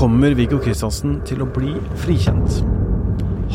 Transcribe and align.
Kommer 0.00 0.32
Viggo 0.32 0.56
Kristiansen 0.64 1.18
til 1.28 1.42
å 1.44 1.46
bli 1.52 1.74
frikjent? 2.00 2.62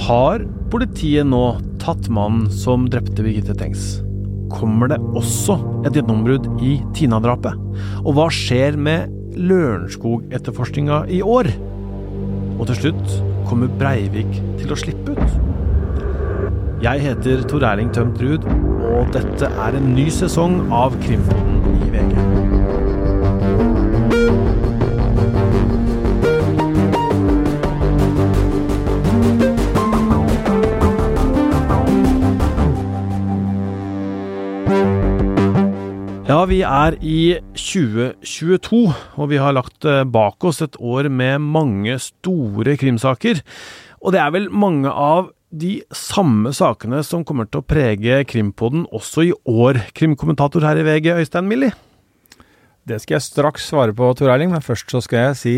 Har 0.05 0.43
politiet 0.69 1.25
nå 1.25 1.55
tatt 1.81 2.05
mannen 2.13 2.51
som 2.53 2.83
drepte 2.85 3.25
Birgitte 3.25 3.55
Tengs? 3.57 3.95
Kommer 4.53 4.92
det 4.92 5.00
også 5.17 5.55
et 5.89 5.97
gjennombrudd 5.97 6.45
i 6.61 6.75
Tina-drapet? 6.93 7.58
Og 8.04 8.13
hva 8.13 8.27
skjer 8.29 8.77
med 8.77 9.09
Lørenskog-etterforskninga 9.41 11.02
i 11.18 11.23
år? 11.25 11.50
Og 12.59 12.70
til 12.70 12.82
slutt, 12.84 13.18
kommer 13.50 13.73
Breivik 13.82 14.38
til 14.62 14.70
å 14.70 14.77
slippe 14.77 15.18
ut? 15.18 15.38
Jeg 16.86 17.07
heter 17.07 17.41
Tor 17.50 17.66
Erling 17.73 17.89
Tømt 17.89 18.21
Ruud, 18.21 18.46
og 18.86 19.09
dette 19.18 19.50
er 19.50 19.82
en 19.82 19.96
ny 19.98 20.12
sesong 20.14 20.68
av 20.70 20.93
Krimfoten 21.02 21.64
i 21.73 21.96
VG. 21.98 22.45
Vi 36.55 36.62
er 36.64 36.95
i 37.04 37.36
2022, 37.58 38.82
og 39.20 39.32
vi 39.32 39.40
har 39.41 39.55
lagt 39.55 39.86
eh, 39.90 40.05
bak 40.08 40.44
oss 40.48 40.62
et 40.64 40.78
år 40.80 41.09
med 41.12 41.44
mange 41.44 41.98
store 42.00 42.78
krimsaker. 42.80 43.41
Og 44.00 44.14
det 44.16 44.22
er 44.22 44.31
vel 44.31 44.48
mange 44.54 44.91
av 44.91 45.34
de 45.52 45.80
samme 45.95 46.54
sakene 46.55 47.02
som 47.08 47.26
kommer 47.28 47.50
til 47.50 47.62
å 47.62 47.68
prege 47.68 48.22
Krimpodden 48.30 48.86
også 48.95 49.28
i 49.28 49.34
år. 49.52 49.81
Krimkommentator 49.98 50.64
her 50.68 50.80
i 50.80 50.86
VG, 50.88 51.12
Øystein 51.26 51.50
Millie. 51.50 51.76
Det 52.88 53.02
skal 53.02 53.17
jeg 53.17 53.28
straks 53.28 53.67
svare 53.72 53.95
på, 53.98 54.14
Tor 54.16 54.31
Erling, 54.31 54.53
men 54.53 54.64
først 54.64 54.92
så 54.94 55.02
skal 55.03 55.31
jeg 55.31 55.40
si 55.42 55.58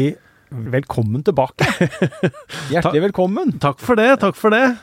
velkommen 0.49 1.25
tilbake. 1.27 1.67
Hjertelig 2.73 3.09
velkommen. 3.09 3.57
Takk 3.61 3.83
for 3.83 3.99
det, 3.99 4.15
takk 4.23 4.39
for 4.39 4.55
det. 4.55 4.77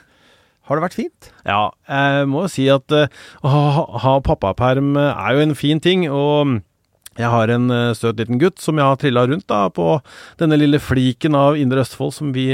Har 0.65 0.79
det 0.79 0.85
vært 0.87 0.97
fint? 0.97 1.33
Ja, 1.45 1.73
jeg 1.89 2.29
må 2.33 2.47
jo 2.47 2.53
si 2.53 2.69
at 2.73 2.95
uh, 2.95 3.09
å 3.45 3.51
ha, 3.53 3.65
ha 4.05 4.15
pappaperm 4.25 4.95
er 4.97 5.35
jo 5.37 5.43
en 5.45 5.59
fin 5.59 5.83
ting, 5.83 6.07
og 6.09 6.63
jeg 7.15 7.31
har 7.31 7.53
en 7.53 7.69
uh, 7.71 7.93
søt 7.95 8.19
liten 8.23 8.41
gutt 8.41 8.63
som 8.63 8.81
jeg 8.81 8.89
har 8.89 8.97
trilla 9.01 9.27
rundt 9.29 9.45
da, 9.51 9.67
på 9.69 9.99
denne 10.41 10.57
lille 10.59 10.81
fliken 10.81 11.37
av 11.37 11.61
Indre 11.61 11.85
Østfold 11.85 12.17
som 12.17 12.33
vi 12.35 12.49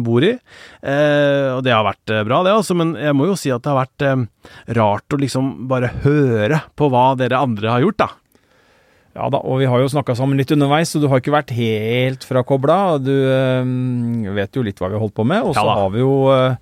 bor 0.00 0.24
i. 0.24 0.32
og 0.80 1.60
det 1.66 1.74
har 1.76 1.84
vært 1.86 2.14
bra, 2.26 2.40
det 2.46 2.56
altså, 2.56 2.74
men 2.80 2.96
jeg 2.98 3.14
må 3.18 3.28
jo 3.28 3.36
si 3.38 3.52
at 3.52 3.62
det 3.62 3.70
har 3.70 3.84
vært 3.84 4.74
rart 4.80 5.14
å 5.14 5.20
liksom 5.20 5.52
bare 5.70 5.92
høre 6.06 6.64
på 6.80 6.88
hva 6.90 7.12
dere 7.20 7.44
andre 7.44 7.76
har 7.76 7.84
gjort, 7.84 8.00
da. 8.00 8.10
Ja 9.20 9.26
da, 9.26 9.40
og 9.42 9.58
vi 9.60 9.66
har 9.66 9.82
jo 9.82 9.90
snakka 9.90 10.14
sammen 10.16 10.38
litt 10.38 10.52
underveis, 10.54 10.92
så 10.94 11.00
du 11.02 11.08
har 11.10 11.20
ikke 11.20 11.34
vært 11.34 11.50
helt 11.52 12.22
frakobla. 12.24 12.76
Du 13.02 13.10
vet 14.36 14.54
jo 14.54 14.62
litt 14.64 14.78
hva 14.78 14.88
vi 14.88 14.96
har 14.96 15.02
holdt 15.02 15.16
på 15.18 15.26
med, 15.26 15.42
og 15.44 15.56
så 15.58 15.64
Ja 15.66 15.80
har 15.82 15.90
vi 15.92 16.04
jo 16.04 16.14
Eh, 16.30 16.54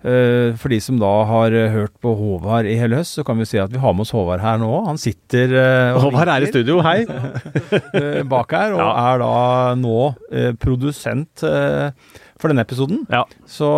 For 0.00 0.72
de 0.72 0.78
som 0.80 0.96
da 1.00 1.10
har 1.28 1.52
eh, 1.52 1.66
hørt 1.74 1.92
på 2.00 2.14
Håvard 2.16 2.64
i 2.70 2.76
hele 2.80 2.96
høst, 3.02 3.18
så 3.18 3.24
kan 3.26 3.36
vi 3.36 3.44
si 3.48 3.58
at 3.60 3.68
vi 3.74 3.80
har 3.82 3.92
med 3.92 4.06
oss 4.06 4.14
Håvard 4.16 4.40
her 4.40 4.56
nå. 4.62 4.70
Han 4.86 4.96
sitter 5.00 5.52
eh, 5.52 5.92
og 5.96 6.06
Håvard 6.06 6.30
er 6.32 6.46
i 6.46 6.48
studio, 6.48 6.78
hei. 6.86 7.02
eh, 8.00 8.22
bak 8.28 8.54
her, 8.56 8.72
og 8.78 8.80
Ja. 8.80 8.90
er 9.12 9.20
da 9.20 9.34
nå 9.76 9.98
eh, 10.32 10.50
produsent 10.56 11.44
eh, 11.44 11.90
for 12.40 12.48
denne 12.48 12.64
episoden. 12.64 13.02
Ja. 13.12 13.26
Så, 13.44 13.68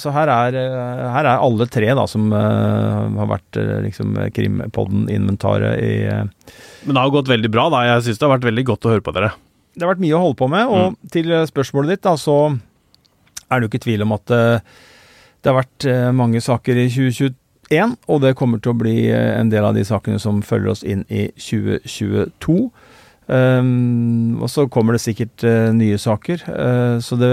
så 0.00 0.12
her, 0.16 0.30
er, 0.32 0.56
eh, 0.56 1.02
her 1.12 1.28
er 1.34 1.44
alle 1.44 1.66
tre 1.68 1.90
da 1.98 2.06
som 2.08 2.30
eh, 2.32 3.18
har 3.20 3.28
vært 3.34 3.60
eh, 3.60 3.74
liksom 3.84 4.16
Krimpodden-inventaret 4.32 5.82
i 5.84 5.92
eh, 6.08 6.24
Men 6.86 6.96
det 6.96 7.02
har 7.04 7.12
gått 7.18 7.28
veldig 7.28 7.50
bra, 7.52 7.68
da. 7.74 7.82
Jeg 7.92 8.06
syns 8.08 8.20
det 8.22 8.26
har 8.28 8.34
vært 8.38 8.48
veldig 8.48 8.64
godt 8.72 8.88
å 8.88 8.94
høre 8.96 9.04
på 9.04 9.12
dere. 9.16 9.34
Det 9.76 9.84
har 9.84 9.92
vært 9.92 10.00
mye 10.02 10.16
å 10.16 10.22
holde 10.24 10.38
på 10.40 10.48
med, 10.50 10.72
og 10.72 10.96
til 11.12 11.28
eh, 11.34 11.44
spørsmålet 11.50 11.96
ditt, 11.98 12.06
da, 12.08 12.16
så 12.18 12.38
er 13.48 13.60
det 13.60 13.66
jo 13.68 13.70
ikke 13.74 13.84
tvil 13.84 14.04
om 14.08 14.16
at 14.16 14.32
eh, 14.34 14.78
det 15.42 15.50
har 15.50 15.60
vært 15.60 15.86
eh, 15.88 16.10
mange 16.14 16.40
saker 16.42 16.78
i 16.82 16.86
2021, 16.90 17.96
og 18.10 18.22
det 18.24 18.36
kommer 18.38 18.62
til 18.62 18.72
å 18.72 18.78
bli 18.78 18.96
eh, 19.12 19.34
en 19.38 19.50
del 19.52 19.66
av 19.68 19.76
de 19.76 19.84
sakene 19.86 20.20
som 20.22 20.40
følger 20.44 20.72
oss 20.72 20.84
inn 20.86 21.04
i 21.08 21.28
2022. 21.38 22.58
Um, 23.28 24.38
og 24.40 24.48
så 24.48 24.64
kommer 24.72 24.96
det 24.96 25.02
sikkert 25.04 25.44
uh, 25.44 25.68
nye 25.76 25.98
saker, 26.00 26.46
Uh, 26.48 26.96
så 27.04 27.18
det 27.20 27.32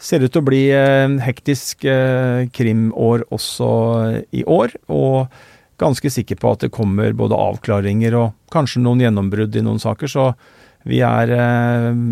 ser 0.00 0.22
ut 0.22 0.32
til 0.32 0.40
å 0.40 0.46
bli 0.46 0.62
uh, 0.72 1.18
hektisk 1.20 1.84
krimår 2.54 3.26
også 3.34 3.68
i 4.32 4.44
år. 4.48 4.72
Og 4.88 5.28
ganske 5.78 6.10
sikker 6.10 6.38
på 6.40 6.54
at 6.54 6.64
det 6.64 6.72
kommer 6.74 7.12
både 7.14 7.38
avklaringer 7.38 8.16
og 8.16 8.54
kanskje 8.54 8.82
noen 8.82 9.02
gjennombrudd 9.04 9.58
i 9.58 9.62
noen 9.66 9.82
saker. 9.82 10.10
Så 10.10 10.30
vi 10.88 11.02
er 11.04 11.34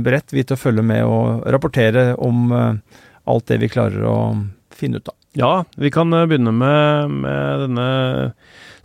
beredt 0.04 0.34
vi 0.34 0.44
til 0.44 0.58
å 0.58 0.60
følge 0.60 0.84
med 0.84 1.06
og 1.08 1.46
rapportere 1.54 2.12
om 2.20 2.52
alt 2.52 3.48
det 3.48 3.60
vi 3.62 3.70
klarer 3.72 4.04
å 4.06 4.18
finne 4.76 5.00
ut 5.00 5.10
av. 5.12 5.16
Ja, 5.36 5.64
vi 5.76 5.90
kan 5.92 6.12
eh, 6.16 6.26
begynne 6.28 6.52
med, 6.56 7.10
med 7.24 7.66
denne 7.66 7.88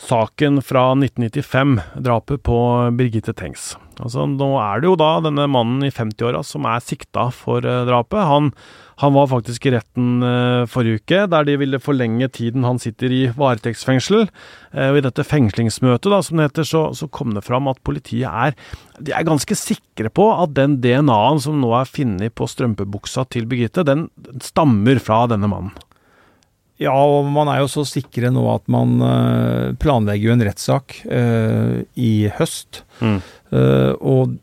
saken 0.01 0.61
fra 0.65 0.91
1995, 0.95 1.79
drapet 1.95 2.43
på 2.43 2.57
Birgitte 2.97 3.33
Tengs. 3.37 3.75
Altså, 4.01 4.25
nå 4.25 4.49
er 4.59 4.81
det 4.81 4.89
jo 4.89 4.97
da 4.99 5.11
denne 5.23 5.45
mannen 5.51 5.85
i 5.85 5.93
50-åra 5.93 6.41
som 6.45 6.65
er 6.67 6.81
sikta 6.83 7.29
for 7.35 7.63
eh, 7.63 7.83
drapet. 7.87 8.25
Han, 8.27 8.51
han 9.01 9.15
var 9.15 9.29
faktisk 9.31 9.65
i 9.65 9.73
retten 9.73 10.21
eh, 10.25 10.63
forrige 10.69 11.01
uke, 11.01 11.23
der 11.31 11.45
de 11.47 11.57
ville 11.57 11.79
forlenge 11.81 12.27
tiden 12.37 12.65
han 12.67 12.79
sitter 12.81 13.13
i 13.13 13.21
varetektsfengsel. 13.33 14.27
Eh, 14.75 14.89
og 14.91 14.99
I 14.99 15.03
dette 15.07 15.25
fengslingsmøtet, 15.25 16.09
da, 16.13 16.19
som 16.25 16.37
det 16.37 16.49
heter, 16.51 16.67
så, 16.69 16.83
så 16.97 17.09
kom 17.09 17.33
det 17.33 17.45
fram 17.47 17.69
at 17.71 17.81
politiet 17.87 18.29
er, 18.29 18.57
de 19.01 19.15
er 19.17 19.25
ganske 19.25 19.57
sikre 19.57 20.11
på 20.13 20.27
at 20.35 20.53
den 20.57 20.77
DNA-en 20.83 21.41
som 21.41 21.57
nå 21.63 21.71
er 21.79 21.89
funnet 21.89 22.35
på 22.37 22.45
strømpebuksa 22.49 23.25
til 23.33 23.49
Birgitte, 23.49 23.85
den, 23.87 24.05
stammer 24.45 25.01
fra 25.01 25.23
denne 25.31 25.49
mannen. 25.49 25.73
Ja, 26.81 26.93
og 26.97 27.27
man 27.29 27.49
er 27.51 27.61
jo 27.61 27.69
så 27.69 27.83
sikre 27.85 28.31
nå 28.33 28.41
at 28.55 28.69
man 28.71 28.95
eh, 29.05 29.73
planlegger 29.81 30.31
jo 30.31 30.35
en 30.35 30.45
rettssak 30.47 30.95
eh, 31.05 31.81
i 31.93 32.13
høst. 32.37 32.81
Eh, 33.01 33.91
og 33.97 34.37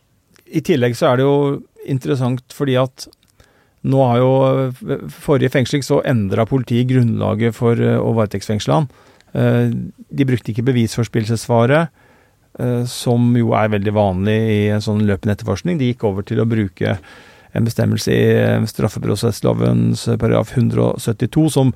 i 0.46 0.62
tillegg 0.64 0.94
så 0.98 1.10
er 1.10 1.18
det 1.18 1.26
jo 1.26 1.38
interessant 1.90 2.54
fordi 2.54 2.76
at 2.78 3.08
nå 3.84 4.00
har 4.08 4.18
jo 4.18 4.32
Forrige 5.08 5.52
fengsling 5.54 5.84
så 5.86 6.00
endra 6.08 6.46
politiet 6.46 6.88
grunnlaget 6.90 7.54
for 7.54 7.78
eh, 7.78 7.98
å 8.00 8.10
varetektsfengsle 8.16 8.74
han. 8.74 8.88
Eh, 9.34 9.70
de 10.10 10.24
brukte 10.26 10.50
ikke 10.52 10.66
bevisforspillelsesvaret, 10.66 11.88
eh, 12.58 12.84
som 12.90 13.30
jo 13.38 13.52
er 13.54 13.68
veldig 13.68 13.94
vanlig 13.94 14.38
i 14.50 14.60
en 14.74 14.82
sånn 14.84 15.04
løpende 15.06 15.36
etterforskning. 15.36 15.78
De 15.78 15.92
gikk 15.92 16.04
over 16.08 16.26
til 16.26 16.40
å 16.42 16.48
bruke 16.48 16.98
en 17.54 17.64
bestemmelse 17.64 18.12
i 18.12 18.24
eh, 18.34 18.66
straffeprosesslovens 18.68 20.04
paragraf 20.18 20.52
172 20.56 21.46
som 21.54 21.72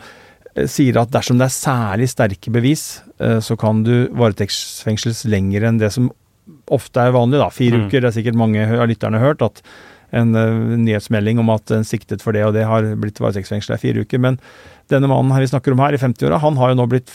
eh, 0.57 0.67
sier 0.69 0.99
at 1.01 1.12
dersom 1.15 1.39
det 1.41 1.49
er 1.49 1.55
særlig 1.55 2.11
sterke 2.12 2.53
bevis, 2.53 3.01
eh, 3.21 3.39
så 3.41 3.57
kan 3.61 3.85
du 3.87 4.09
varetektsfengsles 4.19 5.25
lenger 5.31 5.69
enn 5.71 5.79
det 5.81 5.93
som 5.95 6.11
ofte 6.73 6.99
er 7.01 7.15
vanlig, 7.15 7.39
da. 7.39 7.49
Fire 7.55 7.79
Mm. 7.79 7.87
uker. 7.87 8.01
Det 8.03 8.09
er 8.11 8.17
sikkert 8.21 8.37
mange 8.39 8.67
av 8.67 8.89
lytterne 8.91 9.21
hørt 9.23 9.43
at 9.47 9.62
en 10.12 10.37
eh, 10.37 10.77
nyhetsmelding 10.83 11.41
om 11.43 11.53
at 11.55 11.73
en 11.75 11.87
siktet 11.89 12.25
for 12.25 12.37
det 12.37 12.45
og 12.47 12.55
det 12.56 12.67
har 12.69 12.87
blitt 13.00 13.21
varetektsfengsla 13.23 13.78
i 13.78 13.83
fire 13.83 14.05
uker. 14.05 14.21
Men 14.23 14.39
denne 14.93 15.09
mannen 15.11 15.33
her 15.34 15.45
vi 15.45 15.50
snakker 15.53 15.75
om 15.75 15.83
her, 15.83 15.97
i 15.97 16.00
50-åra, 16.00 16.43
han 16.43 16.59
har 16.61 16.73
jo 16.73 16.78
nå 16.81 16.89
blitt 16.91 17.15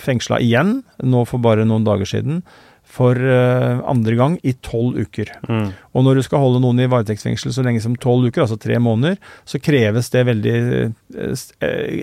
fengsla 0.00 0.40
igjen, 0.44 0.80
nå 1.04 1.24
for 1.28 1.44
bare 1.44 1.66
noen 1.68 1.86
dager 1.86 2.08
siden, 2.08 2.42
for 2.88 3.18
eh, 3.20 3.80
andre 3.84 4.16
gang 4.16 4.38
i 4.48 4.54
tolv 4.64 4.96
uker. 4.96 5.34
Mm. 5.44 5.74
Og 5.92 6.06
når 6.06 6.18
du 6.18 6.24
skal 6.24 6.40
holde 6.40 6.62
noen 6.64 6.80
i 6.80 6.88
varetektsfengsel 6.88 7.52
så 7.52 7.64
lenge 7.66 7.82
som 7.84 7.98
tolv 8.00 8.30
uker, 8.30 8.46
altså 8.46 8.56
tre 8.60 8.78
måneder, 8.80 9.18
så 9.48 9.60
kreves 9.60 10.08
det 10.14 10.24
veldig 10.30 10.56
eh, 10.88 11.44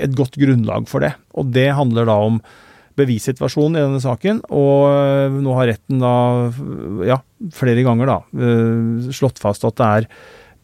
et 0.05 0.13
godt 0.17 0.37
grunnlag 0.37 0.85
for 0.91 1.05
det. 1.05 1.15
Og 1.33 1.49
det 1.55 1.71
handler 1.79 2.09
da 2.11 2.19
om 2.27 2.39
bevissituasjonen 2.99 3.77
i 3.77 3.83
denne 3.83 4.01
saken, 4.03 4.41
og 4.55 4.87
eh, 4.89 5.37
nå 5.43 5.57
har 5.57 5.69
retten 5.73 6.01
da, 6.01 6.15
ja, 7.07 7.19
flere 7.55 7.83
ganger 7.85 8.11
da, 8.11 8.17
eh, 8.39 9.11
slått 9.15 9.41
fast 9.41 9.67
at 9.67 9.77
det 9.81 9.91
er 9.99 10.09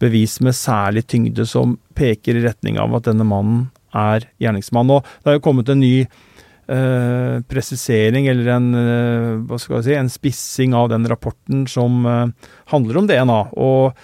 bevis 0.02 0.40
med 0.42 0.58
særlig 0.58 1.06
tyngde 1.12 1.46
som 1.46 1.76
peker 1.98 2.40
i 2.40 2.44
retning 2.48 2.80
av 2.82 2.96
at 2.98 3.08
denne 3.10 3.28
mannen 3.28 3.70
er 3.94 4.26
gjerningsmann. 4.42 4.90
Og 4.96 5.06
det 5.22 5.30
har 5.30 5.38
jo 5.38 5.46
kommet 5.46 5.70
en 5.70 5.82
ny 5.84 5.96
eh, 6.02 7.38
presisering, 7.52 8.28
eller 8.32 8.52
en, 8.56 8.68
eh, 8.76 9.30
hva 9.46 9.60
skal 9.62 9.80
jeg 9.80 9.88
si, 9.90 9.96
en 10.00 10.12
spissing 10.12 10.76
av 10.78 10.90
den 10.94 11.08
rapporten 11.10 11.68
som 11.70 12.06
eh, 12.08 12.52
handler 12.74 13.02
om 13.02 13.10
DNA. 13.12 13.42
Og 13.62 13.98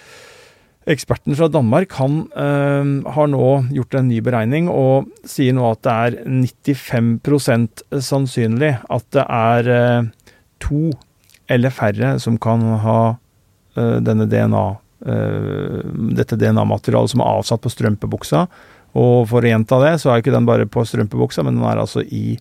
eksperten 0.88 1.36
fra 1.36 1.48
Danmark 1.52 1.92
han 1.98 2.20
eh, 2.32 3.12
har 3.12 3.28
nå 3.28 3.48
gjort 3.76 3.94
en 3.98 4.08
ny 4.08 4.20
beregning 4.24 4.70
og 4.72 5.10
sier 5.28 5.52
nå 5.56 5.66
at 5.70 5.82
det 5.84 5.94
er 6.06 6.16
95% 6.24 7.82
sannsynlig 8.04 8.72
at 8.88 9.06
det 9.16 9.24
er 9.28 9.70
eh, 9.74 10.08
to 10.64 10.90
eller 11.48 11.72
færre 11.72 12.14
som 12.22 12.38
kan 12.40 12.64
ha 12.84 12.98
eh, 13.76 13.98
denne 14.04 14.26
DNA, 14.28 14.64
eh, 15.08 15.78
dette 16.18 16.36
DNA-materialet 16.40 17.14
som 17.14 17.22
er 17.24 17.30
avsatt 17.38 17.62
på 17.64 17.72
strømpebuksa. 17.72 18.46
Og 18.98 19.28
for 19.30 19.44
å 19.44 19.50
gjenta 19.52 19.78
det, 19.84 19.94
så 20.02 20.10
er 20.12 20.22
ikke 20.22 20.34
den 20.34 20.48
bare 20.48 20.66
på 20.68 20.84
strømpebuksa, 20.88 21.44
men 21.46 21.60
den 21.60 21.68
er 21.68 21.80
altså 21.80 22.02
i 22.04 22.38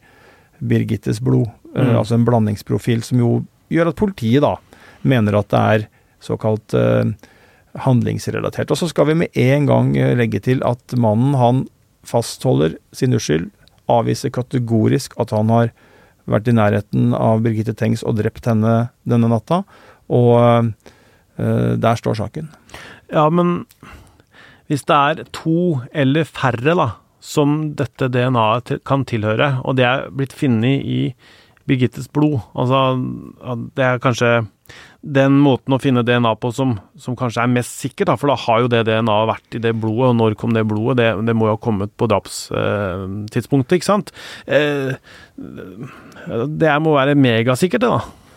Birgittes 0.60 1.20
blod. 1.24 1.48
Eh, 1.76 1.84
Mm. 1.84 1.96
altså 2.00 2.16
en 2.16 2.26
blandingsprofil 2.26 3.04
som 3.06 3.20
jo 3.22 3.32
gjør 3.70 3.92
at 3.92 4.00
politiet 4.00 4.42
da 4.42 4.56
mener 5.06 5.36
at 5.38 5.50
det 5.52 5.60
er 5.76 5.84
såkalt 6.24 6.74
eh, 6.74 7.12
handlingsrelatert. 7.84 8.72
Og 8.72 8.80
så 8.80 8.90
skal 8.92 9.10
vi 9.12 9.20
med 9.24 9.38
en 9.38 9.68
gang 9.70 9.94
legge 10.20 10.42
til 10.44 10.64
at 10.68 10.96
mannen 10.98 11.38
han 11.38 11.66
fastholder 12.08 12.78
sin 12.96 13.16
uskyld, 13.18 13.50
avviser 13.92 14.34
kategorisk 14.36 15.16
at 15.22 15.32
han 15.36 15.52
har 15.54 15.72
vært 16.28 16.50
i 16.52 16.56
nærheten 16.56 17.14
av 17.16 17.44
Birgitte 17.46 17.76
Tengs 17.78 18.04
og 18.04 18.18
drept 18.20 18.48
henne 18.50 18.90
denne 19.08 19.30
natta. 19.32 19.62
Og 20.12 20.72
øh, 21.40 21.74
der 21.80 22.00
står 22.00 22.20
saken. 22.20 22.50
Ja, 23.12 23.28
men 23.30 23.66
hvis 24.68 24.84
det 24.88 24.96
er 24.96 25.28
to 25.36 25.80
eller 25.96 26.28
færre 26.28 26.76
da, 26.76 26.90
som 27.24 27.74
dette 27.80 28.10
DNA-et 28.12 28.78
kan 28.88 29.04
tilhøre, 29.08 29.58
og 29.68 29.78
det 29.80 29.88
er 29.88 30.08
blitt 30.16 30.36
funnet 30.36 30.84
i 30.84 31.02
Birgittes 31.68 32.08
blod 32.08 32.40
Altså, 32.56 32.96
det 33.76 33.84
er 33.84 34.00
kanskje 34.00 34.30
den 35.02 35.38
måten 35.44 35.76
å 35.76 35.80
finne 35.82 36.04
DNA 36.06 36.34
på 36.42 36.52
som, 36.56 36.76
som 37.00 37.16
kanskje 37.18 37.44
er 37.44 37.52
mest 37.54 37.78
sikker, 37.84 38.10
da, 38.10 38.18
for 38.20 38.32
da 38.32 38.38
har 38.48 38.64
jo 38.64 38.70
det 38.72 38.84
DNA-et 38.90 39.30
vært 39.30 39.58
i 39.58 39.62
det 39.64 39.74
blodet, 39.78 40.12
og 40.12 40.16
når 40.20 40.38
kom 40.42 40.56
det 40.56 40.66
blodet? 40.68 40.98
Det, 41.00 41.10
det 41.30 41.36
må 41.38 41.50
jo 41.50 41.56
ha 41.56 41.62
kommet 41.62 41.94
på 42.00 42.10
drapstidspunktet, 42.12 43.76
eh, 43.76 43.82
ikke 43.82 43.90
sant? 43.90 44.14
Eh, 44.46 44.96
det 45.38 46.78
må 46.84 46.96
være 46.98 47.18
megasikkert, 47.20 47.86
det, 47.86 47.92
da. 47.94 48.28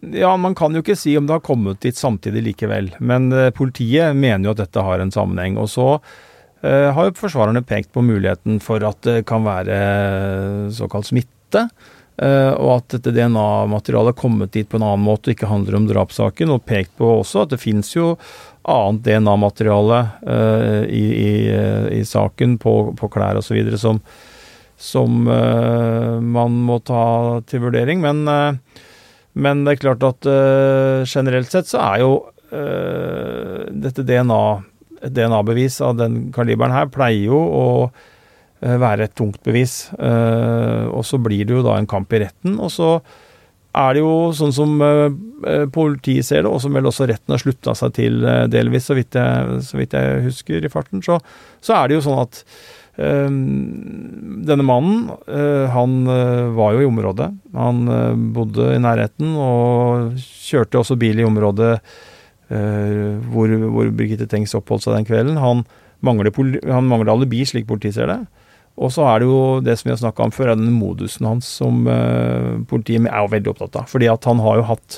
Ja, 0.00 0.32
man 0.40 0.54
kan 0.56 0.72
jo 0.72 0.80
ikke 0.80 0.96
si 0.96 1.12
om 1.18 1.26
det 1.28 1.36
har 1.36 1.44
kommet 1.44 1.82
dit 1.84 1.96
samtidig 1.96 2.44
likevel, 2.46 2.92
men 3.04 3.28
eh, 3.36 3.52
politiet 3.52 4.16
mener 4.16 4.48
jo 4.48 4.54
at 4.54 4.62
dette 4.62 4.84
har 4.84 5.02
en 5.02 5.12
sammenheng. 5.12 5.58
Og 5.60 5.68
så 5.72 5.88
eh, 6.64 6.88
har 6.94 7.08
jo 7.08 7.16
forsvarerne 7.18 7.64
pekt 7.66 7.92
på 7.96 8.04
muligheten 8.04 8.62
for 8.64 8.84
at 8.86 9.02
det 9.06 9.24
kan 9.28 9.44
være 9.44 9.80
såkalt 10.76 11.10
smitte. 11.10 11.66
Uh, 12.20 12.52
og 12.60 12.70
at 12.74 12.92
dette 12.92 13.14
DNA-materialet 13.16 14.12
har 14.12 14.18
kommet 14.18 14.52
dit 14.52 14.68
på 14.68 14.76
en 14.76 14.84
annen 14.84 15.06
måte 15.06 15.30
og 15.30 15.32
ikke 15.32 15.48
handler 15.48 15.78
om 15.78 15.86
drapssaken. 15.88 16.52
Og 16.52 16.66
pekt 16.68 16.92
på 17.00 17.08
også 17.22 17.46
at 17.46 17.54
det 17.54 17.62
finnes 17.62 17.88
jo 17.94 18.12
annet 18.68 19.06
DNA-materiale 19.06 20.00
uh, 20.26 20.82
i, 20.84 21.04
i, 21.16 21.32
uh, 21.48 21.86
i, 21.96 22.02
saken 22.04 22.58
på, 22.60 22.74
på 23.00 23.08
klær 23.14 23.40
osv. 23.40 23.72
som, 23.80 24.02
som 24.76 25.16
man 25.24 26.60
må 26.68 26.78
ta 26.84 27.04
til 27.48 27.64
vurdering. 27.64 28.04
Men, 28.04 28.22
men 29.32 29.64
det 29.64 29.74
er 29.74 29.82
klart 29.86 30.04
at 30.04 30.28
generelt 31.08 31.52
sett 31.52 31.68
så 31.68 31.82
er 31.84 32.04
jo 32.04 32.14
dette 33.70 34.02
DNA 34.04 34.44
DNA-bevis 35.04 35.78
av 35.84 36.00
den 36.00 36.22
kaliberen 36.34 36.74
her 36.74 36.88
pleier 36.92 37.28
jo 37.30 37.38
å 37.40 37.68
Eh, 37.86 38.09
være 38.60 39.08
et 39.08 39.16
tungt 39.16 39.40
bevis. 39.46 39.88
Eh, 39.96 40.86
og 40.92 41.04
så 41.08 41.20
blir 41.22 41.46
det 41.48 41.56
jo 41.56 41.64
da 41.64 41.78
en 41.78 41.88
kamp 41.88 42.12
i 42.12 42.22
retten. 42.24 42.58
Og 42.60 42.72
så 42.74 42.96
er 43.80 43.94
det 43.94 44.02
jo 44.02 44.32
sånn 44.36 44.52
som 44.52 44.74
eh, 44.84 45.64
politiet 45.72 46.26
ser 46.26 46.44
det, 46.44 46.50
og 46.50 46.60
som 46.62 46.74
vel 46.76 46.90
også 46.90 47.08
retten 47.08 47.36
har 47.36 47.40
slutta 47.40 47.74
seg 47.78 47.94
til 47.96 48.20
delvis, 48.50 48.90
så 48.90 48.98
vidt, 48.98 49.16
jeg, 49.16 49.62
så 49.64 49.80
vidt 49.80 49.96
jeg, 49.96 50.26
husker 50.26 50.66
i 50.66 50.72
farten, 50.72 51.04
så, 51.06 51.20
så, 51.62 51.78
er 51.78 51.88
det 51.88 51.98
jo 51.98 52.04
sånn 52.10 52.22
at 52.26 52.44
denne 53.00 54.64
mannen, 54.66 55.06
han 55.72 55.92
var 56.52 56.74
jo 56.74 56.82
i 56.82 56.88
området. 56.88 57.30
Han 57.54 57.78
bodde 58.34 58.66
i 58.74 58.80
nærheten 58.82 59.30
og 59.40 60.18
kjørte 60.20 60.82
også 60.82 60.98
bil 61.00 61.22
i 61.22 61.24
området 61.24 61.70
hvor, 62.50 63.54
hvor 63.72 63.88
Birgitte 63.96 64.26
Tengs 64.28 64.52
oppholdt 64.58 64.84
seg 64.84 64.98
den 64.98 65.08
kvelden. 65.08 65.40
Han 65.40 65.62
mangler, 66.04 66.34
han 66.68 66.90
mangler 66.90 67.14
alibi, 67.14 67.40
slik 67.48 67.70
politiet 67.70 67.96
ser 67.96 68.10
det. 68.10 68.18
Og 68.80 68.92
så 68.94 69.04
er 69.04 69.20
det 69.20 69.28
jo 69.28 69.40
det 69.64 69.74
som 69.76 69.90
vi 69.90 69.92
har 69.92 70.00
snakka 70.00 70.24
om 70.24 70.32
før, 70.32 70.52
er 70.52 70.60
den 70.60 70.72
modusen 70.72 71.28
hans 71.28 71.48
som 71.60 71.84
eh, 71.90 72.62
politiet 72.70 73.04
er 73.10 73.20
jo 73.20 73.32
veldig 73.34 73.52
opptatt 73.52 73.76
av. 73.82 73.90
Fordi 73.92 74.08
at 74.08 74.28
han 74.28 74.40
har 74.40 74.56
jo 74.56 74.68
hatt 74.70 74.96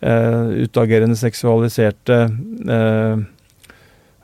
eh, 0.00 0.64
utagerende 0.64 1.18
seksualiserte 1.20 2.18
eh, 2.78 3.16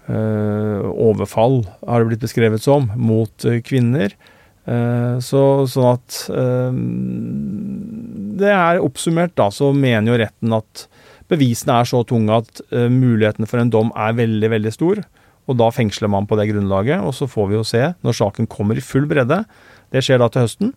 overfall, 0.09 1.61
har 1.85 2.01
det 2.01 2.09
blitt 2.09 2.25
beskrevet 2.25 2.65
som, 2.65 2.89
mot 2.97 3.45
kvinner. 3.69 4.15
Så, 5.25 5.43
sånn 5.69 5.87
at 5.91 6.17
Det 8.41 8.51
er 8.53 8.81
oppsummert, 8.85 9.35
da, 9.37 9.47
så 9.53 9.69
mener 9.77 10.13
jo 10.13 10.19
retten 10.21 10.57
at 10.57 10.87
bevisene 11.29 11.77
er 11.81 11.89
så 11.89 12.01
tunge 12.09 12.41
at 12.41 12.61
muligheten 12.73 13.49
for 13.49 13.61
en 13.61 13.73
dom 13.73 13.93
er 13.97 14.17
veldig, 14.17 14.51
veldig 14.57 14.73
stor. 14.73 15.05
Og 15.49 15.57
da 15.57 15.71
fengsler 15.73 16.11
man 16.13 16.29
på 16.29 16.37
det 16.39 16.51
grunnlaget, 16.51 17.01
og 17.01 17.15
så 17.17 17.29
får 17.31 17.49
vi 17.49 17.57
jo 17.57 17.65
se 17.67 17.83
når 18.05 18.21
saken 18.21 18.49
kommer 18.51 18.77
i 18.77 18.85
full 18.85 19.09
bredde. 19.09 19.43
Det 19.93 20.05
skjer 20.05 20.21
da 20.21 20.29
til 20.33 20.45
høsten. 20.45 20.75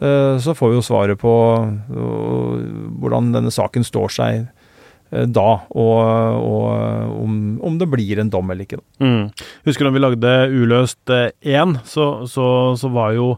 Eh, 0.00 0.38
så 0.40 0.54
får 0.56 0.72
vi 0.72 0.78
jo 0.78 0.84
svaret 0.84 1.20
på 1.20 1.34
eh, 1.60 2.60
hvordan 3.00 3.34
denne 3.34 3.52
saken 3.52 3.84
står 3.84 4.14
seg 4.14 4.38
eh, 4.40 5.26
da, 5.28 5.48
og, 5.76 5.98
og 6.40 7.18
om, 7.20 7.34
om, 7.68 7.76
det 7.80 7.88
blir 7.92 8.22
en 8.22 8.32
dom 8.32 8.48
eller 8.52 8.64
ikke. 8.64 8.80
Mm. 9.00 9.28
Husker 9.68 9.88
da 9.88 9.92
vi 9.92 10.04
lagde 10.04 10.36
Uløst 10.56 11.12
1, 11.12 11.76
så, 11.84 12.06
så, 12.28 12.46
så 12.80 12.92
var 12.92 13.12
jo 13.18 13.34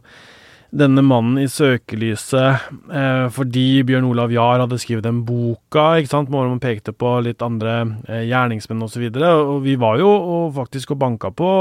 denne 0.72 1.02
mannen 1.04 1.36
i 1.42 1.48
søkelyset 1.52 2.70
eh, 2.96 3.26
fordi 3.34 3.82
Bjørn 3.86 4.06
Olav 4.08 4.32
Jahr 4.32 4.62
hadde 4.62 4.78
skrevet 4.80 5.04
den 5.04 5.20
boka, 5.28 5.98
ikke 6.00 6.12
sant, 6.14 6.30
hvor 6.32 6.48
man 6.48 6.62
pekte 6.62 6.94
på 6.96 7.19
litt 7.26 7.44
andre 7.44 7.74
eh, 8.08 8.24
gjerningsmenn 8.30 8.86
osv. 8.86 9.04
Og, 9.10 9.19
så 9.20 9.32
og 9.42 9.58
vi 9.66 9.76
var 9.80 10.00
jo 10.00 10.08
og 10.08 10.54
faktisk 10.56 10.94
og 10.94 11.02
banka 11.04 11.32
på 11.36 11.52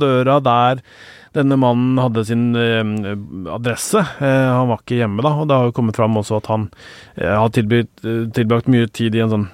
døra 0.00 0.38
der 0.44 0.84
denne 1.36 1.56
mannen 1.60 1.98
hadde 2.00 2.24
sin 2.26 2.48
eh, 2.58 2.82
adresse. 3.54 4.00
Eh, 4.18 4.48
han 4.50 4.70
var 4.70 4.80
ikke 4.82 4.98
hjemme 4.98 5.22
da, 5.24 5.32
og 5.38 5.46
det 5.48 5.58
har 5.58 5.68
jo 5.68 5.74
kommet 5.76 5.98
fram 5.98 6.18
også 6.18 6.40
at 6.40 6.50
han 6.50 6.66
eh, 7.14 7.30
har 7.30 7.52
tilbrakt, 7.54 8.02
eh, 8.04 8.72
mye 8.74 8.88
tid 8.90 9.14
i 9.14 9.22
en 9.22 9.32
sånn 9.34 9.46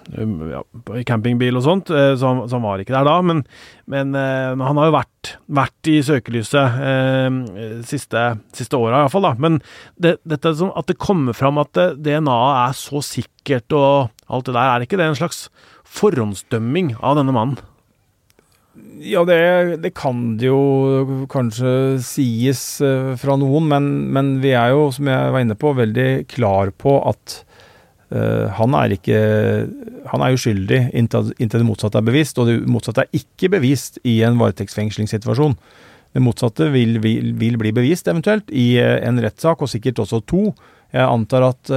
ja, 0.55 0.63
campingbil 1.09 1.61
og 1.61 1.67
sånt, 1.67 1.93
eh, 1.93 2.15
så 2.17 2.33
han, 2.33 2.43
så, 2.47 2.57
han, 2.57 2.65
var 2.65 2.83
ikke 2.83 2.97
der 2.97 3.09
da. 3.09 3.19
Men, 3.29 3.45
men 3.93 4.17
eh, 4.17 4.57
han 4.57 4.81
har 4.81 4.91
jo 4.91 4.97
vært, 4.97 5.33
vært 5.61 5.93
i 5.93 5.99
søkelyset 6.07 6.81
siste, 7.87 8.25
siste 8.57 8.81
åra 8.81 9.05
iallfall. 9.05 9.29
Men 9.43 9.61
det, 10.01 10.17
dette 10.29 10.57
sånn 10.57 10.75
at 10.79 10.89
det 10.89 11.01
kommer 11.03 11.37
fram 11.37 11.61
at 11.63 11.77
DNA-et 11.77 12.61
er 12.67 12.77
så 12.79 13.05
sikkert 13.05 13.75
og 13.77 14.13
alt 14.33 14.49
det 14.49 14.57
der, 14.57 14.67
er 14.71 14.85
ikke 14.87 14.99
det 14.99 15.11
en 15.11 15.19
slags 15.19 15.47
forhåndsdømming 15.97 16.97
av 16.99 17.21
denne 17.21 17.35
mannen? 17.37 17.76
Ja, 19.07 19.25
det, 19.29 19.77
det, 19.85 19.93
kan 19.95 20.37
det 20.41 20.49
jo 20.49 21.27
kanskje 21.31 21.99
sies 22.05 22.63
uh, 22.81 23.13
fra 23.21 23.37
noen, 23.39 23.69
men, 23.69 23.89
men, 24.13 24.31
vi 24.41 24.55
er 24.57 24.73
jo, 24.73 24.89
som 24.95 25.11
jeg 25.11 25.35
var 25.35 25.45
inne 25.45 25.57
på, 25.59 25.75
veldig 25.77 26.09
klar 26.33 26.73
på 26.81 26.97
at 27.11 27.37
uh, 28.15 28.49
han 28.57 28.77
er 28.79 28.97
ikke 28.97 29.19
Han 30.13 30.23
er 30.23 30.37
uskyldig 30.37 30.81
inntil, 30.97 31.33
det 31.37 31.67
motsatte 31.67 32.01
er 32.01 32.09
bevist, 32.09 32.39
og 32.41 32.49
det 32.49 32.57
motsatte 32.71 33.05
er 33.05 33.21
ikke 33.21 33.53
bevist 33.59 34.01
i 34.07 34.21
en 34.25 34.41
varetektsfengslingssituasjon. 34.41 35.59
Det 36.17 36.23
motsatte 36.25 36.71
vil, 36.73 36.97
vil, 37.05 37.35
vil, 37.37 37.61
bli 37.61 37.75
bevist 37.77 38.09
eventuelt 38.09 38.49
i 38.49 38.79
uh, 38.81 38.97
en 39.05 39.21
rettssak, 39.21 39.61
og 39.61 39.71
sikkert 39.71 40.01
også 40.07 40.23
to. 40.25 40.49
Jeg 40.95 41.05
antar 41.05 41.43
at 41.43 41.69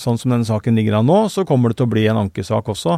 sånn 0.00 0.16
som 0.18 0.32
denne 0.32 0.46
saken 0.48 0.74
ligger 0.80 0.96
an 0.98 1.06
nå, 1.06 1.18
så 1.30 1.44
kommer 1.46 1.70
det 1.70 1.76
til 1.78 1.86
å 1.86 1.90
bli 1.92 2.06
en 2.08 2.18
ankesak 2.24 2.70
også. 2.72 2.96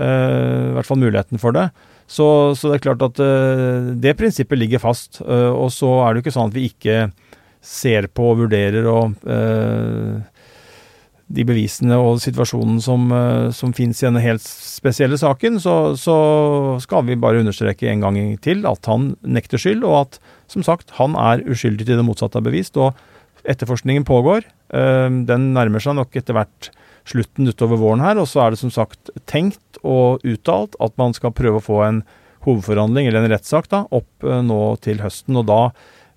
I 0.00 0.72
hvert 0.74 0.88
fall 0.88 0.98
muligheten 0.98 1.38
for 1.38 1.54
det. 1.54 1.68
Så, 2.06 2.26
så, 2.58 2.68
det 2.68 2.78
er 2.78 2.84
klart 2.84 3.04
at 3.06 3.20
uh, 3.22 3.94
det 3.96 4.16
prinsippet 4.18 4.60
ligger 4.60 4.82
fast. 4.82 5.22
Uh, 5.24 5.52
og 5.54 5.72
så 5.72 5.90
er 6.04 6.12
det 6.12 6.20
jo 6.20 6.26
ikke 6.26 6.36
sånn 6.36 6.52
at 6.52 6.56
vi 6.56 6.68
ikke 6.68 6.98
ser 7.64 8.10
på 8.12 8.30
og 8.34 8.42
vurderer 8.42 8.86
og 8.90 9.14
uh, 9.24 10.20
de 11.34 11.46
bevisene 11.48 11.96
og 11.96 12.20
situasjonen 12.20 12.82
som, 12.84 13.08
som 13.56 13.70
finnes 13.74 14.02
i 14.02 14.04
denne 14.04 14.20
helt 14.20 14.44
spesielle 14.44 15.16
saken, 15.18 15.56
så, 15.58 15.96
så, 15.98 16.16
skal 16.84 17.06
vi 17.08 17.16
bare 17.18 17.40
understreke 17.40 17.88
en 17.88 18.04
gang 18.04 18.18
til 18.44 18.60
at 18.68 18.84
han 18.86 19.14
nekter 19.24 19.58
skyld, 19.58 19.86
og 19.88 19.96
at 20.02 20.18
som 20.52 20.62
sagt, 20.62 20.92
han 21.00 21.16
er 21.18 21.42
uskyldig 21.48 21.88
til 21.88 21.96
det 21.96 22.04
motsatte 22.04 22.38
er 22.38 22.44
bevist. 22.44 22.76
Og 22.76 22.92
etterforskningen 23.48 24.04
pågår. 24.04 24.44
den 24.68 25.48
nærmer 25.56 25.82
seg 25.82 25.96
nok 25.96 26.14
etter 26.20 26.36
hvert 26.36 26.68
slutten 27.08 27.48
utover 27.48 27.80
våren 27.80 28.04
her. 28.04 28.20
Og 28.20 28.28
så 28.30 28.44
er 28.44 28.54
det 28.54 28.60
som 28.62 28.72
sagt 28.74 29.12
tenkt 29.30 29.80
og 29.82 30.24
uttalt 30.26 30.78
at 30.82 30.94
man 31.00 31.16
skal 31.16 31.34
prøve 31.36 31.60
å 31.60 31.64
få 31.64 31.80
en 31.86 32.04
hovedforhandling, 32.44 33.08
eller 33.08 33.24
en 33.24 33.32
rettssak, 33.32 33.70
da, 33.72 33.84
opp 33.94 34.26
eh, 34.26 34.42
nå 34.44 34.60
til 34.84 35.00
høsten. 35.04 35.38
Og 35.40 35.48
da 35.48 35.62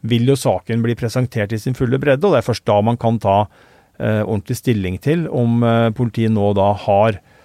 vil 0.07 0.27
jo 0.29 0.37
saken 0.39 0.83
bli 0.83 0.95
presentert 0.99 1.53
i 1.55 1.61
sin 1.61 1.77
fulle 1.77 1.99
bredde, 2.01 2.25
og 2.27 2.35
det 2.35 2.41
er 2.41 2.49
først 2.49 2.67
da 2.67 2.77
man 2.85 2.99
kan 2.99 3.19
ta 3.23 3.37
eh, 3.43 4.23
ordentlig 4.23 4.59
stilling 4.59 4.99
til 5.03 5.25
om 5.31 5.63
eh, 5.65 5.89
politiet 5.95 6.33
nå 6.35 6.51
da 6.57 6.73
har 6.85 7.17
eh, 7.17 7.36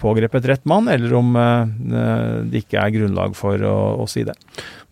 pågrepet 0.00 0.46
rett 0.48 0.64
mann, 0.64 0.88
eller 0.88 1.12
om 1.18 1.36
eh, 1.36 2.42
det 2.48 2.64
ikke 2.64 2.80
er 2.80 2.94
grunnlag 2.94 3.36
for 3.36 3.60
å, 3.60 3.76
å 4.00 4.06
si 4.10 4.24
det. 4.26 4.36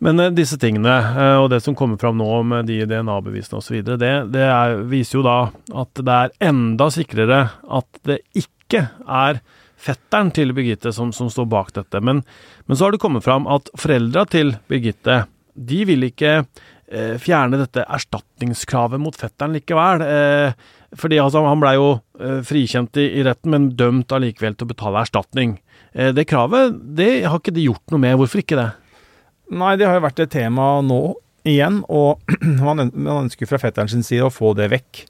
Men 0.04 0.20
eh, 0.20 0.32
disse 0.34 0.58
tingene, 0.60 0.94
eh, 1.14 1.36
og 1.40 1.48
det 1.52 1.62
som 1.64 1.76
kommer 1.78 2.00
fram 2.00 2.18
nå 2.20 2.30
med 2.50 2.68
de 2.68 2.82
DNA-bevisene 2.90 3.60
osv., 3.60 3.80
det, 3.94 4.12
det 4.34 4.46
er, 4.46 4.78
viser 4.90 5.20
jo 5.20 5.26
da 5.26 5.38
at 5.84 6.04
det 6.04 6.18
er 6.20 6.34
enda 6.50 6.90
sikrere 6.92 7.40
at 7.64 8.02
det 8.08 8.20
ikke 8.36 8.86
er 9.04 9.40
fetteren 9.84 10.32
til 10.34 10.54
Birgitte 10.56 10.92
som, 10.96 11.12
som 11.12 11.30
står 11.32 11.48
bak 11.52 11.74
dette. 11.76 12.00
Men, 12.04 12.22
men, 12.64 12.76
så 12.76 12.86
har 12.86 12.94
det 12.94 13.02
kommet 13.02 13.24
fram 13.26 13.48
at 13.50 13.68
foreldra 13.80 14.26
til 14.30 14.56
Birgitte 14.70 15.24
de 15.54 15.84
vil 15.86 16.08
ikke 16.08 16.38
eh, 16.40 17.14
fjerne 17.22 17.60
dette 17.60 17.84
erstatningskravet 17.84 19.00
mot 19.00 19.16
fetteren 19.16 19.54
likevel. 19.54 20.02
Eh, 20.02 20.72
fordi 20.98 21.18
altså, 21.22 21.42
han 21.46 21.62
blei 21.62 21.74
jo 21.76 21.88
eh, 22.20 22.40
frikjent 22.46 22.96
i, 23.00 23.08
i, 23.18 23.24
retten, 23.26 23.52
men 23.54 23.68
dømt 23.78 24.12
allikevel 24.14 24.56
til 24.56 24.66
å 24.66 24.70
betale 24.70 25.02
erstatning. 25.02 25.56
Eh, 25.92 26.12
det 26.14 26.28
kravet 26.30 26.76
det 26.98 27.26
har 27.26 27.40
ikke 27.40 27.54
de 27.54 27.68
gjort 27.68 27.94
noe 27.94 28.02
med. 28.04 28.16
Hvorfor 28.20 28.42
ikke 28.44 28.58
det? 28.60 28.70
Nei, 29.54 29.74
det 29.80 29.88
har 29.88 29.98
jo 29.98 30.06
vært 30.06 30.24
et 30.24 30.34
tema 30.34 30.68
nå 30.84 31.00
igjen, 31.48 31.82
og 31.92 32.22
man, 32.66 32.88
ønsker 32.88 33.50
fra 33.50 33.60
fetteren 33.62 33.90
sin 33.90 34.06
side 34.06 34.26
å 34.26 34.32
få 34.32 34.54
det 34.58 34.70
vekk. 34.72 35.06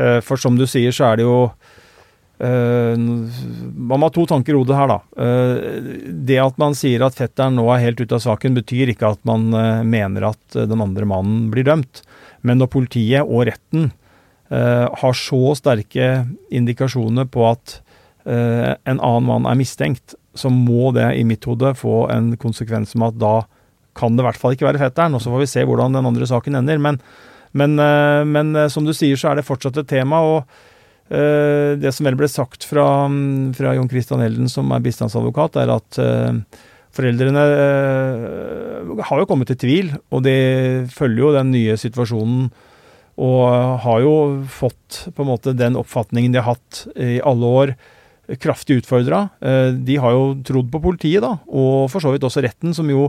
Eh, 0.00 0.18
for 0.24 0.40
som 0.40 0.58
du 0.58 0.66
sier, 0.68 0.94
så 0.94 1.12
er 1.12 1.20
det 1.20 1.28
jo 1.28 1.42
man 2.40 3.84
må 3.84 3.98
ha 4.06 4.08
to 4.16 4.22
tanker 4.24 4.54
i 4.54 4.56
hodet 4.56 4.72
her, 4.72 4.88
da. 4.88 5.26
Det 6.24 6.38
at 6.40 6.54
man 6.56 6.72
sier 6.72 7.02
at 7.04 7.18
fetteren 7.18 7.58
nå 7.58 7.66
er 7.68 7.82
helt 7.82 8.00
ute 8.00 8.16
av 8.16 8.22
saken, 8.24 8.54
betyr 8.56 8.94
ikke 8.94 9.10
at 9.12 9.20
man 9.28 9.50
mener 9.84 10.30
at 10.30 10.56
den 10.56 10.80
andre 10.80 11.04
mannen 11.04 11.50
blir 11.52 11.68
dømt. 11.68 12.00
Men 12.40 12.62
når 12.62 12.70
politiet 12.72 13.28
og 13.28 13.44
retten 13.50 13.90
har 14.50 15.14
så 15.14 15.52
sterke 15.54 16.24
indikasjoner 16.50 17.28
på 17.30 17.44
at 17.46 17.76
en 18.26 18.98
annen 18.98 19.28
mann 19.28 19.46
er 19.46 19.58
mistenkt, 19.60 20.16
så 20.34 20.50
må 20.50 20.90
det 20.96 21.06
i 21.20 21.22
mitt 21.22 21.46
hode 21.46 21.70
få 21.78 22.08
en 22.10 22.32
konsekvens 22.34 22.96
som 22.96 23.04
at 23.06 23.14
da 23.22 23.44
kan 23.94 24.18
det 24.18 24.24
i 24.24 24.26
hvert 24.26 24.40
fall 24.42 24.56
ikke 24.56 24.66
være 24.66 24.82
fetteren. 24.82 25.14
Og 25.14 25.22
så 25.22 25.30
får 25.30 25.44
vi 25.44 25.50
se 25.52 25.64
hvordan 25.68 25.94
den 25.94 26.08
andre 26.10 26.26
saken 26.26 26.58
ender. 26.58 26.82
Men, 26.82 26.98
men, 27.54 27.78
men 28.34 28.50
som 28.74 28.82
du 28.86 28.90
sier, 28.90 29.14
så 29.14 29.30
er 29.30 29.38
det 29.38 29.46
fortsatt 29.46 29.78
et 29.84 29.92
tema. 29.94 30.18
og 30.18 30.42
Eh, 31.10 31.74
det 31.82 31.90
som 31.90 32.06
vel 32.06 32.16
ble 32.18 32.28
sagt 32.30 32.64
fra, 32.70 32.86
fra 33.58 33.74
Jon 33.74 33.90
Christian 33.90 34.22
Elden, 34.22 34.50
som 34.50 34.70
er 34.70 34.82
bistandsadvokat, 34.84 35.58
er 35.58 35.72
at 35.74 35.98
eh, 35.98 36.60
foreldrene 36.94 37.46
eh, 37.50 38.92
har 39.08 39.22
jo 39.22 39.26
kommet 39.26 39.50
i 39.50 39.58
tvil, 39.58 39.90
og 40.14 40.22
de 40.26 40.36
følger 40.94 41.24
jo 41.24 41.32
den 41.34 41.50
nye 41.56 41.78
situasjonen. 41.80 42.50
Og 43.20 43.44
har 43.84 44.02
jo 44.04 44.14
fått 44.48 45.04
på 45.14 45.24
en 45.24 45.30
måte 45.30 45.56
den 45.56 45.78
oppfatningen 45.80 46.32
de 46.32 46.40
har 46.40 46.54
hatt 46.54 46.84
i 46.96 47.18
alle 47.26 47.54
år, 47.60 47.74
kraftig 48.40 48.78
utfordra. 48.80 49.24
De 49.74 49.96
har 49.98 50.14
jo 50.14 50.26
trodd 50.46 50.68
på 50.70 50.80
politiet, 50.84 51.20
da, 51.24 51.34
og 51.50 51.88
for 51.90 52.00
så 52.00 52.12
vidt 52.14 52.24
også 52.24 52.44
retten, 52.46 52.72
som 52.76 52.88
jo 52.88 53.08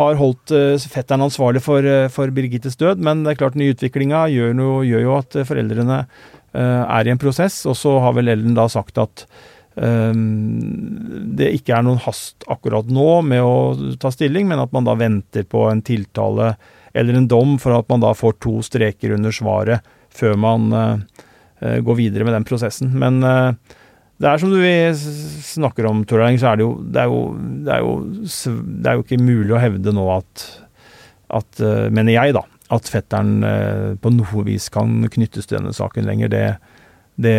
har 0.00 0.16
holdt 0.16 0.50
fetteren 0.88 1.26
ansvarlig 1.26 1.60
for, 1.64 1.84
for 2.12 2.32
Birgittes 2.34 2.78
død. 2.80 3.04
Men 3.04 3.22
det 3.22 3.34
er 3.34 3.38
klart 3.42 3.54
den 3.54 3.62
nye 3.66 3.76
utviklinga 3.76 4.24
gjør, 4.32 4.56
gjør, 4.88 5.04
jo 5.04 5.14
at 5.18 5.38
foreldrene 5.48 6.00
Eh, 6.56 6.82
er 6.88 7.06
i 7.06 7.12
en 7.12 7.20
prosess. 7.20 7.60
Og 7.68 7.76
så 7.76 7.96
har 8.02 8.16
vel 8.16 8.32
Ellen 8.32 8.56
da 8.56 8.68
sagt 8.70 9.02
at 9.02 9.28
det 9.76 11.50
ikke 11.52 11.74
er 11.76 11.82
noen 11.84 11.98
hast 12.00 12.46
akkurat 12.48 12.86
nå 12.88 13.18
med 13.28 13.42
å 13.44 13.96
ta 14.00 14.08
stilling, 14.08 14.46
men 14.48 14.62
at 14.62 14.70
man 14.72 14.86
da 14.88 14.94
venter 14.96 15.44
på 15.44 15.66
en 15.68 15.82
tiltale 15.84 16.54
eller 16.96 17.18
en 17.18 17.28
dom 17.30 17.56
for 17.62 17.76
at 17.76 17.88
man 17.92 18.02
da 18.04 18.12
får 18.16 18.38
to 18.42 18.58
streker 18.64 19.14
under 19.16 19.34
svaret 19.34 19.84
før 20.16 20.36
man 20.40 20.70
uh, 20.72 20.96
går 21.60 21.98
videre 21.98 22.26
med 22.26 22.36
den 22.36 22.46
prosessen. 22.48 22.94
Men 22.96 23.20
uh, 23.24 23.52
det 24.16 24.30
er 24.30 24.40
som 24.40 24.52
du 24.52 24.60
snakker 25.44 25.88
om, 25.90 26.04
Tor 26.08 26.22
Erling, 26.22 26.40
så 26.40 26.52
er 26.52 26.60
det, 26.60 26.64
jo, 26.64 26.78
det, 26.80 27.02
er 27.02 27.10
jo, 27.12 27.20
det, 27.66 27.74
er 27.74 27.82
jo, 27.84 27.96
det 28.80 28.90
er 28.90 28.96
jo 28.96 29.04
ikke 29.04 29.20
mulig 29.20 29.52
å 29.52 29.60
hevde 29.60 29.92
nå 29.92 30.06
at, 30.14 30.46
at 31.36 31.60
uh, 31.60 31.88
mener 31.92 32.16
jeg, 32.16 32.36
da, 32.38 32.46
at 32.72 32.88
fetteren 32.90 33.36
på 34.02 34.10
noe 34.10 34.46
vis 34.48 34.70
kan 34.74 35.04
knyttes 35.12 35.46
til 35.46 35.60
denne 35.60 35.74
saken 35.76 36.08
lenger. 36.08 36.32
Det, 36.32 36.46
det 37.22 37.36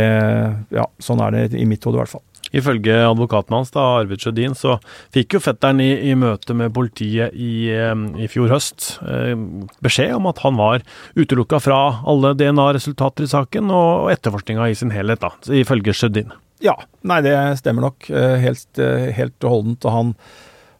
Ja, 0.71 0.85
sånn 1.03 1.19
er 1.25 1.33
det 1.33 1.59
i 1.59 1.65
mitt 1.67 1.83
hode 1.83 1.99
i 1.99 2.03
hvert 2.05 2.13
fall. 2.13 2.26
Ifølge 2.56 2.96
advokaten 3.08 3.58
hans, 3.58 3.74
da, 3.75 3.84
Arvid 4.01 4.24
Sjødin, 4.24 4.56
så 4.58 4.77
fikk 5.16 5.38
jo 5.38 5.44
fetteren 5.44 5.82
i, 5.84 5.92
i 6.12 6.16
møte 6.20 6.56
med 6.58 6.74
politiet 6.75 7.36
i, 7.36 7.70
i 7.74 8.32
fjor 8.32 8.51
høst 8.56 8.98
eh, 9.08 9.36
beskjed 9.84 10.16
om 10.18 10.30
at 10.32 10.42
han 10.46 10.60
var 10.60 10.86
utelukka 11.20 11.62
fra 11.63 11.80
alle 12.08 12.34
DNA-resultater 12.39 13.27
i 13.27 13.32
saken 13.32 13.72
og 13.74 14.12
etterforskninga 14.13 14.70
i 14.72 14.77
sin 14.80 14.94
helhet, 14.96 15.24
da, 15.24 15.34
ifølge 15.60 15.96
Sjødin. 15.98 16.36
Ja, 16.63 16.74
nei 17.06 17.20
det 17.25 17.36
stemmer 17.60 17.86
nok 17.86 18.08
eh, 18.10 18.38
helt, 18.42 18.70
eh, 18.82 19.10
helt 19.18 19.46
holdent. 19.46 19.86
Og 19.86 19.94
han 19.94 20.13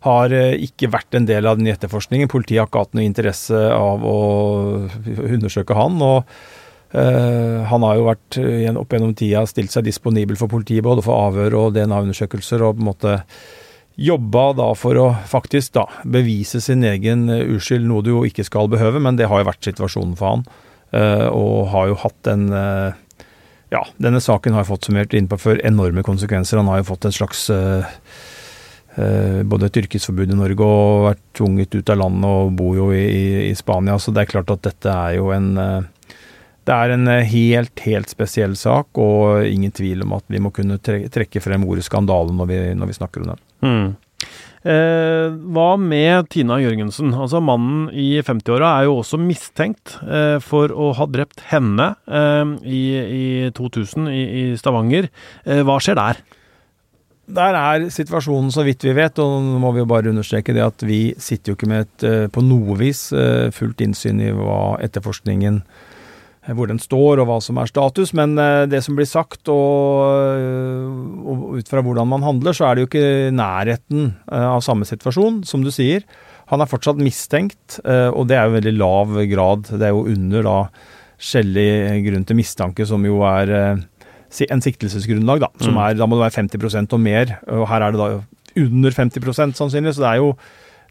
har 0.08 0.34
eh, 0.34 0.56
ikke 0.68 0.90
vært 0.94 1.18
en 1.18 1.28
del 1.30 1.50
av 1.50 1.60
den 1.60 1.70
etterforskningen. 1.72 2.32
Politiet 2.32 2.64
har 2.64 2.70
ikke 2.70 2.86
hatt 2.86 2.98
noe 2.98 3.06
interesse 3.06 3.60
av 3.74 4.06
å 4.06 4.18
undersøke 5.28 5.78
han. 5.78 6.02
og 6.02 6.40
Han 6.88 7.84
har 7.84 7.98
jo 7.98 8.06
vært 8.08 8.38
uh, 8.39 8.77
opp 8.79 8.94
gjennom 8.96 9.15
tida 9.17 9.41
stilt 9.50 9.74
seg 9.74 9.84
disponibel 9.89 10.38
for 10.39 10.48
politiet, 10.48 10.86
både 10.86 11.03
for 11.03 11.27
avhør 11.27 11.58
og 11.60 11.74
DNA-undersøkelser, 11.75 12.63
og 12.63 12.77
på 12.77 12.84
en 12.84 12.88
måte 12.88 13.15
jobba 13.98 14.46
da 14.56 14.70
for 14.77 15.00
å 15.01 15.08
faktisk 15.27 15.74
da 15.75 15.84
bevise 16.08 16.62
sin 16.63 16.86
egen 16.88 17.25
uskyld, 17.27 17.84
noe 17.89 18.06
du 18.06 18.13
jo 18.13 18.24
ikke 18.29 18.46
skal 18.48 18.72
behøve, 18.72 19.01
men 19.03 19.20
det 19.20 19.27
har 19.27 19.41
jo 19.41 19.50
vært 19.50 19.67
situasjonen 19.67 20.15
for 20.20 20.36
han. 20.36 20.48
Og 21.34 21.67
har 21.74 21.89
jo 21.89 22.00
hatt 22.06 22.29
en 22.32 22.48
Ja, 23.67 23.82
denne 24.00 24.22
saken 24.24 24.56
har 24.56 24.70
fått 24.70 24.88
summert 24.88 25.12
innpå 25.17 25.36
før 25.41 25.60
enorme 25.67 26.06
konsekvenser. 26.08 26.62
Han 26.62 26.70
har 26.72 26.86
jo 26.86 26.91
fått 26.94 27.10
en 27.10 27.17
slags 27.17 27.50
Eh, 28.98 29.44
både 29.46 29.67
et 29.67 29.77
yrkesforbud 29.84 30.32
i 30.34 30.38
Norge 30.38 30.65
og 30.65 31.03
vært 31.06 31.20
tvunget 31.38 31.75
ut 31.77 31.89
av 31.94 32.00
landet 32.01 32.32
og 32.34 32.56
bor 32.58 32.74
jo 32.79 32.88
i, 32.96 33.46
i, 33.46 33.53
Spania. 33.58 34.00
Så 34.01 34.13
det 34.13 34.24
er 34.24 34.32
klart 34.32 34.50
at 34.50 34.63
dette 34.65 34.89
er 34.89 35.20
jo 35.20 35.29
en 35.36 35.51
eh, 35.62 35.89
Det 36.68 36.76
er 36.76 36.96
en 36.96 37.08
eh, 37.12 37.28
helt, 37.32 37.86
helt 37.86 38.12
spesiell 38.12 38.58
sak, 38.60 39.00
og 39.00 39.48
ingen 39.48 39.72
tvil 39.76 40.04
om 40.06 40.18
at 40.18 40.28
vi 40.32 40.42
må 40.44 40.52
kunne 40.56 40.80
trekke 40.82 41.44
frem 41.44 41.64
ordet 41.68 41.88
skandale 41.88 42.36
når 42.36 42.52
vi, 42.52 42.60
når 42.76 42.92
vi 42.92 42.98
snakker 43.00 43.24
om 43.24 43.32
den. 43.32 43.46
Mm. 43.64 43.88
Eh, 44.68 45.36
hva 45.56 45.68
med 45.80 46.28
Tina 46.34 46.58
Jørgensen? 46.60 47.14
Altså 47.16 47.40
Mannen 47.40 47.88
i 47.96 48.18
50-åra 48.20 48.74
er 48.80 48.88
jo 48.90 48.98
også 49.00 49.20
mistenkt 49.22 49.96
eh, 50.04 50.42
for 50.44 50.74
å 50.74 50.92
ha 50.98 51.08
drept 51.08 51.46
henne 51.54 51.94
eh, 52.04 52.58
i, 52.68 52.82
i, 52.98 53.28
2000 53.56 54.10
i, 54.12 54.26
i 54.26 54.44
Stavanger. 54.60 55.08
hva 55.46 55.80
skjer 55.84 56.02
der? 56.02 56.26
Der 57.28 57.58
er 57.60 57.90
situasjonen 57.92 58.54
så 58.56 58.64
vidt 58.64 58.86
vi 58.88 58.94
vet, 58.96 59.20
og 59.20 59.42
nå 59.44 59.58
må 59.60 59.74
vi 59.76 59.82
jo 59.82 59.90
bare 59.90 60.14
understreke 60.14 60.54
det 60.56 60.64
at 60.64 60.84
vi 60.88 61.12
sitter 61.20 61.52
jo 61.52 61.58
ikke 61.58 61.68
med 61.68 61.84
et 61.84 62.06
eh, 62.08 62.28
på 62.32 62.44
noe 62.46 62.78
vis 62.80 63.10
eh, 63.12 63.50
fullt 63.52 63.84
innsyn 63.84 64.22
i 64.24 64.30
hva 64.32 64.78
etterforskningen 64.86 65.60
eh, 65.60 65.87
hvor 66.56 66.70
den 66.70 66.80
står 66.80 67.20
og 67.20 67.27
hva 67.27 67.38
som 67.44 67.58
er 67.60 67.68
status, 67.68 68.13
men 68.16 68.38
det 68.72 68.80
som 68.86 68.96
blir 68.96 69.08
sagt 69.10 69.50
og, 69.51 70.06
og 71.27 71.58
ut 71.60 71.68
fra 71.68 71.84
hvordan 71.84 72.08
man 72.08 72.24
handler, 72.24 72.56
så 72.56 72.70
er 72.70 72.77
det 72.77 72.86
jo 72.86 72.89
ikke 72.92 73.36
nærheten 73.36 74.13
av 74.32 74.63
samme 74.63 74.88
situasjon, 74.88 75.42
som 75.50 75.66
du 75.66 75.74
sier. 75.75 76.06
Han 76.54 76.63
er 76.63 76.72
fortsatt 76.72 77.01
mistenkt, 77.04 77.82
og 77.84 78.30
det 78.30 78.38
er 78.38 78.48
jo 78.48 78.56
veldig 78.56 78.75
lav 78.77 79.18
grad. 79.27 79.68
Det 79.74 79.89
er 79.89 79.92
jo 79.92 80.06
under 80.08 80.48
da 80.48 80.58
skjellig 81.20 81.68
grunn 82.06 82.25
til 82.30 82.39
mistanke, 82.39 82.88
som 82.88 83.04
jo 83.04 83.20
er 83.27 83.51
en 83.51 84.63
siktelsesgrunnlag, 84.63 85.44
da. 85.44 85.51
Som 85.60 85.75
mm. 85.75 85.82
er, 85.84 85.98
da 86.00 86.08
må 86.08 86.18
det 86.18 86.27
være 86.27 86.46
50% 86.46 86.96
og 86.96 87.04
mer. 87.04 87.38
Og 87.51 87.68
her 87.72 87.84
er 87.84 87.96
det 87.96 88.01
da 88.01 88.10
under 88.63 88.96
50% 88.96 89.58
sannsynlig. 89.58 89.96
Så 89.96 90.04
det 90.04 90.10
er 90.12 90.22
jo 90.22 90.32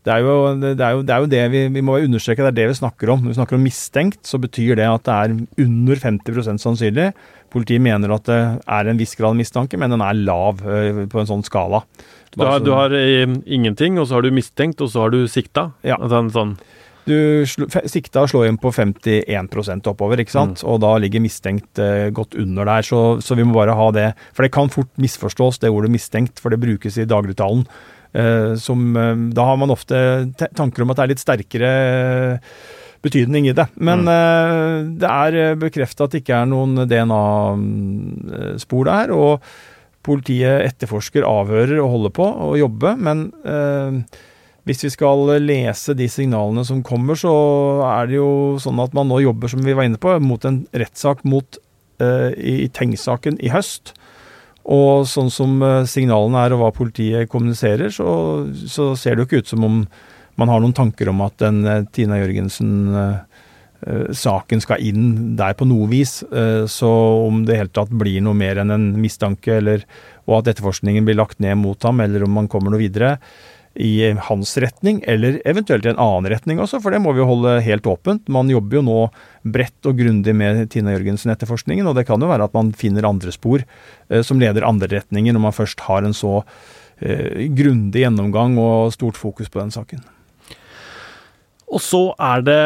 det 0.06 0.14
er, 0.14 0.22
jo, 0.22 0.34
det, 0.62 0.75
er 0.78 0.92
jo, 0.94 1.00
det 1.02 1.14
er 1.14 1.22
jo 1.25 1.30
det, 1.32 1.40
vi, 1.50 1.60
vi 1.75 1.82
må 1.82 1.96
understreke, 1.98 2.44
det 2.46 2.52
er 2.52 2.58
det 2.60 2.66
vi 2.70 2.78
snakker 2.78 3.10
om. 3.10 3.25
Når 3.25 3.32
vi 3.32 3.38
snakker 3.40 3.56
om 3.58 3.64
mistenkt, 3.66 4.20
så 4.28 4.38
betyr 4.38 4.78
det 4.78 4.86
at 4.86 5.02
det 5.08 5.16
er 5.16 5.64
under 5.64 6.02
50% 6.04 6.62
sannsynlig. 6.62 7.08
Politiet 7.50 7.82
mener 7.82 8.14
at 8.14 8.28
det 8.30 8.38
er 8.38 8.90
en 8.90 9.00
viss 9.00 9.16
grad 9.18 9.34
mistanke, 9.38 9.80
men 9.80 9.90
den 9.90 10.04
er 10.06 10.20
lav 10.20 10.62
uh, 10.62 11.02
på 11.10 11.22
en 11.22 11.30
sånn 11.30 11.42
skala. 11.46 11.82
Du 12.36 12.44
har, 12.44 12.62
du 12.62 12.70
har 12.76 12.94
uh, 12.94 13.34
ingenting, 13.50 13.98
og 13.98 14.06
så 14.06 14.20
har 14.20 14.26
du 14.26 14.30
mistenkt, 14.36 14.84
og 14.84 14.92
så 14.92 15.06
har 15.06 15.14
du 15.14 15.25
sikta? 15.30 15.72
Ja. 15.86 15.98
Sånn, 15.98 16.30
sånn 16.34 16.54
du 17.06 17.46
sikta 17.46 18.25
og 18.25 18.30
slår 18.32 18.48
inn 18.48 18.56
på 18.58 18.72
51 18.75 19.86
oppover, 19.86 20.18
ikke 20.18 20.34
sant? 20.34 20.62
Mm. 20.62 20.70
og 20.72 20.80
da 20.82 20.92
ligger 21.02 21.22
mistenkt 21.22 21.78
eh, 21.78 22.08
godt 22.14 22.34
under 22.34 22.66
der. 22.66 22.86
Så, 22.86 23.02
så, 23.22 23.36
vi 23.38 23.46
må 23.46 23.54
bare 23.54 23.76
ha 23.78 23.90
det. 23.94 24.08
For 24.34 24.42
det 24.42 24.50
kan 24.54 24.72
fort 24.72 24.90
misforstås, 24.98 25.60
det 25.62 25.70
ordet 25.70 25.92
mistenkt, 25.94 26.42
for 26.42 26.50
det 26.50 26.58
brukes 26.62 26.98
i 26.98 27.06
dagligtalen. 27.06 27.62
Eh, 28.16 28.54
som, 28.61 28.88
eh, 28.96 29.14
da 29.37 29.44
har 29.50 29.61
man 29.61 29.75
ofte 29.75 29.99
tanker 30.56 30.82
om 30.82 30.92
at 30.92 31.00
det 31.00 31.04
er 31.04 31.12
litt 31.12 31.25
sterkere 31.25 31.73
betydning 33.06 33.49
i 33.49 33.54
det. 33.56 33.68
Men 33.76 34.04
mm. 34.06 34.12
eh, 34.12 34.76
det 35.02 35.11
er 35.11 35.40
eh, 35.40 35.56
bekrefta 35.61 36.06
at 36.06 36.14
det 36.14 36.23
ikke 36.25 36.40
er 36.42 36.50
noen 36.50 36.87
DNA-spor 36.90 38.88
der. 38.88 39.12
og 39.14 39.44
Politiet 40.06 40.62
etterforsker, 40.68 41.26
avhører 41.26 41.80
og 41.82 41.92
holder 41.96 42.12
på 42.14 42.26
å 42.46 42.52
jobbe, 42.61 42.92
men 43.02 43.25
eh, 43.42 44.18
hvis 44.66 44.85
vi 44.85 44.90
skal 44.94 45.32
lese 45.42 45.96
de 45.99 46.06
signalene 46.11 46.62
som 46.66 46.85
kommer, 46.87 47.18
så 47.18 47.32
er 47.87 48.06
det 48.11 48.20
jo 48.20 48.30
sånn 48.62 48.82
at 48.82 48.94
man 48.94 49.11
nå 49.11 49.18
jobber, 49.25 49.50
som 49.50 49.62
vi 49.66 49.75
var 49.75 49.87
inne 49.87 49.99
på, 50.02 50.14
mot 50.23 50.46
en 50.46 50.64
rettssak 50.75 51.23
mot 51.26 51.58
uh, 52.02 52.30
i 52.35 52.66
Tengs-saken 52.75 53.38
i 53.46 53.52
høst. 53.54 53.92
Og 54.66 55.04
sånn 55.06 55.30
som 55.30 55.62
eh, 55.62 55.87
signalene 55.87 56.40
er 56.42 56.50
og 56.56 56.62
hva 56.64 56.73
politiet 56.75 57.30
kommuniserer, 57.30 57.87
så, 57.94 58.42
så, 58.66 58.99
ser 58.99 59.14
det 59.14 59.23
jo 59.23 59.26
ikke 59.28 59.38
ut 59.44 59.52
som 59.52 59.62
om 59.66 59.76
man 60.37 60.50
har 60.52 60.61
noen 60.61 60.76
tanker 60.76 61.08
om 61.08 61.20
at 61.25 61.32
den 61.40 61.64
uh, 61.64 61.88
Tina 61.96 62.18
Jørgensen-saken 62.20 64.58
uh, 64.61 64.64
skal 64.66 64.82
inn 64.85 65.32
der 65.38 65.54
på 65.56 65.64
noe 65.64 65.88
vis. 65.88 66.20
Så 66.68 66.90
om 67.25 67.49
det 67.49 67.54
i 67.54 67.58
hele 67.62 67.73
tatt 67.73 67.88
blir 67.88 68.20
noe 68.20 68.37
mer 68.37 68.61
enn 68.61 68.68
en 68.75 69.00
mistanke, 69.00 69.56
eller, 69.62 69.80
og 70.28 70.42
at 70.42 70.49
etterforskningen 70.52 71.08
blir 71.08 71.16
lagt 71.16 71.40
ned 71.40 71.56
mot 71.62 71.80
ham, 71.88 72.04
eller 72.04 72.20
om 72.26 72.32
man 72.37 72.50
kommer 72.52 72.68
noe 72.75 72.85
videre, 72.85 73.16
i 73.76 74.11
hans 74.28 74.54
retning, 74.62 75.02
eller 75.06 75.38
eventuelt 75.49 75.87
i 75.87 75.90
en 75.92 76.00
annen 76.00 76.30
retning 76.33 76.61
også, 76.62 76.80
for 76.83 76.95
det 76.95 77.00
må 77.04 77.12
vi 77.12 77.23
jo 77.23 77.28
holde 77.28 77.59
helt 77.64 77.87
åpent. 77.90 78.25
Man 78.33 78.50
jobber 78.50 78.78
jo 78.78 78.85
nå 78.87 78.99
bredt 79.56 79.88
og 79.88 80.00
grundig 80.00 80.35
med 80.37 80.64
Tina 80.73 80.95
Jørgensen-etterforskningen, 80.95 81.87
og 81.87 81.99
det 81.99 82.06
kan 82.09 82.23
jo 82.23 82.30
være 82.30 82.49
at 82.49 82.56
man 82.56 82.73
finner 82.76 83.09
andre 83.09 83.35
spor 83.35 83.62
eh, 83.62 84.23
som 84.26 84.40
leder 84.40 84.66
andre 84.66 84.90
retninger, 84.99 85.37
når 85.37 85.47
man 85.49 85.56
først 85.56 85.85
har 85.88 86.06
en 86.06 86.16
så 86.16 86.40
eh, 87.00 87.47
grundig 87.56 88.06
gjennomgang 88.06 88.56
og 88.62 88.95
stort 88.97 89.21
fokus 89.21 89.52
på 89.52 89.61
den 89.62 89.75
saken. 89.75 90.04
Og 91.66 91.83
så 91.83 92.09
er 92.23 92.45
det 92.47 92.61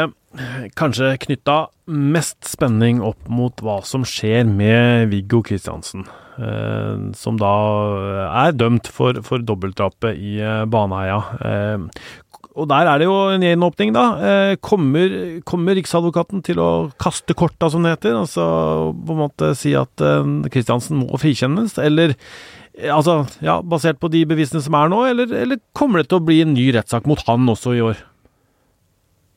kanskje 0.78 1.16
knytta 1.24 1.58
mest 1.90 2.46
spenning 2.46 3.00
opp 3.02 3.28
mot 3.32 3.62
hva 3.64 3.80
som 3.86 4.04
skjer 4.06 4.46
med 4.46 5.10
Viggo 5.10 5.42
Kristiansen. 5.46 6.06
Eh, 6.40 7.12
som 7.18 7.38
da 7.40 7.52
er 8.46 8.56
dømt 8.56 8.88
for, 8.92 9.18
for 9.26 9.42
dobbeltdrapet 9.44 10.16
i 10.16 10.38
eh, 10.40 10.64
Baneheia. 10.70 11.18
Eh, 11.44 11.88
og 12.60 12.68
der 12.70 12.88
er 12.90 13.00
det 13.00 13.06
jo 13.06 13.16
en 13.30 13.44
gjenåpning, 13.44 13.92
da. 13.94 14.04
Kommer, 14.60 15.12
kommer, 15.46 15.76
Riksadvokaten 15.78 16.42
til 16.44 16.58
å 16.60 16.70
kaste 17.00 17.32
korta, 17.38 17.68
som 17.70 17.86
det 17.86 17.94
heter? 17.94 18.16
Altså 18.18 18.42
på 18.90 19.14
en 19.14 19.20
måte 19.22 19.52
si 19.56 19.70
at 19.78 20.02
Kristiansen 20.50 20.98
må 21.04 21.20
frikjennes, 21.22 21.78
eller 21.80 22.16
Altså, 22.80 23.26
ja, 23.44 23.58
basert 23.66 23.98
på 24.00 24.08
de 24.08 24.22
bevisene 24.24 24.62
som 24.64 24.72
er 24.78 24.88
nå, 24.88 25.02
eller, 25.10 25.32
eller 25.36 25.58
kommer 25.76 26.00
det 26.00 26.08
til 26.08 26.20
å 26.20 26.24
bli 26.24 26.38
en 26.40 26.54
ny 26.54 26.70
rettssak 26.72 27.04
mot 27.10 27.20
han 27.26 27.48
også 27.52 27.74
i 27.76 27.82
år? 27.84 27.98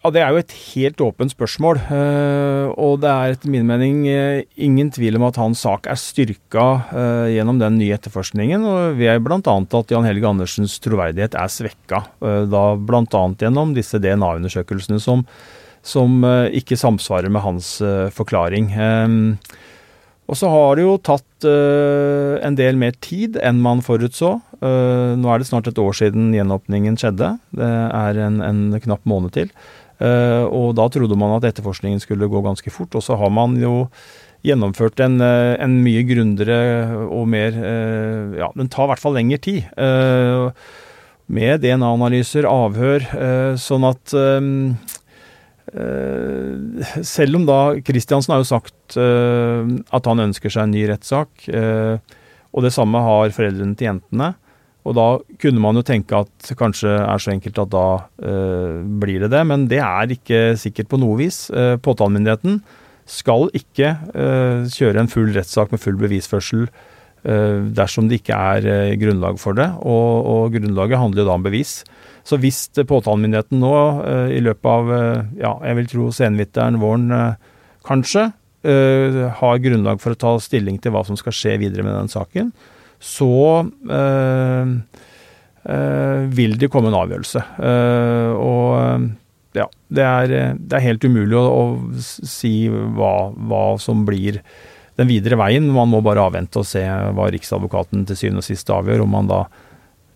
Ja, 0.04 0.10
Det 0.12 0.20
er 0.20 0.34
jo 0.36 0.40
et 0.42 0.54
helt 0.76 1.00
åpent 1.00 1.32
spørsmål. 1.32 1.78
Eh, 1.80 2.68
og 2.76 3.00
det 3.00 3.08
er 3.08 3.36
etter 3.38 3.48
min 3.48 3.64
mening 3.64 4.02
eh, 4.12 4.44
ingen 4.60 4.90
tvil 4.92 5.16
om 5.16 5.24
at 5.30 5.40
hans 5.40 5.62
sak 5.64 5.88
er 5.88 5.96
styrka 5.96 6.66
eh, 6.92 7.28
gjennom 7.38 7.62
den 7.62 7.78
nye 7.80 7.96
etterforskningen. 7.96 8.66
Og 8.68 8.98
ved 9.00 9.24
bl.a. 9.24 9.40
at 9.40 9.94
Jan 9.96 10.04
Helge 10.04 10.28
Andersens 10.28 10.76
troverdighet 10.84 11.38
er 11.40 11.48
svekka. 11.48 12.04
Da 12.20 12.64
bl.a. 12.76 13.22
gjennom 13.40 13.72
disse 13.78 14.02
DNA-undersøkelsene 14.04 15.00
som, 15.00 15.24
som 15.80 16.20
ikke 16.52 16.76
samsvarer 16.76 17.32
med 17.32 17.46
hans 17.46 17.78
forklaring. 18.12 18.74
Og 20.28 20.40
så 20.40 20.50
har 20.52 20.76
det 20.76 20.84
jo 20.84 20.98
tatt 21.04 21.48
en 21.48 22.58
del 22.60 22.80
mer 22.80 22.96
tid 23.04 23.40
enn 23.44 23.60
man 23.64 23.84
forutså. 23.84 24.34
Nå 24.64 25.32
er 25.32 25.40
det 25.40 25.48
snart 25.48 25.68
et 25.72 25.80
år 25.80 25.96
siden 26.00 26.32
gjenåpningen 26.36 27.00
skjedde. 27.00 27.34
Det 27.56 27.72
er 27.72 28.22
en, 28.28 28.40
en 28.44 28.84
knapp 28.84 29.04
måned 29.08 29.36
til. 29.36 29.52
Eh, 30.02 30.44
og 30.50 30.74
da 30.78 30.88
trodde 30.92 31.18
man 31.20 31.36
at 31.38 31.48
etterforskningen 31.52 32.02
skulle 32.02 32.30
gå 32.32 32.42
ganske 32.46 32.74
fort, 32.74 32.96
og 32.98 33.06
så 33.06 33.18
har 33.20 33.34
man 33.34 33.56
jo 33.62 33.88
gjennomført 34.44 35.00
en, 35.06 35.20
eh, 35.22 35.56
en 35.64 35.78
mye 35.86 36.04
grundigere 36.08 37.08
og 37.08 37.28
mer 37.32 37.54
eh, 37.56 38.40
Ja, 38.42 38.50
den 38.58 38.72
tar 38.72 38.88
i 38.88 38.94
hvert 38.94 39.04
fall 39.04 39.16
lengre 39.20 39.40
tid. 39.40 39.64
Med 41.34 41.62
DNA-analyser, 41.64 42.44
avhør, 42.44 43.06
sånn 43.58 43.86
at 43.88 44.12
selv 47.08 47.40
om 47.40 47.46
da 47.48 47.60
Kristiansen 47.80 48.34
har 48.36 48.42
jo 48.44 48.50
sagt 48.50 48.98
at 49.00 50.10
han 50.10 50.24
ønsker 50.26 50.52
seg 50.52 50.68
en 50.68 50.76
ny 50.76 50.84
rettssak, 50.92 51.48
og 51.48 52.66
det 52.68 52.74
samme 52.76 53.02
har 53.08 53.34
foreldrene 53.34 53.80
til 53.80 53.88
jentene, 53.88 54.34
og 54.84 54.96
da 54.98 55.08
kunne 55.40 55.62
man 55.64 55.80
jo 55.80 55.84
tenke 55.88 56.18
at 56.26 56.54
kanskje 56.60 56.92
er 56.92 57.22
så 57.22 57.32
enkelt 57.32 57.60
at 57.64 57.72
da 57.72 57.88
eh, 58.20 58.82
blir 59.00 59.24
det 59.24 59.32
det, 59.32 59.44
men 59.48 59.68
det 59.72 59.80
er 59.80 60.12
ikke 60.12 60.42
sikkert 60.60 60.92
på 60.92 61.00
noe 61.00 61.16
vis. 61.22 61.46
Eh, 61.56 61.78
påtalemyndigheten 61.80 62.60
skal 63.10 63.48
ikke 63.56 63.94
eh, 64.12 64.66
kjøre 64.72 65.04
en 65.04 65.12
full 65.12 65.32
rettssak 65.36 65.72
med 65.72 65.82
full 65.84 65.96
bevisførsel 66.02 66.66
eh, 66.68 67.64
dersom 67.80 68.10
det 68.12 68.22
ikke 68.22 68.36
er 68.36 68.68
eh, 68.68 68.98
grunnlag 69.00 69.40
for 69.40 69.56
det, 69.60 69.70
og, 69.80 70.28
og, 70.34 70.44
grunnlaget 70.58 71.00
handler 71.00 71.24
jo 71.24 71.30
da 71.32 71.40
om 71.40 71.48
bevis. 71.48 71.80
Så 72.28 72.40
hvis 72.44 72.66
påtalemyndigheten 72.76 73.64
nå 73.64 73.74
eh, 74.04 74.36
i 74.36 74.44
løpet 74.44 74.68
av 74.68 74.94
ja, 75.40 75.56
jeg 75.64 75.80
vil 75.80 75.92
tro 75.96 76.12
senvinteren, 76.16 76.82
våren 76.84 77.12
kanskje, 77.88 78.32
har 78.64 79.58
grunnlag 79.60 79.98
for 80.00 80.16
å 80.16 80.20
ta 80.22 80.30
stilling 80.40 80.78
til 80.80 80.94
hva 80.96 81.02
som 81.04 81.18
skal 81.20 81.34
skje 81.36 81.58
videre 81.60 81.84
med 81.84 81.98
den 81.98 82.08
saken, 82.08 82.54
så 83.04 83.34
øh, 83.68 84.76
øh, 85.68 86.22
vil 86.38 86.56
det 86.60 86.70
komme 86.72 86.92
en 86.92 87.00
avgjørelse. 87.02 87.44
Uh, 87.60 88.32
og 88.40 89.10
ja, 89.54 89.68
det 89.94 90.06
er, 90.08 90.36
det 90.58 90.78
er, 90.78 90.86
helt 90.88 91.04
umulig 91.06 91.38
å, 91.38 91.44
å 91.44 91.66
si 92.02 92.70
hva, 92.72 93.30
hva, 93.36 93.66
som 93.82 94.06
blir 94.08 94.40
den 94.98 95.10
videre 95.10 95.38
veien. 95.42 95.68
Man 95.74 95.92
må 95.92 96.02
bare 96.06 96.24
avvente 96.24 96.62
og 96.62 96.70
se 96.70 96.82
hva 96.88 97.28
Riksadvokaten 97.34 98.08
til 98.10 98.18
syvende 98.18 98.42
og 98.42 98.48
sist 98.48 98.72
avgjør. 98.74 99.04
om 99.06 99.14
man 99.14 99.30
da 99.30 99.44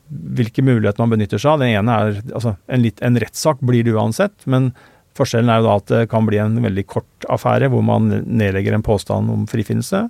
hvilke 0.08 0.64
muligheter 0.64 1.04
man 1.04 1.12
benytter 1.16 1.42
seg 1.42 1.54
av. 1.54 1.64
Den 1.64 1.74
ene 1.76 1.96
er 1.96 2.22
altså 2.32 2.56
En, 2.66 2.84
litt, 2.84 3.02
en 3.04 3.20
rettssak 3.20 3.60
blir 3.66 3.84
det 3.84 3.96
uansett, 3.96 4.46
men 4.46 4.72
forskjellen 5.18 5.52
er 5.52 5.60
jo 5.60 5.68
da 5.68 5.76
at 5.82 5.92
det 5.92 6.04
kan 6.12 6.28
bli 6.28 6.40
en 6.40 6.56
veldig 6.64 6.86
kort 6.88 7.28
affære 7.34 7.70
hvor 7.74 7.84
man 7.86 8.08
nedlegger 8.24 8.78
en 8.78 8.86
påstand 8.86 9.34
om 9.34 9.46
frifinnelse 9.50 10.06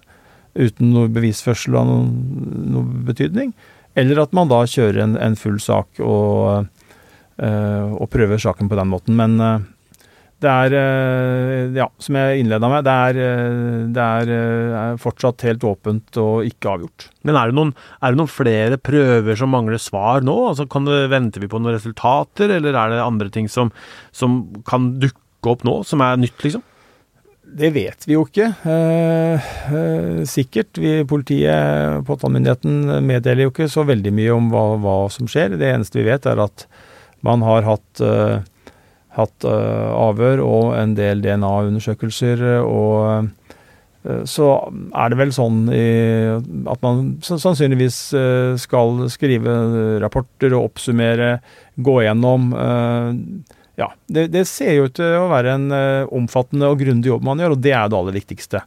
uten 0.58 0.91
noe 0.93 1.12
bevisførsel 1.13 1.78
av 1.80 1.88
noen, 1.89 2.12
noen, 2.74 2.91
betydning. 3.08 3.54
Eller 3.98 4.22
at 4.22 4.36
man 4.38 4.50
da 4.52 4.62
kjører 4.70 5.02
en, 5.06 5.15
en 5.22 5.38
full 5.39 5.58
sak 5.62 6.02
og, 6.04 6.67
øh, 7.41 7.89
og, 7.98 8.06
prøver 8.13 8.41
saken 8.41 8.70
på 8.70 8.78
den 8.78 8.91
måten. 8.91 9.17
Men 9.17 9.39
øh, 9.41 9.65
det 10.43 10.52
er, 10.54 10.76
øh, 10.78 11.78
ja, 11.78 11.88
som 12.04 12.20
jeg 12.20 12.43
innleda 12.43 12.70
med, 12.70 12.86
det, 12.86 12.96
er, 13.10 13.89
det 13.96 14.04
er, 14.04 15.02
fortsatt 15.02 15.48
helt 15.48 15.65
åpent 15.65 16.22
og 16.22 16.46
ikke 16.46 16.76
avgjort. 16.76 17.08
Men 17.26 17.39
er 17.39 17.50
det, 17.50 17.58
noen, 17.58 17.74
er 18.02 18.13
det 18.13 18.22
noen 18.22 18.30
flere 18.30 18.78
prøver 18.78 19.39
som 19.39 19.54
mangler 19.54 19.82
svar 19.82 20.26
nå? 20.26 20.38
Altså, 20.52 20.70
kan 20.70 20.86
det, 20.86 21.08
Venter 21.13 21.41
vi 21.41 21.50
på 21.50 21.62
noen 21.62 21.80
resultater, 21.80 22.54
eller 22.60 22.78
er 22.78 22.93
det 22.93 23.06
andre 23.06 23.34
ting 23.34 23.50
som, 23.50 23.74
som 24.13 24.43
kan 24.70 24.93
dukke 25.02 25.54
opp 25.54 25.65
nå, 25.65 25.80
som 25.88 26.06
er 26.06 26.22
nytt, 26.22 26.38
liksom? 26.46 26.65
Det 27.48 27.70
vet 27.72 28.04
vi 28.08 28.16
jo 28.18 28.26
ikke. 28.28 28.50
Eh, 28.68 29.48
eh, 29.72 30.20
sikkert. 30.28 30.78
Vi, 30.78 31.00
politiet, 31.08 32.04
påtalemyndigheten, 32.08 33.00
meddeler 33.08 33.48
jo 33.48 33.54
ikke 33.54 33.70
så 33.72 33.86
veldig 33.88 34.12
mye 34.14 34.36
om 34.36 34.52
hva, 34.52 34.66
hva, 34.84 34.98
som 35.14 35.30
skjer. 35.32 35.56
Det 35.56 35.72
eneste 35.72 36.02
vi 36.02 36.10
vet, 36.10 36.28
er 36.28 36.42
at 36.44 36.68
man 37.26 37.46
har 37.48 37.64
hatt, 37.66 38.04
eh, 38.04 38.44
hatt 39.18 39.48
uh, 39.48 39.90
avhør 39.98 40.44
og 40.44 40.76
en 40.78 40.94
del 40.98 41.24
DNA-undersøkelser. 41.24 42.44
Og 42.68 43.32
uh, 44.06 44.26
så 44.30 44.52
er 44.94 45.10
det 45.10 45.18
vel 45.20 45.34
sånn 45.36 45.64
i, 45.74 45.88
at 46.70 46.84
man 46.86 47.18
sannsynligvis 47.26 47.98
skal 48.62 49.02
skrive 49.12 49.56
rapporter 50.04 50.54
og 50.56 50.70
oppsummere, 50.70 51.40
gå 51.76 51.98
gjennom. 52.06 52.52
Uh, 53.78 53.84
ja, 53.84 53.94
det, 54.08 54.28
det, 54.34 54.46
ser 54.50 54.74
jo 54.74 54.88
ut 54.88 54.98
til 54.98 55.18
å 55.20 55.30
være 55.32 55.56
en 55.58 55.70
uh, 55.72 56.10
omfattende 56.16 56.70
og 56.72 56.82
grundig 56.82 57.12
jobb 57.12 57.26
man 57.28 57.42
gjør, 57.42 57.56
og 57.56 57.63
det 57.63 57.74
er 57.78 57.90
det 57.90 58.00
aller 58.00 58.18
viktigste. 58.18 58.63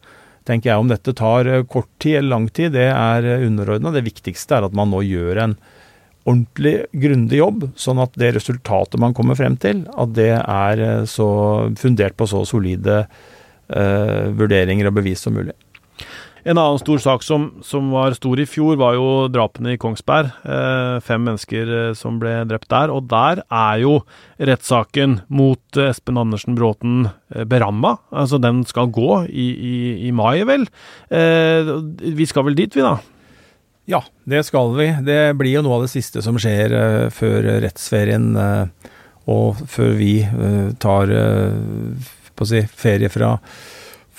Tenker 0.49 0.71
jeg 0.71 0.81
Om 0.81 0.91
dette 0.91 1.15
tar 1.19 1.51
uh, 1.51 1.65
kort 1.67 1.91
tid 1.99 2.21
eller 2.21 2.35
lang 2.37 2.49
tid, 2.49 2.73
det 2.77 2.89
er 2.93 3.27
uh, 3.27 3.47
underordna. 3.47 3.93
Det 3.95 4.07
viktigste 4.07 4.59
er 4.59 4.69
at 4.69 4.77
man 4.77 4.93
nå 4.95 5.03
gjør 5.07 5.45
en 5.45 5.57
ordentlig 6.29 6.77
grundig 6.93 7.41
jobb, 7.41 7.65
sånn 7.81 7.99
at 8.03 8.15
det 8.21 8.35
resultatet 8.37 9.01
man 9.01 9.17
kommer 9.17 9.39
frem 9.39 9.57
til, 9.59 9.87
at 9.99 10.13
det 10.15 10.35
er 10.37 10.83
så 11.09 11.31
fundert 11.81 12.15
på 12.21 12.29
så 12.29 12.43
solide 12.47 13.07
vurderinger 14.37 14.91
og 14.91 14.99
bevis 14.99 15.25
som 15.25 15.33
mulig. 15.39 15.57
En 16.45 16.57
annen 16.57 16.79
stor 16.81 16.99
sak 16.99 17.23
som, 17.23 17.51
som, 17.63 17.91
var 17.93 18.15
stor 18.17 18.41
i 18.41 18.47
fjor, 18.49 18.79
var 18.81 18.97
jo 18.97 19.29
drapene 19.33 19.75
i 19.75 19.81
Kongsberg. 19.81 20.31
Eh, 20.41 20.97
fem 21.05 21.23
mennesker 21.27 21.73
eh, 21.77 21.93
som 21.99 22.17
ble 22.23 22.33
drept 22.49 22.71
der. 22.73 22.93
Og 22.95 23.09
der 23.11 23.43
er 23.45 23.81
jo 23.83 23.99
rettssaken 24.41 25.21
mot 25.29 25.81
eh, 25.81 25.91
Espen 25.93 26.21
Andersen 26.21 26.57
Bråten 26.57 27.11
eh, 27.35 27.45
beramma. 27.45 27.99
Altså 28.09 28.41
den 28.41 28.63
skal 28.69 28.93
gå 28.95 29.25
i, 29.29 29.49
i, 29.53 29.81
i 30.09 30.13
mai, 30.17 30.41
vel. 30.49 30.65
Vi 31.11 32.27
skal 32.29 32.47
vel 32.47 32.57
dit, 32.57 32.77
vi 32.77 32.85
da? 32.85 32.97
Ja, 33.91 34.01
det 34.29 34.45
skal 34.49 34.73
vi. 34.79 34.89
Det 35.05 35.21
blir 35.37 35.59
jo 35.59 35.65
noe 35.67 35.81
av 35.81 35.85
det 35.85 35.93
siste 35.93 36.23
som 36.25 36.39
skjer 36.41 36.73
før 37.13 37.49
rettsferien. 37.65 38.33
og 39.31 39.61
før 39.69 39.93
vi 39.99 40.15
tar 40.81 41.13
på 42.37 42.47
å 42.47 42.49
si, 42.49 42.63
ferie 42.81 43.11
fra 43.13 43.35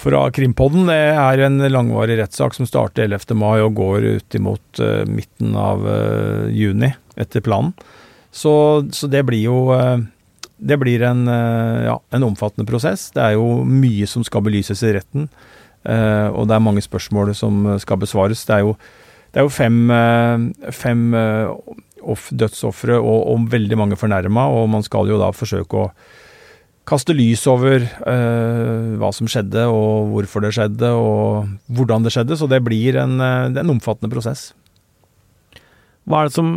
fra 0.02 0.22
Krimpodden. 0.34 0.88
Det 0.90 0.98
er 1.14 1.44
en 1.46 1.62
langvarig 1.72 2.18
rettssak 2.20 2.56
som 2.58 2.68
starter 2.68 3.06
11. 3.06 3.36
mai 3.38 3.62
og 3.62 3.76
går 3.78 4.08
ut 4.18 4.38
imot 4.38 4.82
uh, 4.82 5.04
midten 5.10 5.54
av 5.58 5.84
uh, 5.86 6.48
juni, 6.50 6.90
etter 7.20 7.44
planen. 7.46 7.76
Så, 8.32 8.54
så, 8.96 9.10
det 9.12 9.26
blir 9.28 9.44
jo 9.44 9.58
uh, 9.76 10.00
Det 10.62 10.78
blir 10.78 11.02
en, 11.04 11.26
ja, 11.26 11.96
en, 12.14 12.24
omfattende 12.24 12.68
prosess. 12.70 13.10
Det 13.16 13.22
er 13.24 13.34
jo 13.34 13.64
mye 13.66 14.06
som 14.08 14.24
skal 14.24 14.44
belyses 14.46 14.84
i 14.86 14.92
retten, 14.94 15.24
og 15.82 16.44
det 16.46 16.54
er 16.54 16.62
mange 16.62 16.84
spørsmål 16.86 17.32
som 17.34 17.64
skal 17.82 17.98
besvares. 17.98 18.44
Det 18.46 18.54
er 18.54 18.62
jo, 18.68 18.76
det 19.34 19.42
er 19.42 19.48
jo 19.48 19.50
fem, 19.50 19.80
fem 20.70 21.02
dødsofre 22.44 23.00
og, 23.00 23.26
og 23.34 23.48
veldig 23.56 23.80
mange 23.82 23.98
fornærma, 23.98 24.46
og 24.54 24.70
man 24.70 24.86
skal 24.86 25.10
jo 25.10 25.18
da 25.18 25.32
forsøke 25.34 25.82
å 25.82 25.90
kaste 26.92 27.16
lys 27.16 27.46
over 27.50 27.86
uh, 28.04 28.98
hva 29.00 29.12
som 29.16 29.30
skjedde, 29.32 29.64
og 29.72 30.12
hvorfor 30.12 30.44
det 30.44 30.54
skjedde, 30.58 30.92
og 30.92 31.48
hvordan 31.72 32.06
det 32.06 32.14
skjedde. 32.16 32.38
Så 32.40 32.50
det 32.52 32.62
blir 32.66 33.00
en, 33.02 33.18
uh, 33.24 33.48
en 33.48 33.76
omfattende 33.78 34.12
prosess. 34.12 34.50
Hva 36.10 36.22
er 36.22 36.30
det 36.30 36.36
som 36.36 36.52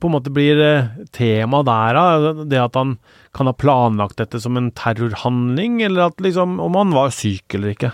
på 0.00 0.08
en 0.08 0.12
måte 0.16 0.32
blir 0.32 0.58
eh, 0.60 0.88
tema 1.16 1.62
der, 1.64 1.96
da? 1.96 2.32
Det 2.44 2.58
at 2.60 2.74
han 2.76 2.96
kan 3.36 3.48
ha 3.48 3.54
planlagt 3.56 4.18
dette 4.20 4.40
som 4.42 4.58
en 4.58 4.68
terrorhandling, 4.76 5.80
eller 5.86 6.10
at 6.10 6.20
liksom, 6.22 6.58
om 6.62 6.76
han 6.76 6.92
var 6.96 7.14
syk 7.16 7.56
eller 7.56 7.72
ikke? 7.72 7.92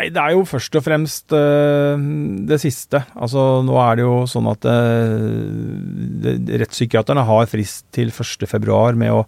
Nei, 0.00 0.08
det 0.14 0.20
er 0.22 0.32
jo 0.32 0.46
først 0.48 0.76
og 0.80 0.84
fremst 0.86 1.34
uh, 1.36 2.00
det 2.48 2.56
siste. 2.62 3.02
Altså, 3.20 3.60
nå 3.66 3.76
er 3.82 4.00
det 4.00 4.06
jo 4.06 4.14
sånn 4.32 4.48
at 4.48 4.64
uh, 4.64 6.30
rettspsykiaterne 6.62 7.26
har 7.28 7.50
frist 7.52 7.84
til 7.92 8.08
1.2 8.08 8.80
med 8.96 9.12
å 9.12 9.26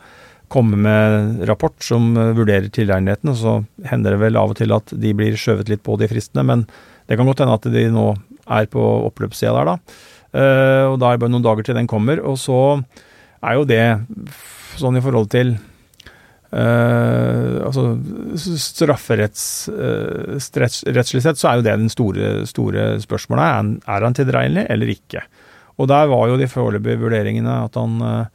komme 0.52 0.78
med 0.84 1.42
rapport 1.48 1.76
som 1.84 2.12
uh, 2.18 2.30
vurderer 2.36 2.68
tilregneligheten. 2.72 3.32
Og 3.32 3.38
så 3.40 3.56
hender 3.88 4.14
det 4.14 4.22
vel 4.22 4.38
av 4.40 4.52
og 4.52 4.60
til 4.60 4.74
at 4.76 4.92
de 4.92 5.14
blir 5.16 5.38
skjøvet 5.40 5.72
litt 5.72 5.84
på 5.86 5.96
de 6.00 6.10
fristene, 6.10 6.44
men 6.48 6.66
det 7.08 7.18
kan 7.18 7.28
godt 7.28 7.42
hende 7.44 7.58
at 7.58 7.72
de 7.72 7.88
nå 7.92 8.06
er 8.52 8.68
på 8.70 8.82
oppløpssida 9.08 9.54
der, 9.58 9.72
da. 9.72 9.98
Uh, 10.32 10.84
og 10.92 10.96
da 11.00 11.10
er 11.10 11.18
det 11.18 11.24
bare 11.24 11.34
noen 11.34 11.44
dager 11.44 11.64
til 11.66 11.76
den 11.76 11.90
kommer. 11.90 12.22
Og 12.24 12.38
så 12.40 12.60
er 13.42 13.58
jo 13.58 13.68
det 13.68 13.84
sånn 14.80 14.98
i 14.98 15.04
forhold 15.04 15.28
til 15.32 15.56
Uh, 16.52 17.64
altså 17.64 17.96
Strafferettslig 18.60 19.62
uh, 20.92 21.24
sett 21.24 21.40
så 21.40 21.48
er 21.48 21.54
jo 21.56 21.64
det 21.64 21.80
den 21.80 21.88
store, 21.88 22.44
store 22.44 23.00
spørsmålet. 23.00 23.40
Er 23.40 23.54
han, 23.56 23.70
er 23.88 24.04
han 24.04 24.16
tilregnelig 24.18 24.66
eller 24.74 24.92
ikke? 24.92 25.22
Og 25.80 25.88
der 25.88 26.10
var 26.12 26.28
jo 26.28 26.36
de 26.36 26.52
foreløpige 26.52 27.00
vurderingene 27.00 27.54
at 27.70 27.78
han, 27.80 27.96
uh, 28.04 28.28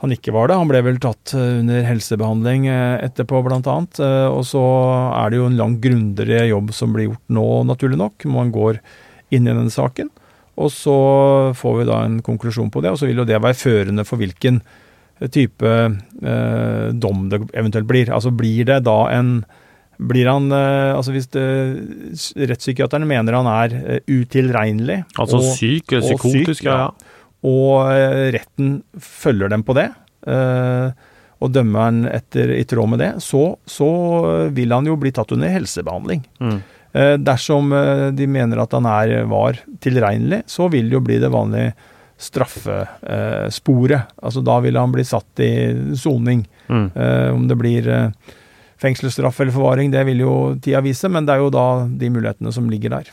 han 0.00 0.14
ikke 0.14 0.32
var 0.32 0.48
det. 0.48 0.56
Han 0.56 0.70
ble 0.70 0.80
vel 0.86 1.00
tatt 1.02 1.34
under 1.36 1.84
helsebehandling 1.84 2.66
etterpå, 2.72 3.42
blant 3.44 3.68
annet. 3.68 4.00
Og 4.32 4.40
så 4.48 4.62
er 5.12 5.28
det 5.28 5.40
jo 5.40 5.48
en 5.50 5.58
langt 5.58 5.82
grundigere 5.84 6.46
jobb 6.48 6.72
som 6.72 6.94
blir 6.94 7.10
gjort 7.10 7.34
nå, 7.36 7.44
naturlig 7.68 8.00
nok. 8.00 8.24
Man 8.32 8.52
går 8.54 8.80
inn 9.28 9.44
i 9.44 9.52
denne 9.52 9.72
saken. 9.72 10.08
Og 10.60 10.72
så 10.72 10.96
får 11.56 11.78
vi 11.78 11.88
da 11.88 12.02
en 12.04 12.20
konklusjon 12.24 12.72
på 12.72 12.82
det, 12.84 12.92
og 12.92 13.00
så 13.00 13.08
vil 13.08 13.22
jo 13.22 13.28
det 13.28 13.40
være 13.40 13.58
førende 13.60 14.04
for 14.08 14.20
hvilken 14.20 14.60
type 15.28 15.68
eh, 15.68 16.86
dom 16.96 17.26
det 17.32 17.42
eventuelt 17.52 17.88
blir. 17.88 18.12
Altså 18.12 18.32
blir 18.32 18.68
det 18.68 18.80
da 18.88 19.02
en 19.12 19.40
blir 20.00 20.30
han 20.30 20.46
eh, 20.48 20.96
Altså 20.96 21.12
hvis 21.12 21.28
rettspsykiaterne 22.48 23.04
mener 23.04 23.36
han 23.36 23.48
er 23.52 23.74
eh, 23.76 23.98
utilregnelig 24.08 25.02
Altså 25.20 25.42
og, 25.42 25.50
syk, 25.58 25.92
eller 25.92 26.06
psykotisk, 26.06 26.62
syk, 26.62 26.70
ja. 26.70 26.86
ja. 26.86 27.18
Og 27.46 27.92
eh, 27.92 28.26
retten 28.36 28.80
følger 29.00 29.52
dem 29.52 29.64
på 29.66 29.76
det, 29.78 29.90
og 31.40 31.52
dømmer 31.54 31.86
han 31.86 32.00
etter, 32.04 32.50
i 32.52 32.66
tråd 32.68 32.90
med 32.92 33.00
det, 33.00 33.14
så, 33.24 33.54
så, 33.64 33.86
vil 34.52 34.74
han 34.76 34.84
jo 34.84 34.98
bli 35.00 35.08
tatt 35.16 35.32
under 35.32 35.48
helsebehandling. 35.48 36.20
Mm. 36.44 36.58
Dersom 37.24 37.72
de 38.12 38.26
mener 38.28 38.60
at 38.60 38.76
han 38.76 38.84
er, 38.90 39.14
var 39.30 39.56
tilregnelig, 39.80 40.42
så 40.52 40.68
vil 40.68 40.90
det 40.90 40.98
jo 40.98 41.02
bli 41.06 41.16
det 41.22 41.32
vanlige 41.32 41.72
straffesporet. 42.20 44.02
altså 44.22 44.42
da 44.44 44.58
vil 44.60 44.76
han 44.76 44.92
bli 44.92 45.04
satt 45.04 45.40
i 45.40 45.52
soning. 45.96 46.44
Mm. 46.68 46.90
Eh, 46.94 47.30
om 47.34 47.48
det 47.48 47.56
blir 47.56 47.88
eh, 47.88 48.10
fengselsstraff 48.80 49.40
eller 49.40 49.54
forvaring, 49.54 49.90
det 49.90 50.04
vil 50.08 50.20
jo 50.26 50.34
tida 50.60 50.82
vise, 50.84 51.08
men 51.08 51.26
det 51.26 51.36
er 51.36 51.44
jo 51.44 51.52
da 51.54 51.66
de 51.88 52.12
mulighetene 52.12 52.52
som 52.52 52.68
ligger 52.70 52.98
der. 52.98 53.08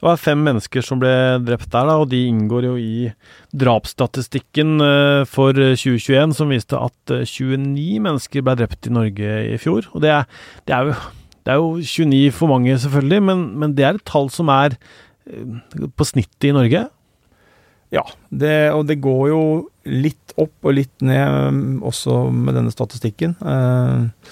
Det 0.00 0.06
var 0.08 0.20
fem 0.20 0.40
mennesker 0.46 0.84
som 0.84 1.00
ble 1.02 1.12
drept 1.44 1.68
der, 1.72 1.88
da, 1.90 1.98
og 2.00 2.08
de 2.08 2.22
inngår 2.30 2.66
jo 2.70 2.74
i 2.80 3.10
drapsstatistikken 3.52 4.80
eh, 4.84 5.22
for 5.28 5.52
2021, 5.52 6.36
som 6.38 6.54
viste 6.54 6.80
at 6.80 7.14
29 7.20 8.00
mennesker 8.06 8.46
ble 8.46 8.56
drept 8.62 8.88
i 8.88 8.94
Norge 8.96 9.34
i 9.52 9.58
fjor. 9.60 9.90
Og 9.92 10.04
det 10.04 10.14
er, 10.14 10.24
det 10.64 10.76
er, 10.76 10.88
jo, 10.88 10.96
det 11.44 11.52
er 11.52 11.60
jo, 11.60 11.70
29 11.84 12.32
for 12.38 12.54
mange, 12.54 12.78
selvfølgelig, 12.80 13.20
men, 13.28 13.44
men 13.60 13.76
det 13.76 13.86
er 13.86 14.00
et 14.00 14.08
tall 14.08 14.32
som 14.32 14.48
er 14.56 14.78
på 15.96 16.08
snittet 16.08 16.48
i 16.48 16.56
Norge. 16.56 16.86
Ja, 17.90 18.04
det, 18.30 18.54
og 18.70 18.86
det 18.86 19.00
går 19.02 19.24
jo 19.32 19.42
litt 19.90 20.34
opp 20.38 20.54
og 20.62 20.76
litt 20.76 21.02
ned 21.02 21.50
um, 21.50 21.80
også 21.86 22.22
med 22.30 22.54
denne 22.58 22.70
statistikken. 22.72 23.34
Eh, 23.42 24.30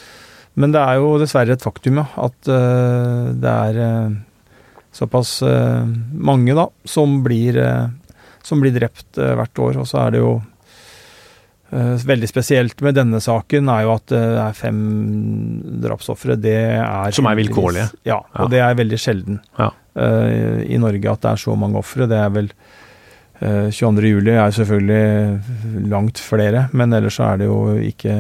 men 0.59 0.75
det 0.75 0.83
er 0.83 0.99
jo 0.99 1.17
dessverre 1.19 1.55
et 1.55 1.65
faktum, 1.65 1.99
ja, 2.01 2.07
at 2.23 2.51
eh, 2.51 3.33
det 3.43 3.55
er 3.55 3.81
eh, 3.83 4.17
såpass 4.95 5.43
mange, 6.13 6.55
da, 6.57 6.69
som 6.89 7.19
blir, 7.23 7.59
som 8.43 8.63
blir 8.63 8.73
drept 8.75 9.19
hvert 9.19 9.61
år. 9.63 9.79
Og 9.83 9.87
så 9.87 10.01
er 10.07 10.15
det 10.15 10.23
jo 10.23 10.33
veldig 12.09 12.29
spesielt 12.31 12.81
med 12.81 12.97
denne 12.97 13.21
saken 13.21 13.69
er 13.69 13.85
jo 13.85 13.93
at 13.93 14.07
det 14.11 14.23
er 14.41 14.57
fem 14.57 14.81
drapsofre. 15.85 16.39
Det 16.41 16.57
er 16.81 17.13
Som 17.15 17.29
er 17.29 17.37
vilkårlige? 17.39 17.91
Ja, 18.09 18.23
og 18.23 18.47
ja. 18.47 18.51
det 18.55 18.63
er 18.65 18.79
veldig 18.81 19.01
sjelden 19.03 19.41
ja. 19.59 19.69
i 20.65 20.81
Norge 20.81 21.13
at 21.13 21.23
det 21.27 21.35
er 21.35 21.43
så 21.45 21.57
mange 21.61 21.79
ofre. 21.79 22.09
Det 22.09 22.19
er 22.19 22.33
vel 22.35 22.51
22.07 23.41 24.29
eh, 24.29 24.39
er 24.43 24.51
selvfølgelig 24.51 25.89
langt 25.91 26.19
flere, 26.19 26.67
men 26.73 26.93
ellers 26.93 27.19
så 27.21 27.29
er 27.31 27.39
det 27.39 27.47
jo 27.47 27.77
ikke 27.79 28.15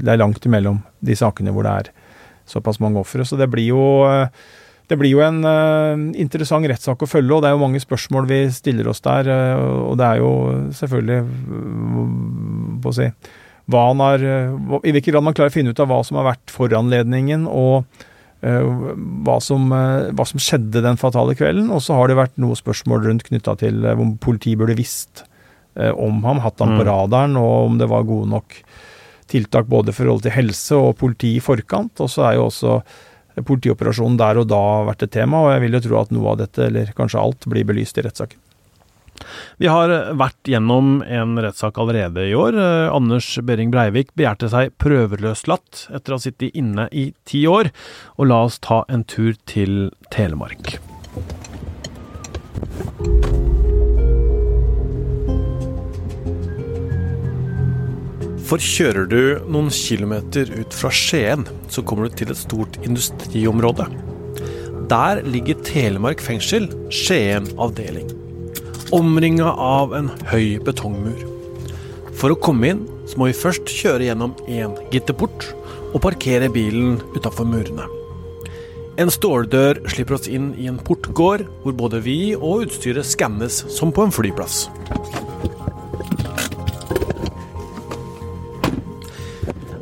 Det 0.00 0.08
er 0.08 0.20
langt 0.20 0.46
imellom 0.46 0.80
de 1.04 1.16
sakene 1.16 1.52
hvor 1.52 1.66
det 1.66 1.74
er 1.82 1.90
såpass 2.48 2.80
mange 2.80 3.00
ofre. 3.00 3.24
Så 3.24 3.36
det 3.36 3.50
blir 3.52 3.68
jo 3.74 3.82
eh, 4.08 4.28
det 4.90 4.98
blir 5.00 5.14
jo 5.14 5.22
en 5.24 5.40
uh, 5.46 5.94
interessant 6.20 6.66
rettssak 6.68 7.04
å 7.04 7.08
følge, 7.08 7.32
og 7.32 7.44
det 7.44 7.50
er 7.50 7.56
jo 7.56 7.62
mange 7.62 7.82
spørsmål 7.82 8.28
vi 8.30 8.40
stiller 8.52 8.90
oss 8.90 9.00
der. 9.04 9.30
Uh, 9.30 9.90
og 9.90 9.98
det 10.00 10.08
er 10.08 10.22
jo 10.22 10.32
selvfølgelig 10.76 11.20
på 12.84 12.92
å 12.92 12.96
si, 12.98 13.10
hva 13.72 13.86
han 13.88 14.02
har, 14.04 14.24
I 14.84 14.92
hvilken 14.92 15.14
grad 15.14 15.24
man 15.24 15.36
klarer 15.36 15.52
å 15.52 15.54
finne 15.54 15.72
ut 15.72 15.80
av 15.80 15.88
hva 15.88 16.02
som 16.04 16.18
har 16.20 16.34
vært 16.34 16.52
foranledningen, 16.52 17.46
og 17.48 17.88
Eh, 18.44 18.64
hva 19.24 19.38
som, 19.40 19.70
eh, 19.72 20.10
hva 20.12 20.24
som, 20.28 20.40
skjedde 20.42 20.82
den 20.84 20.98
fatale 21.00 21.36
kvelden. 21.38 21.70
Og 21.72 21.80
så 21.80 21.96
har 21.96 22.08
det 22.08 22.18
vært 22.18 22.36
noe 22.36 22.56
spørsmål 22.58 23.06
rundt 23.06 23.24
knytta 23.24 23.56
til 23.62 23.84
eh, 23.84 24.00
om 24.00 24.18
politiet 24.20 24.60
burde 24.60 24.76
visst 24.76 25.24
om 25.74 26.20
ham, 26.22 26.38
hatt 26.38 26.60
ham 26.62 26.76
på 26.76 26.84
mm. 26.84 26.86
radaren, 26.86 27.32
og 27.34 27.64
om 27.66 27.78
det 27.80 27.88
var 27.90 28.04
gode 28.06 28.28
nok 28.30 28.52
tiltak 29.26 29.66
både 29.66 29.90
i 29.90 29.96
forhold 29.96 30.20
til 30.22 30.30
helse 30.30 30.76
og 30.78 30.92
politi 31.00 31.32
i 31.34 31.42
forkant. 31.42 31.98
Og 31.98 32.12
så 32.12 32.28
er 32.28 32.36
jo 32.36 32.44
også 32.46 32.76
politioperasjonen 33.42 34.18
der 34.20 34.40
og 34.40 34.48
da 34.52 34.62
vært 34.88 35.06
et 35.06 35.14
tema, 35.16 35.42
og 35.42 35.54
jeg 35.54 35.64
vil 35.64 35.78
jo 35.78 35.84
tro 35.88 36.00
at 36.00 36.14
noe 36.14 36.32
av 36.34 36.40
dette, 36.44 36.68
eller 36.68 36.92
kanskje 36.96 37.20
alt, 37.20 37.48
blir 37.50 37.66
belyst 37.66 37.98
i 37.98 38.06
rettssaken. 38.06 38.40
Vi 39.62 39.68
har 39.70 39.92
vært 40.18 40.50
gjennom 40.50 40.96
en 41.06 41.38
rettssak 41.40 41.78
allerede 41.78 42.26
i 42.28 42.34
år. 42.38 42.58
Eh, 42.58 42.94
Anders 42.94 43.28
Behring 43.46 43.70
Breivik 43.74 44.10
begjærte 44.18 44.50
seg 44.52 44.74
prøveløslatt 44.82 45.86
etter 45.94 46.14
å 46.14 46.18
ha 46.18 46.24
sittet 46.26 46.58
inne 46.58 46.88
i 46.90 47.12
ti 47.28 47.44
år. 47.50 47.70
Og 48.18 48.30
la 48.30 48.42
oss 48.48 48.60
ta 48.62 48.82
en 48.88 49.06
tur 49.06 49.38
til 49.50 49.88
Telemark. 50.14 50.76
For 58.44 58.60
kjører 58.60 59.08
du 59.08 59.20
noen 59.48 59.70
kilometer 59.72 60.50
ut 60.52 60.74
fra 60.76 60.90
Skien, 60.92 61.46
så 61.72 61.84
kommer 61.86 62.08
du 62.10 62.18
til 62.20 62.34
et 62.34 62.40
stort 62.40 62.76
industriområde. 62.84 63.88
Der 64.90 65.22
ligger 65.24 65.62
Telemark 65.64 66.20
fengsel, 66.20 66.68
Skien 66.92 67.48
avdeling 67.56 68.12
omringa 68.94 69.50
av 69.58 69.94
en 69.96 70.10
høy 70.30 70.60
betongmur. 70.62 71.18
For 72.14 72.30
å 72.30 72.38
komme 72.38 72.70
inn 72.70 72.84
så 73.10 73.18
må 73.18 73.28
vi 73.30 73.36
først 73.36 73.70
kjøre 73.72 74.06
gjennom 74.08 74.36
én 74.46 74.76
gitterport 74.92 75.48
og 75.92 76.00
parkere 76.04 76.50
bilen 76.52 77.00
utafor 77.16 77.48
murene. 77.48 77.88
En 79.00 79.10
ståldør 79.10 79.80
slipper 79.90 80.14
oss 80.20 80.30
inn 80.30 80.52
i 80.60 80.68
en 80.70 80.78
portgård 80.78 81.42
hvor 81.64 81.74
både 81.74 81.98
vi 82.04 82.18
og 82.36 82.68
utstyret 82.68 83.08
skannes 83.08 83.64
som 83.74 83.90
på 83.94 84.06
en 84.06 84.14
flyplass. 84.14 84.68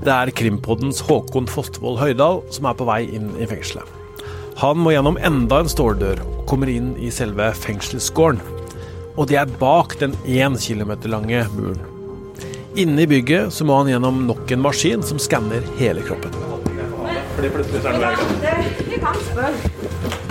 Det 0.02 0.10
er 0.10 0.32
Krimpoddens 0.34 0.98
Håkon 1.06 1.46
Fostervoll 1.46 2.00
Høydal 2.00 2.40
som 2.50 2.66
er 2.66 2.78
på 2.78 2.86
vei 2.88 3.04
inn 3.14 3.28
i 3.38 3.46
fengselet. 3.46 3.86
Han 4.58 4.80
må 4.82 4.92
gjennom 4.94 5.18
enda 5.22 5.60
en 5.62 5.70
ståldør 5.70 6.24
og 6.24 6.42
kommer 6.50 6.70
inn 6.70 6.92
i 6.98 7.10
selve 7.14 7.52
fengselsgården 7.56 8.42
og 9.16 9.28
det 9.28 9.36
er 9.36 9.50
bak 9.60 9.98
den 10.00 10.14
én 10.24 10.56
kilometer 10.60 11.12
lange 11.12 11.44
muren. 11.56 11.80
Inne 12.76 13.04
i 13.04 13.06
bygget 13.06 13.52
så 13.52 13.66
må 13.68 13.76
han 13.82 13.90
gjennom 13.92 14.24
nok 14.26 14.50
en 14.54 14.64
maskin 14.64 15.04
som 15.04 15.20
skanner 15.20 15.66
hele 15.76 16.04
kroppen. 16.06 16.32
Fordi 17.36 17.52
plutselig 17.52 17.84
er 17.84 18.00
det 18.00 18.88
Vi 18.88 19.00
kan 19.00 19.24
spørre. 19.28 20.21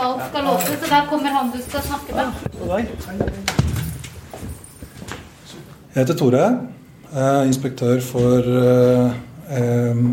Alt 0.00 0.22
skal 0.28 0.44
låses, 0.48 0.76
så 0.80 0.90
der 0.90 1.06
kommer 1.10 1.34
han 1.36 1.50
du 1.52 1.58
skal 1.62 1.82
snakke 1.82 2.14
med. 2.16 2.26
Jeg 5.94 6.02
heter 6.02 6.14
Tore. 6.14 6.44
Inspektør 7.46 8.00
for 8.00 8.46
uh, 8.46 9.10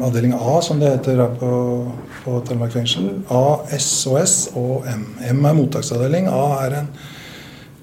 avdeling 0.08 0.34
A, 0.34 0.58
som 0.62 0.80
det 0.82 0.92
heter 0.96 1.22
her 1.22 1.38
på, 1.40 1.52
på 2.24 2.40
Telemark 2.48 2.74
fengsel. 2.74 3.12
A, 3.30 3.62
S 3.78 4.08
og 4.56 4.88
M. 4.92 5.06
M 5.32 5.46
er 5.46 5.56
mottaksavdeling. 5.62 6.28
A 6.28 6.44
er 6.66 6.82
en 6.82 6.92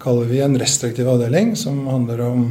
kaller 0.05 0.29
vi 0.29 0.41
en 0.45 0.59
restriktiv 0.61 1.09
avdeling, 1.09 1.55
som 1.57 1.87
handler 1.89 2.21
om 2.21 2.43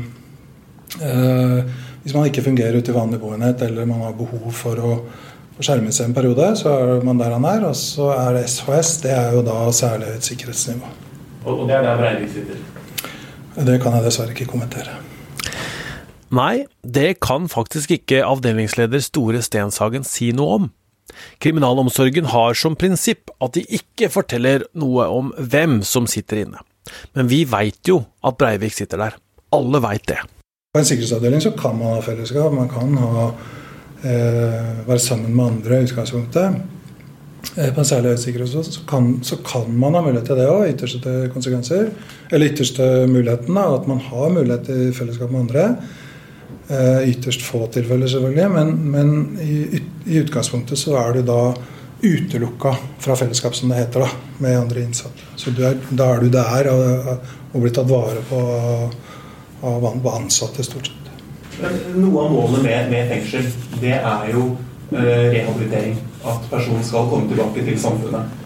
eh, 1.02 1.60
Hvis 2.04 2.16
man 2.16 2.26
ikke 2.28 2.44
fungerer 2.44 2.76
ute 2.76 2.92
i 2.92 2.96
vanlig 2.96 3.20
boenhet, 3.22 3.62
eller 3.62 3.86
man 3.88 4.02
har 4.04 4.16
behov 4.18 4.50
for 4.52 4.80
å 4.84 4.96
skjerme 5.62 5.94
seg 5.94 6.10
en 6.10 6.16
periode, 6.18 6.50
så 6.58 6.74
er 6.74 7.06
man 7.06 7.20
der 7.22 7.36
han 7.36 7.46
er. 7.46 7.68
Og 7.70 7.78
så 7.78 8.10
er 8.16 8.38
det 8.38 8.48
SHS, 8.50 8.98
det 9.06 9.14
er 9.14 9.38
jo 9.38 9.44
da 9.46 9.58
særlig 9.76 10.14
høyt 10.16 10.30
sikkerhetsnivå. 10.30 10.94
Og 11.44 11.66
det 11.68 11.76
er 11.78 11.86
der 11.86 12.00
Breivik 12.00 12.32
sitter? 12.34 12.62
Det 13.54 13.82
kan 13.84 13.94
jeg 13.98 14.08
dessverre 14.08 14.34
ikke 14.34 14.50
kommentere. 14.50 14.96
Nei, 16.34 16.66
det 16.82 17.20
kan 17.22 17.46
faktisk 17.52 17.92
ikke 17.94 18.24
avdelingsleder 18.26 19.04
Store 19.06 19.44
Stenshagen 19.46 20.08
si 20.08 20.32
noe 20.34 20.56
om. 20.58 20.72
Kriminalomsorgen 21.44 22.32
har 22.32 22.58
som 22.58 22.78
prinsipp 22.80 23.30
at 23.44 23.54
de 23.54 23.62
ikke 23.78 24.10
forteller 24.10 24.66
noe 24.74 25.06
om 25.14 25.30
hvem 25.38 25.84
som 25.86 26.08
sitter 26.10 26.42
inne. 26.48 26.64
Men 27.14 27.30
vi 27.30 27.44
veit 27.46 27.86
jo 27.88 28.00
at 28.26 28.40
Breivik 28.40 28.74
sitter 28.74 29.04
der. 29.04 29.20
Alle 29.54 29.84
veit 29.84 30.08
det. 30.10 30.24
På 30.74 30.82
en 30.82 30.88
sikkerhetsavdeling 30.90 31.44
så 31.44 31.54
kan 31.54 31.78
man 31.78 32.00
ha 32.00 32.02
fellesskap. 32.02 32.56
Man 32.56 32.72
kan 32.72 32.98
ha, 32.98 33.28
være 34.04 35.00
sammen 35.00 35.36
med 35.36 35.46
andre 35.46 35.78
i 35.80 35.86
utgangspunktet. 35.88 36.62
Eh, 37.58 37.74
på 37.74 37.82
en 37.82 37.88
særlig 37.88 38.14
høy 38.14 38.22
sikkerhet 38.22 38.70
så 38.72 38.86
kan, 38.88 39.18
så 39.26 39.38
kan 39.46 39.68
man 39.78 39.98
ha 39.98 40.02
mulighet 40.02 40.30
til 40.32 40.40
det 40.40 40.48
òg, 40.50 40.64
ytterste 40.72 41.12
konsekvenser. 41.34 41.92
Eller 42.32 42.50
ytterste 42.54 42.88
muligheten, 43.12 43.54
da, 43.58 43.68
at 43.76 43.90
man 43.90 44.00
har 44.08 44.32
mulighet 44.34 44.66
til 44.70 44.94
fellesskap 44.96 45.32
med 45.34 45.44
andre. 45.44 45.68
Eh, 46.72 47.12
ytterst 47.12 47.44
få 47.44 47.68
tilfeller, 47.74 48.08
selvfølgelig, 48.08 48.50
men, 48.52 48.74
men 48.96 49.14
i, 49.44 49.84
i, 50.08 50.22
utgangspunktet 50.24 50.80
så 50.80 50.96
er 51.02 51.20
du 51.20 51.28
da 51.28 51.42
utelukka 52.04 52.74
fra 53.04 53.16
fellesskap, 53.20 53.56
som 53.56 53.70
det 53.70 53.84
heter, 53.84 54.08
da, 54.08 54.40
med 54.44 54.60
andre 54.64 54.88
innsatte. 54.88 55.30
Så 55.36 55.54
er, 55.54 55.78
da 55.92 56.10
er 56.16 56.24
du 56.24 56.32
der 56.34 56.72
og, 56.72 57.30
og 57.54 57.62
blir 57.62 57.76
tatt 57.76 57.92
vare 57.92 58.24
på 58.32 58.42
av 59.64 59.86
ansatte, 60.16 60.64
stort 60.66 60.90
sett. 60.90 61.03
Noe 61.62 62.24
av 62.24 62.32
målet 62.34 62.64
med, 62.64 62.90
med 62.92 63.12
fengsel, 63.12 63.48
det 63.82 63.94
er 64.00 64.32
jo 64.34 64.48
eh, 64.92 65.30
rehabilitering. 65.36 65.98
At 66.26 66.46
personen 66.52 66.84
skal 66.84 67.10
komme 67.12 67.30
tilbake 67.30 67.66
til 67.66 67.80
samfunnet. 67.80 68.40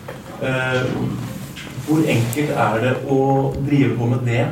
Eh, 0.44 0.82
hvor 1.88 2.04
enkelt 2.14 2.50
er 2.52 2.80
det 2.84 2.96
å 3.08 3.20
drive 3.64 3.94
på 3.98 4.10
med 4.12 4.26
det 4.28 4.44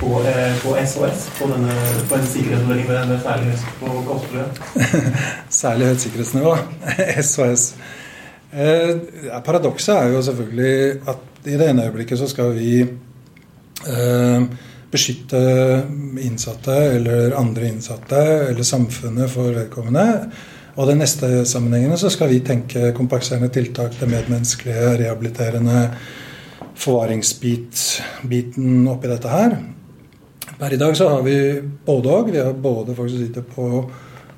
på, 0.00 0.10
eh, 0.26 0.56
på 0.62 0.74
SOS, 0.86 1.28
på, 1.38 1.50
denne, 1.52 1.76
på 2.10 2.18
en 2.18 2.26
sikkerhetsmelding 2.32 2.88
med, 2.88 3.12
med 3.12 3.22
særlig 3.22 3.52
høyt 3.52 3.68
på 3.80 4.02
Kosterøya? 4.08 4.46
særlig 5.62 5.92
høyt 5.92 6.04
sikkerhetsnivå. 6.06 6.56
SOS. 7.30 7.68
Eh, 8.52 8.94
paradokset 9.46 9.94
er 9.96 10.14
jo 10.14 10.22
selvfølgelig 10.22 11.00
at 11.14 11.48
i 11.48 11.58
det 11.60 11.68
ene 11.70 11.86
øyeblikket 11.86 12.18
så 12.18 12.28
skal 12.30 12.54
vi 12.56 12.80
eh, 12.82 14.42
beskytte 14.90 15.82
innsatte 16.24 16.74
eller 16.74 17.38
andre 17.38 17.68
innsatte 17.68 18.20
eller 18.48 18.62
samfunnet 18.62 19.30
for 19.30 19.52
vedkommende. 19.56 20.30
Og 20.78 20.86
den 20.88 21.00
neste 21.02 21.44
sammenhengene 21.48 21.98
så 21.98 22.10
skal 22.12 22.30
vi 22.30 22.44
tenke 22.46 22.92
kompenserende 22.96 23.50
tiltak, 23.52 23.96
det 23.98 24.08
medmenneskelige, 24.08 24.98
rehabiliterende, 25.02 25.88
forvaringsbiten 26.78 28.86
oppi 28.88 29.10
dette 29.10 29.32
her. 29.32 29.56
Per 30.58 30.74
i 30.74 30.78
dag 30.78 30.94
så 30.96 31.08
har 31.10 31.24
vi 31.26 31.36
både 31.86 32.14
òg. 32.14 32.30
Vi 32.30 32.42
har 32.42 32.54
både 32.54 32.94
folk 32.94 33.10
som 33.10 33.24
sitter 33.24 33.42
på, 33.42 33.82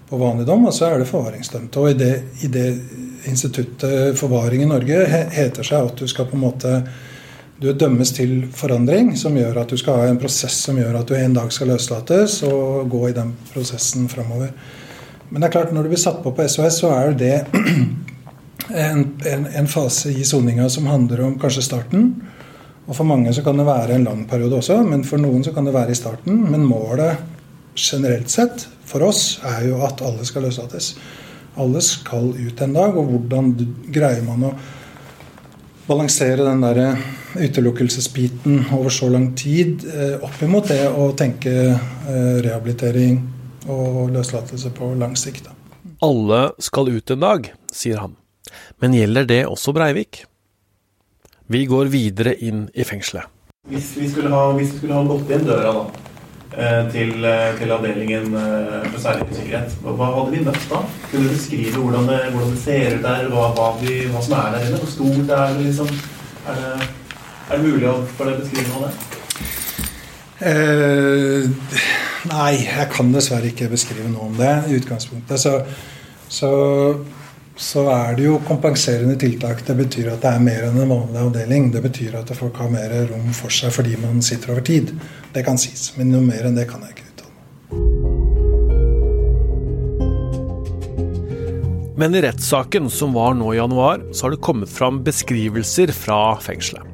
på 0.08 0.20
vanlig 0.20 0.48
dom, 0.48 0.64
og 0.68 0.74
så 0.74 0.88
er 0.88 1.00
det 1.00 1.12
forvaringsdømte. 1.12 1.80
Og 1.80 1.92
i 1.92 1.98
det, 2.00 2.14
i 2.44 2.52
det, 2.52 2.68
instituttet 3.28 4.18
forvaring 4.18 4.62
i 4.62 4.68
Norge 4.68 5.04
heter 5.34 5.66
seg 5.66 5.90
at 5.90 6.00
du 6.00 6.08
skal 6.08 6.28
på 6.30 6.38
en 6.38 6.44
måte 6.44 6.74
du 7.60 7.68
dømmes 7.76 8.12
til 8.16 8.46
forandring, 8.56 9.12
som 9.20 9.36
gjør 9.36 9.60
at 9.62 9.72
du 9.72 9.76
skal 9.76 10.00
ha 10.00 10.08
en 10.08 10.20
prosess 10.20 10.62
som 10.64 10.78
gjør 10.80 11.02
at 11.02 11.10
du 11.10 11.16
en 11.16 11.34
dag 11.36 11.50
skal 11.52 11.68
løslates 11.74 12.38
og 12.48 12.88
gå 12.92 13.02
i 13.10 13.16
den 13.16 13.34
prosessen 13.52 14.08
framover. 14.08 14.54
Men 15.28 15.42
det 15.42 15.50
er 15.50 15.54
klart, 15.58 15.74
når 15.74 15.84
du 15.84 15.92
blir 15.92 16.00
satt 16.00 16.22
på 16.24 16.32
på 16.34 16.46
SOS, 16.48 16.80
så 16.80 16.92
er 16.96 17.12
det 17.20 17.34
en, 18.86 19.04
en, 19.28 19.46
en 19.60 19.68
fase 19.70 20.10
i 20.10 20.24
soninga 20.24 20.70
som 20.72 20.88
handler 20.88 21.22
om 21.26 21.36
kanskje 21.40 21.66
starten. 21.68 22.08
Og 22.88 22.96
For 22.96 23.06
mange 23.06 23.32
så 23.36 23.44
kan 23.46 23.60
det 23.60 23.68
være 23.68 23.94
en 23.94 24.08
lang 24.08 24.24
periode 24.26 24.56
også, 24.58 24.80
men 24.82 25.04
for 25.06 25.20
noen 25.22 25.44
så 25.46 25.52
kan 25.54 25.68
det 25.68 25.76
være 25.76 25.92
i 25.94 26.00
starten. 26.00 26.40
Men 26.50 26.66
målet 26.66 27.20
generelt 27.76 28.32
sett 28.32 28.66
for 28.88 29.04
oss 29.06 29.38
er 29.46 29.68
jo 29.68 29.84
at 29.86 30.00
alle 30.02 30.26
skal 30.26 30.48
løslates. 30.48 30.94
Alle 31.60 31.82
skal 31.84 32.32
ut 32.34 32.62
en 32.64 32.74
dag. 32.74 32.96
Og 32.96 33.12
hvordan 33.12 33.52
greier 33.92 34.24
man 34.26 34.48
å 34.48 34.54
balansere 35.90 36.46
den 36.46 36.62
der 36.62 36.98
utelukkelsesbiten 37.34 38.64
over 38.76 38.92
så 38.94 39.08
lang 39.10 39.32
tid 39.38 39.84
eh, 39.90 40.16
opp 40.22 40.38
imot 40.46 40.70
det 40.70 40.84
å 40.88 41.10
tenke 41.18 41.54
eh, 41.70 42.36
rehabilitering 42.44 43.18
og 43.70 44.12
løslatelse 44.14 44.72
på 44.76 44.92
lang 45.00 45.16
sikt. 45.18 45.50
Alle 46.00 46.40
skal 46.62 46.88
ut 46.94 47.10
en 47.12 47.22
dag, 47.22 47.50
sier 47.72 48.00
han. 48.00 48.16
Men 48.80 48.94
gjelder 48.96 49.26
det 49.28 49.42
også 49.46 49.74
Breivik? 49.76 50.24
Vi 51.50 51.64
går 51.66 51.90
videre 51.92 52.36
inn 52.38 52.68
i 52.74 52.86
fengselet. 52.86 53.26
Hvis 53.68 53.90
vi 53.98 54.08
skulle 54.08 54.30
ha, 54.32 54.46
vi 54.56 54.64
skulle 54.70 54.96
ha 54.96 55.02
gått 55.04 55.34
inn 55.34 55.44
døra 55.44 55.74
da, 55.74 55.82
eh, 55.84 56.09
til, 56.92 57.24
eh, 57.24 57.58
til 57.58 57.72
avdelingen 57.72 58.34
eh, 58.36 58.86
for 58.92 59.00
særlig 59.00 59.36
sikkerhet, 59.36 59.76
hva 59.84 60.08
hadde 60.14 60.32
vi 60.34 60.42
møtt 60.44 60.66
da? 60.70 60.80
Kunne 61.10 61.28
du 61.28 61.34
beskrive 61.34 61.76
hvordan 61.76 62.08
det, 62.10 62.18
hvordan 62.32 62.50
det 62.54 62.62
ser 62.64 62.96
ut 62.96 63.06
der, 63.06 63.28
hva, 63.32 63.46
hva, 63.56 63.68
vi, 63.80 63.94
hva, 64.10 64.24
som 64.24 64.36
er 64.38 64.56
der 64.56 64.66
inne? 64.66 64.80
Hvor 64.82 64.92
stort 64.94 65.32
er 65.36 65.54
det? 65.54 65.66
liksom? 65.66 65.94
Er 66.50 66.60
det, 66.60 66.90
er 67.50 67.54
det 67.56 67.64
mulig 67.64 67.88
å 67.88 67.94
for 68.16 68.30
deg 68.30 68.42
beskrive 68.42 68.66
noe 68.72 68.80
av 68.80 68.90
det? 68.90 69.08
Eh, 70.50 71.48
nei, 72.30 72.52
jeg 72.64 72.90
kan 72.92 73.14
dessverre 73.14 73.52
ikke 73.52 73.70
beskrive 73.72 74.12
noe 74.12 74.28
om 74.30 74.36
det 74.38 74.52
i 74.68 74.76
utgangspunktet. 74.80 75.40
Så, 75.40 75.56
så 76.28 76.50
så 77.60 77.82
er 77.92 78.14
det 78.16 78.24
jo 78.24 78.38
kompenserende 78.48 79.18
tiltak. 79.20 79.60
Det 79.66 79.76
betyr 79.76 80.14
at 80.14 80.22
det 80.24 80.30
er 80.32 80.40
mer 80.42 80.62
enn 80.70 80.78
en 80.80 80.92
vanlig 80.94 81.20
avdeling. 81.20 81.68
Det 81.74 81.82
betyr 81.84 82.16
at 82.22 82.32
folk 82.36 82.56
har 82.62 82.72
mer 82.72 82.94
rom 83.10 83.28
for 83.36 83.52
seg 83.52 83.74
fordi 83.74 83.98
man 84.00 84.22
sitter 84.24 84.54
over 84.54 84.64
tid. 84.64 84.94
Det 85.34 85.44
kan 85.44 85.60
sies. 85.60 85.90
Men 85.98 86.08
noe 86.14 86.24
mer 86.24 86.48
enn 86.48 86.56
det 86.56 86.66
kan 86.70 86.80
jeg 86.86 86.96
ikke 86.96 87.08
uttale. 87.10 87.34
Men 92.00 92.16
i 92.16 92.24
rettssaken 92.24 92.88
som 92.88 93.12
var 93.12 93.36
nå 93.36 93.52
i 93.52 93.60
januar, 93.60 94.00
så 94.08 94.26
har 94.26 94.32
det 94.32 94.44
kommet 94.46 94.72
fram 94.72 95.04
beskrivelser 95.04 95.92
fra 95.92 96.40
fengselet. 96.40 96.86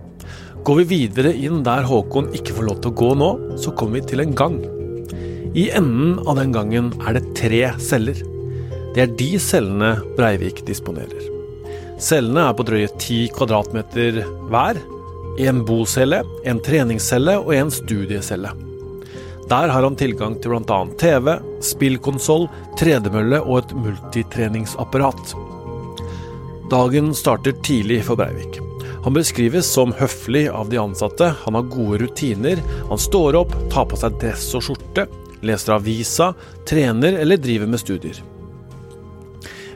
Går 0.66 0.82
vi 0.82 0.90
videre 0.96 1.30
inn 1.30 1.62
der 1.62 1.86
Håkon 1.86 2.32
ikke 2.34 2.56
får 2.56 2.66
lov 2.66 2.80
til 2.82 2.90
å 2.90 2.98
gå 2.98 3.14
nå, 3.14 3.34
så 3.62 3.70
kommer 3.70 4.00
vi 4.00 4.08
til 4.10 4.24
en 4.24 4.34
gang. 4.34 4.58
I 5.54 5.70
enden 5.78 6.18
av 6.26 6.42
den 6.42 6.50
gangen 6.50 6.90
er 7.06 7.14
det 7.14 7.28
tre 7.38 7.68
celler. 7.78 8.18
Det 8.96 9.02
er 9.04 9.10
de 9.12 9.34
cellene 9.36 9.90
Breivik 10.16 10.62
disponerer. 10.64 11.24
Cellene 12.00 12.46
er 12.48 12.54
på 12.56 12.64
drøye 12.64 12.88
ti 12.96 13.26
kvadratmeter 13.28 14.22
hver. 14.48 14.78
En 15.44 15.58
bocelle, 15.68 16.22
en 16.48 16.62
treningscelle 16.64 17.34
og 17.42 17.50
en 17.52 17.68
studiecelle. 17.68 18.54
Der 19.50 19.68
har 19.68 19.84
han 19.84 19.98
tilgang 20.00 20.38
til 20.40 20.54
bl.a. 20.54 20.78
TV, 20.96 21.28
spillkonsoll, 21.60 22.46
tredemølle 22.80 23.42
og 23.44 23.58
et 23.58 23.74
multitreningsapparat. 23.76 25.34
Dagen 26.72 27.10
starter 27.14 27.52
tidlig 27.68 27.98
for 28.06 28.16
Breivik. 28.16 28.56
Han 29.04 29.14
beskrives 29.18 29.68
som 29.68 29.92
høflig 29.98 30.46
av 30.48 30.70
de 30.72 30.80
ansatte, 30.80 31.28
han 31.42 31.58
har 31.58 31.68
gode 31.68 32.00
rutiner, 32.06 32.64
han 32.88 33.04
står 33.04 33.36
opp, 33.42 33.52
tar 33.68 33.84
på 33.92 34.00
seg 34.00 34.16
dress 34.24 34.48
og 34.56 34.64
skjorte, 34.70 35.04
leser 35.44 35.76
avisa, 35.76 36.30
trener 36.64 37.20
eller 37.20 37.44
driver 37.44 37.68
med 37.70 37.84
studier. 37.84 38.24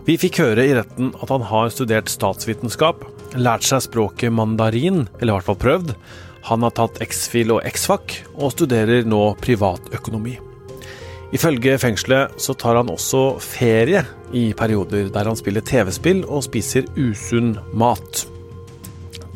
Vi 0.06 0.16
fikk 0.16 0.38
høre 0.40 0.64
i 0.64 0.74
retten 0.76 1.10
at 1.20 1.28
han 1.28 1.42
har 1.44 1.72
studert 1.72 2.08
statsvitenskap, 2.08 3.02
lært 3.36 3.66
seg 3.68 3.82
språket 3.84 4.32
mandarin, 4.32 5.04
eller 5.20 5.34
i 5.34 5.36
hvert 5.36 5.48
fall 5.50 5.58
prøvd. 5.60 5.92
Han 6.48 6.64
har 6.64 6.72
tatt 6.76 7.02
X-FIL 7.04 7.52
og 7.52 7.66
X-FAC, 7.68 8.22
og 8.32 8.54
studerer 8.54 9.04
nå 9.08 9.20
privatøkonomi. 9.44 10.38
Ifølge 11.36 11.76
fengselet 11.78 12.40
så 12.42 12.56
tar 12.58 12.80
han 12.80 12.90
også 12.90 13.38
ferie 13.44 14.02
i 14.34 14.48
perioder 14.56 15.12
der 15.14 15.28
han 15.28 15.38
spiller 15.38 15.62
TV-spill 15.62 16.24
og 16.24 16.42
spiser 16.48 16.88
usunn 16.96 17.52
mat. 17.76 18.24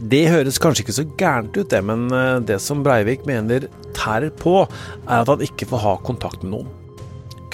Det 0.00 0.24
høres 0.32 0.58
kanskje 0.58 0.82
ikke 0.86 0.96
så 0.96 1.04
gærent 1.20 1.54
ut, 1.60 1.68
det, 1.70 1.82
men 1.86 2.08
eh, 2.10 2.40
det 2.48 2.58
som 2.60 2.82
Breivik 2.84 3.28
mener 3.28 3.68
tærer 3.94 4.32
på, 4.34 4.64
er 5.04 5.20
at 5.20 5.30
han 5.30 5.44
ikke 5.44 5.68
får 5.70 5.84
ha 5.84 5.94
kontakt 6.08 6.42
med 6.42 6.56
noen 6.56 6.72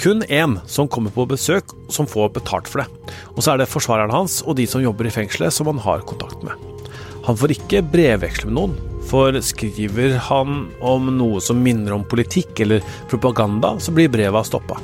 kun 0.01 0.23
én 0.23 0.57
som 0.65 0.87
kommer 0.89 1.13
på 1.13 1.27
besøk, 1.29 1.75
som 1.89 2.07
får 2.09 2.31
betalt 2.33 2.69
for 2.69 2.81
det. 2.81 3.15
Og 3.35 3.43
så 3.43 3.53
er 3.53 3.61
det 3.61 3.69
forsvareren 3.69 4.13
hans 4.13 4.39
og 4.41 4.57
de 4.57 4.65
som 4.69 4.81
jobber 4.81 5.07
i 5.07 5.13
fengselet 5.13 5.53
som 5.53 5.69
han 5.69 5.81
har 5.83 6.05
kontakt 6.09 6.41
med. 6.45 6.57
Han 7.27 7.37
får 7.37 7.53
ikke 7.53 7.83
brevveksle 7.93 8.49
med 8.49 8.57
noen, 8.57 8.73
for 9.05 9.35
skriver 9.45 10.17
han 10.29 10.63
om 10.81 11.11
noe 11.17 11.41
som 11.43 11.61
minner 11.61 11.93
om 11.93 12.05
politikk 12.07 12.63
eller 12.65 12.85
propaganda, 13.11 13.75
så 13.77 13.93
blir 13.93 14.09
breva 14.09 14.41
stoppa. 14.47 14.79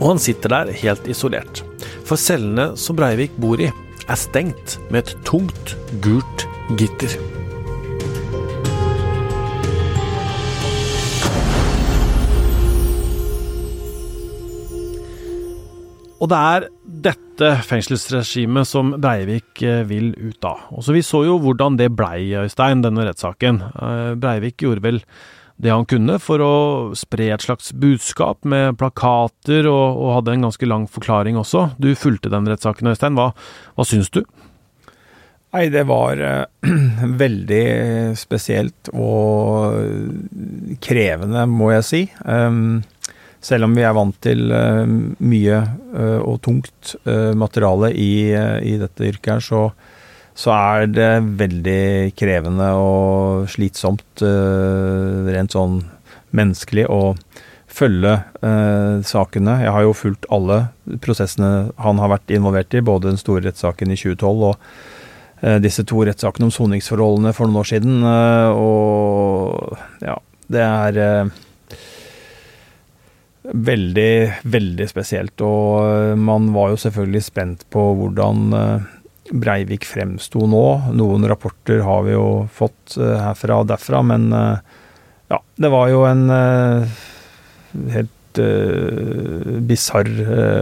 Og 0.00 0.06
han 0.14 0.22
sitter 0.22 0.54
der 0.54 0.72
helt 0.80 1.10
isolert, 1.12 1.60
for 2.08 2.16
cellene 2.16 2.70
som 2.80 2.96
Breivik 2.96 3.36
bor 3.36 3.60
i, 3.60 3.68
er 4.08 4.18
stengt 4.18 4.78
med 4.88 5.04
et 5.04 5.12
tungt, 5.28 5.76
gult 6.00 6.48
gitter. 6.80 7.39
Og 16.20 16.28
det 16.28 16.38
er 16.38 16.68
dette 17.08 17.50
fengselsregimet 17.64 18.68
som 18.68 18.92
Breivik 19.00 19.62
eh, 19.64 19.82
vil 19.88 20.12
ut 20.20 20.44
av. 20.44 20.66
Og 20.76 20.84
så 20.84 20.92
Vi 20.92 21.04
så 21.06 21.22
jo 21.24 21.38
hvordan 21.40 21.78
det 21.80 21.94
blei, 21.96 22.28
Øystein, 22.36 22.84
denne 22.84 23.06
rettssaken. 23.08 23.62
Eh, 23.72 24.10
Breivik 24.20 24.60
gjorde 24.60 24.84
vel 24.84 25.00
det 25.60 25.72
han 25.72 25.86
kunne 25.88 26.16
for 26.20 26.40
å 26.44 26.52
spre 26.96 27.30
et 27.34 27.44
slags 27.44 27.72
budskap 27.76 28.44
med 28.48 28.78
plakater, 28.80 29.68
og, 29.68 29.96
og 30.00 30.14
hadde 30.18 30.36
en 30.36 30.46
ganske 30.48 30.68
lang 30.68 30.86
forklaring 30.88 31.40
også. 31.40 31.70
Du 31.80 31.92
fulgte 31.96 32.32
den 32.32 32.48
rettssaken, 32.48 32.92
Øystein. 32.92 33.16
Hva, 33.16 33.30
hva 33.76 33.88
syns 33.88 34.12
du? 34.12 34.22
Nei, 35.50 35.66
det 35.72 35.82
var 35.88 36.20
uh, 36.20 36.68
veldig 37.24 37.64
spesielt 38.20 38.92
og 38.92 40.76
krevende, 40.84 41.48
må 41.50 41.72
jeg 41.74 41.88
si. 41.88 42.02
Um, 42.22 42.82
selv 43.40 43.66
om 43.66 43.76
vi 43.76 43.84
er 43.86 43.94
vant 43.96 44.16
til 44.22 44.50
uh, 44.52 44.84
mye 44.86 45.60
uh, 45.94 46.20
og 46.20 46.40
tungt 46.44 46.94
materiale 47.36 47.92
i, 47.94 48.32
i, 48.32 48.74
dette 48.80 49.06
yrket 49.10 49.32
her, 49.34 49.44
så, 49.44 49.62
så, 50.34 50.52
er 50.54 50.90
det 50.90 51.10
veldig 51.40 52.12
krevende 52.18 52.70
og 52.78 53.48
slitsomt 53.52 54.22
rent 54.22 55.54
sånn 55.54 55.80
menneskelig 56.36 56.86
å 56.90 57.00
følge 57.70 58.16
sakene. 59.06 59.58
Jeg 59.62 59.74
har 59.74 59.84
jo 59.84 59.94
fulgt 59.94 60.26
alle 60.34 60.58
prosessene 61.04 61.70
han 61.78 62.00
har 62.02 62.14
vært 62.16 62.32
involvert 62.34 62.74
i, 62.74 62.82
både 62.82 63.12
den 63.12 63.20
store 63.20 63.44
rettssaken 63.46 63.92
i 63.92 63.98
2012 64.00 64.48
og 64.48 65.60
disse 65.62 65.84
to 65.88 66.02
rettssakene 66.08 66.48
om 66.48 66.54
soningsforholdene 66.54 67.34
for 67.36 67.46
noen 67.46 67.62
år 67.62 67.70
siden. 67.70 68.02
Og 68.56 69.78
ja, 70.02 70.18
det 70.50 70.66
er 70.66 71.30
veldig, 73.42 74.12
veldig 74.52 74.88
spesielt. 74.90 75.40
Og 75.44 76.18
man 76.20 76.50
var 76.54 76.72
jo 76.72 76.80
selvfølgelig 76.84 77.22
spent 77.26 77.66
på 77.72 77.84
hvordan 77.98 78.50
Breivik 79.30 79.86
fremsto 79.86 80.44
nå. 80.50 80.64
Noen 80.98 81.24
rapporter 81.30 81.84
har 81.86 82.04
vi 82.06 82.16
jo 82.16 82.26
fått 82.52 82.98
herfra 82.98 83.60
og 83.62 83.70
derfra, 83.70 84.02
men 84.04 84.28
ja, 84.32 85.38
det 85.38 85.70
var 85.70 85.92
jo 85.92 86.02
en 86.08 86.24
helt 87.94 88.40
uh, 88.40 89.58
bisarr 89.66 90.10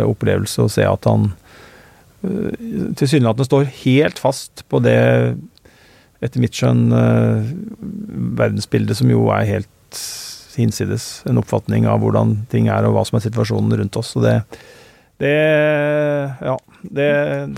opplevelse 0.06 0.64
å 0.64 0.72
se 0.72 0.84
at 0.84 1.08
han 1.08 1.30
uh, 2.24 2.52
tilsynelatende 2.98 3.48
står 3.48 3.70
helt 3.82 4.20
fast 4.20 4.64
på 4.68 4.82
det, 4.84 4.98
etter 6.24 6.42
mitt 6.42 6.56
skjønn, 6.58 6.88
uh, 6.92 7.48
verdensbildet 8.40 9.00
som 9.00 9.12
jo 9.12 9.28
er 9.34 9.48
helt 9.48 10.02
hinsides. 10.58 11.08
En 11.28 11.40
oppfatning 11.40 11.88
av 11.90 12.02
hvordan 12.02 12.34
ting 12.52 12.68
er 12.72 12.86
og 12.88 12.96
hva 12.96 13.06
som 13.08 13.18
er 13.18 13.24
situasjonen 13.24 13.78
rundt 13.80 13.98
oss. 14.00 14.12
Så 14.16 14.24
det, 14.24 14.36
det 15.22 15.36
Ja. 16.44 16.58
Det, 16.82 17.08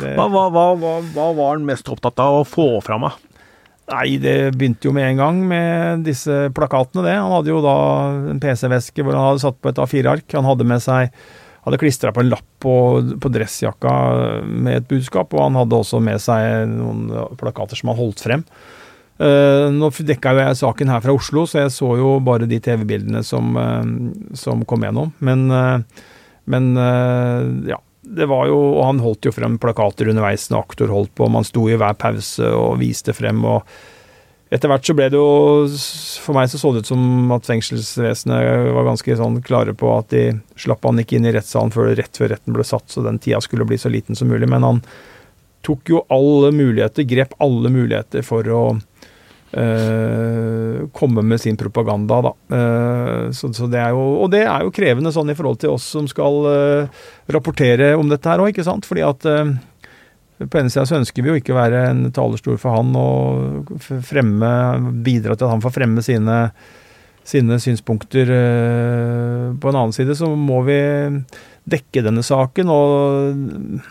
det 0.00 0.14
hva, 0.16 0.30
hva, 0.32 0.46
hva, 0.48 0.94
hva, 1.12 1.26
var 1.36 1.50
han 1.52 1.66
mest 1.68 1.88
opptatt 1.92 2.22
av 2.22 2.38
å 2.38 2.46
få 2.48 2.70
fram? 2.84 3.04
Da? 3.04 3.12
Nei, 3.90 4.14
det 4.22 4.54
begynte 4.54 4.86
jo 4.86 4.94
med 4.96 5.10
en 5.10 5.20
gang 5.20 5.42
med 5.50 6.06
disse 6.06 6.46
plakatene, 6.56 7.04
det. 7.04 7.18
Han 7.18 7.34
hadde 7.34 7.52
jo 7.52 7.60
da 7.64 7.76
en 8.32 8.40
PC-veske 8.40 9.04
hvor 9.04 9.18
han 9.18 9.32
hadde 9.32 9.44
satt 9.44 9.58
på 9.60 9.72
et 9.72 9.80
A4-ark. 9.82 10.28
Han 10.38 10.48
hadde 10.48 10.68
med 10.68 10.82
seg 10.84 11.10
hadde 11.64 11.80
klistra 11.80 12.12
på 12.12 12.22
en 12.22 12.30
lapp 12.32 12.46
på, 12.62 12.74
på, 13.20 13.32
dressjakka 13.32 13.94
med 14.44 14.78
et 14.78 14.88
budskap, 14.88 15.34
og 15.34 15.42
han 15.44 15.58
hadde 15.60 15.76
også 15.76 16.00
med 16.04 16.20
seg 16.22 16.70
noen 16.70 17.08
plakater 17.40 17.78
som 17.78 17.92
han 17.92 18.00
holdt 18.00 18.22
frem. 18.24 18.44
Uh, 19.20 19.68
nå 19.74 19.90
dekka 19.92 20.33
jo 20.33 20.40
jeg 20.46 20.59
saken 20.62 20.90
her 20.94 21.02
fra 21.04 21.12
Oslo, 21.12 21.44
så 21.44 21.66
jeg 21.66 21.74
så 21.74 21.90
jo 22.00 22.14
bare 22.24 22.48
de 22.48 22.56
TV-bildene 22.64 23.20
som, 23.26 23.52
uh, 23.52 23.85
som, 24.38 24.64
kom 24.64 24.87
gjennom. 24.87 25.12
Men, 25.20 25.46
uh, 25.52 26.06
men 26.50 26.74
ja. 27.68 27.80
Det 28.11 28.26
var 28.26 28.48
jo, 28.48 28.56
og 28.80 28.80
Han 28.88 28.98
holdt 29.04 29.28
jo 29.28 29.30
frem 29.30 29.59
plakater 29.61 30.09
underveis 30.11 30.48
når 30.50 30.64
aktor 30.64 30.90
holdt 30.90 31.12
på. 31.14 31.28
Man 31.30 31.44
sto 31.46 31.66
i 31.68 31.76
hver 31.78 31.94
pause 32.00 32.48
og 32.56 32.80
viste 32.80 33.12
frem. 33.14 33.44
og 33.44 33.61
etter 34.50 34.66
hvert 34.66 34.88
så 34.88 34.96
ble 34.98 35.06
det 35.12 35.20
jo 35.20 35.68
For 36.24 36.35
meg 36.35 36.48
så 36.50 36.59
så 36.59 36.72
det 36.74 36.83
ut 36.83 36.90
som 36.90 37.30
at 37.37 37.46
fengselsvesenet 37.46 38.72
var 38.74 38.88
ganske 38.88 39.16
sånn 39.20 39.38
klare 39.46 39.76
på 39.78 39.92
at 39.94 40.11
de 40.11 40.24
slapp 40.59 40.88
han 40.88 40.98
ikke 40.98 41.20
inn 41.20 41.28
i 41.28 41.35
rettssalen 41.37 41.70
før 41.70 41.92
rett 41.94 42.18
før 42.18 42.33
retten 42.35 42.56
ble 42.56 42.66
satt, 42.66 42.88
så 42.90 43.04
den 43.06 43.20
tida 43.22 43.38
skulle 43.44 43.68
bli 43.68 43.78
så 43.78 43.92
liten 43.92 44.18
som 44.18 44.33
mulig. 44.33 44.48
Men 44.50 44.66
han 44.66 44.83
tok 45.66 45.92
jo 45.92 46.02
alle 46.11 46.50
muligheter, 46.56 47.06
grep 47.06 47.37
alle 47.38 47.70
muligheter 47.70 48.26
for 48.26 48.48
å 48.50 48.64
øh, 49.52 50.88
komme 50.92 51.22
med 51.22 51.40
sin 51.40 51.56
propaganda, 51.56 52.20
da. 52.22 52.32
Uh, 52.50 53.30
så, 53.32 53.52
så, 53.52 53.66
det 53.70 53.80
er 53.80 53.94
jo, 53.94 54.04
og 54.24 54.30
det 54.32 54.44
er 54.44 54.64
jo 54.64 54.74
krevende 54.74 55.12
sånn 55.14 55.32
i 55.32 55.36
forhold 55.38 55.60
til 55.62 55.74
oss 55.74 55.88
som 55.96 56.08
skal 56.10 56.46
uh, 56.46 57.02
rapportere 57.32 57.92
om 57.98 58.10
dette 58.10 58.30
her 58.30 58.42
òg, 58.42 58.52
ikke 58.52 58.66
sant. 58.66 58.88
Fordi 58.88 59.04
at 59.06 59.28
uh, 59.28 59.52
på 60.40 60.60
ene 60.60 60.72
sida 60.72 60.86
så 60.88 61.00
ønsker 61.00 61.24
vi 61.24 61.32
jo 61.32 61.40
ikke 61.40 61.56
være 61.56 61.84
en 61.90 62.06
talerstol 62.16 62.60
for 62.60 62.78
han 62.78 62.94
og 62.96 63.74
fremme, 64.08 64.52
bidra 65.04 65.36
til 65.36 65.48
at 65.48 65.52
han 65.52 65.64
får 65.64 65.74
fremme 65.74 66.04
sine, 66.04 66.38
sine 67.28 67.58
synspunkter. 67.60 68.32
På 69.60 69.68
en 69.68 69.76
annen 69.76 69.92
side 69.92 70.16
så 70.16 70.30
må 70.32 70.62
vi 70.64 70.78
dekke 71.70 72.06
denne 72.06 72.24
saken, 72.24 72.72
og 72.72 73.36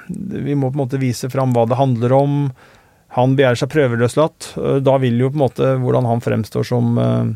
vi 0.09 0.57
må 0.57 0.71
på 0.71 0.79
en 0.79 0.81
måte 0.81 1.01
vise 1.01 1.29
fram 1.29 1.53
hva 1.53 1.67
det 1.69 1.77
handler 1.77 2.17
om. 2.17 2.35
Han 3.17 3.35
begjærer 3.37 3.61
seg 3.61 3.71
prøveløslatt. 3.73 4.51
Eh, 4.59 4.79
da 4.85 4.97
vil 5.01 5.21
jo 5.21 5.31
på 5.31 5.39
en 5.39 5.45
måte 5.45 5.71
hvordan 5.81 6.09
han 6.09 6.23
fremstår 6.23 6.67
som 6.67 6.99
uh, 6.99 7.31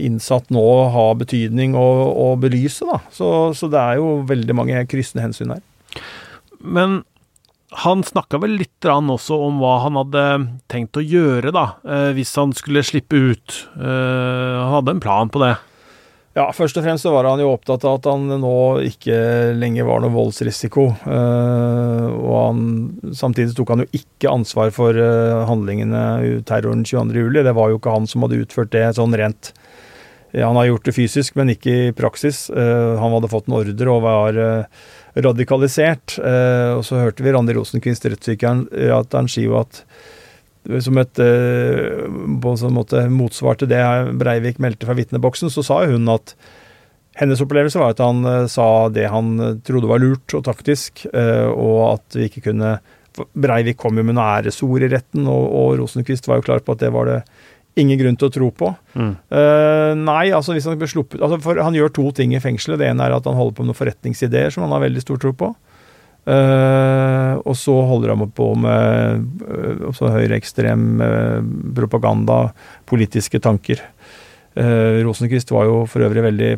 innsatt 0.00 0.48
nå 0.54 0.66
ha 0.94 1.06
betydning 1.20 1.74
og 1.76 2.38
belyse, 2.40 2.86
da. 2.88 3.02
Så, 3.12 3.52
så 3.56 3.68
det 3.68 3.80
er 3.80 4.00
jo 4.00 4.22
veldig 4.28 4.56
mange 4.56 4.84
kryssende 4.88 5.26
hensyn 5.26 5.52
her. 5.52 5.64
Men 6.62 7.02
han 7.82 8.02
snakka 8.04 8.40
vel 8.42 8.58
litt 8.60 8.84
også 8.84 9.38
om 9.46 9.60
hva 9.62 9.78
han 9.86 9.96
hadde 9.96 10.24
tenkt 10.70 10.98
å 10.98 11.04
gjøre, 11.04 11.52
da, 11.54 11.66
eh, 11.86 12.10
hvis 12.16 12.34
han 12.36 12.52
skulle 12.56 12.84
slippe 12.84 13.16
ut. 13.16 13.58
Eh, 13.76 14.56
han 14.60 14.74
hadde 14.76 14.96
en 14.96 15.04
plan 15.04 15.32
på 15.32 15.40
det. 15.42 15.54
Ja, 16.32 16.46
først 16.56 16.78
og 16.80 16.86
fremst 16.86 17.04
så 17.04 17.12
var 17.12 17.28
han 17.28 17.42
jo 17.42 17.50
opptatt 17.52 17.84
av 17.84 17.98
at 17.98 18.06
han 18.08 18.24
nå 18.40 18.54
ikke 18.88 19.16
lenger 19.58 19.84
var 19.84 20.00
noe 20.00 20.14
voldsrisiko. 20.14 20.86
Eh, 21.04 22.06
og 22.08 22.38
han, 22.38 22.62
samtidig 23.18 23.52
tok 23.58 23.74
han 23.74 23.84
jo 23.84 23.90
ikke 24.00 24.32
ansvar 24.32 24.72
for 24.72 24.96
handlingene, 25.50 26.40
terroren 26.48 26.86
22.07. 26.88 27.42
Det 27.44 27.56
var 27.58 27.68
jo 27.68 27.82
ikke 27.82 27.98
han 27.98 28.08
som 28.08 28.24
hadde 28.24 28.40
utført 28.46 28.72
det 28.72 28.86
sånn 28.96 29.18
rent. 29.20 29.52
Han 30.32 30.56
har 30.56 30.70
gjort 30.70 30.88
det 30.88 30.96
fysisk, 30.96 31.36
men 31.36 31.52
ikke 31.52 31.72
i 31.76 31.92
praksis. 31.92 32.46
Han 32.48 33.12
hadde 33.12 33.28
fått 33.28 33.50
en 33.50 33.58
ordre 33.58 33.92
og 33.92 34.04
var 34.06 34.40
radikalisert. 35.14 36.18
Eh, 36.18 36.72
og 36.76 36.84
så 36.86 37.00
hørte 37.02 37.24
vi 37.24 37.32
Randi 37.34 37.56
Rosenquist, 37.56 38.06
rettspsykiateren, 38.08 39.28
at 39.60 39.84
som 40.84 40.98
et 41.02 41.20
eh, 41.22 42.02
på 42.42 42.52
en 42.52 42.60
sånn 42.60 42.76
måte 42.76 43.04
motsvar 43.10 43.58
til 43.58 43.70
det 43.72 43.82
Breivik 44.20 44.60
meldte 44.62 44.88
fra 44.88 44.96
vitneboksen, 44.98 45.50
så 45.50 45.64
sa 45.66 45.82
hun 45.90 46.10
at 46.12 46.34
hennes 47.18 47.42
opplevelse 47.44 47.80
var 47.80 47.96
at 47.96 48.02
han 48.04 48.22
eh, 48.28 48.48
sa 48.50 48.88
det 48.94 49.08
han 49.12 49.34
trodde 49.66 49.90
var 49.90 50.02
lurt 50.02 50.36
og 50.38 50.46
taktisk, 50.46 51.06
og 51.12 51.78
at 51.92 52.18
vi 52.18 52.30
ikke 52.30 52.48
kunne 52.50 52.76
Breivik 53.12 53.76
kom 53.76 53.98
jo 54.00 54.06
med 54.08 54.16
noe 54.16 54.24
æresord 54.38 54.86
i 54.86 54.88
retten, 54.88 55.26
og, 55.28 55.42
og 55.52 55.74
Rosenquist 55.82 56.24
var 56.30 56.38
jo 56.40 56.46
klar 56.46 56.62
på 56.64 56.72
at 56.72 56.80
det 56.80 56.88
var 56.94 57.10
det 57.10 57.18
ingen 57.80 57.98
grunn 58.00 58.16
til 58.20 58.28
å 58.28 58.32
tro 58.32 58.48
på. 58.52 58.70
Mm. 58.96 59.12
Uh, 59.32 59.92
nei, 60.00 60.24
altså 60.34 60.56
hvis 60.56 60.66
han 60.68 60.78
ble 60.80 60.88
sluppet 60.90 61.22
altså 61.22 61.38
for 61.44 61.60
Han 61.64 61.76
gjør 61.76 61.92
to 61.96 62.10
ting 62.16 62.34
i 62.36 62.40
fengselet. 62.42 62.80
Det 62.82 62.90
ene 62.90 63.06
er 63.06 63.16
at 63.16 63.28
han 63.28 63.38
holder 63.38 63.56
på 63.56 63.64
med 63.64 63.72
noen 63.72 63.80
forretningsideer 63.80 64.52
som 64.52 64.66
han 64.66 64.74
har 64.76 64.84
veldig 64.84 65.04
stor 65.04 65.20
tro 65.22 65.32
på. 65.36 65.52
Uh, 66.22 67.34
og 67.42 67.56
så 67.58 67.72
holder 67.88 68.12
han 68.12 68.28
på 68.30 68.52
med 68.54 69.24
uh, 69.42 70.02
høyreekstrem 70.14 70.84
uh, 71.02 71.40
propaganda, 71.74 72.52
politiske 72.86 73.40
tanker. 73.42 73.82
Uh, 74.54 75.02
Rosenquist 75.02 75.50
var 75.50 75.66
jo 75.66 75.80
for 75.90 76.06
øvrig 76.06 76.22
veldig 76.28 76.52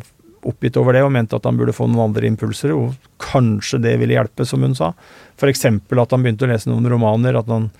oppgitt 0.45 0.77
over 0.77 0.93
det 0.93 1.01
og 1.01 1.09
mente 1.15 1.33
at 1.33 1.47
han 1.49 1.57
burde 1.57 1.73
få 1.73 1.87
noen 1.89 2.11
andre 2.11 2.29
impulser, 2.29 2.75
og 2.77 2.93
kanskje 3.17 3.81
det 3.81 3.95
ville 3.97 4.13
hjelpe, 4.13 4.45
som 4.45 4.61
hun 4.61 4.77
sa. 4.77 4.91
F.eks. 5.39 5.65
at 5.65 6.13
han 6.13 6.21
begynte 6.21 6.45
å 6.45 6.51
lese 6.51 6.69
noen 6.69 6.85
romaner, 6.91 7.39
at 7.39 7.49
han 7.49 7.71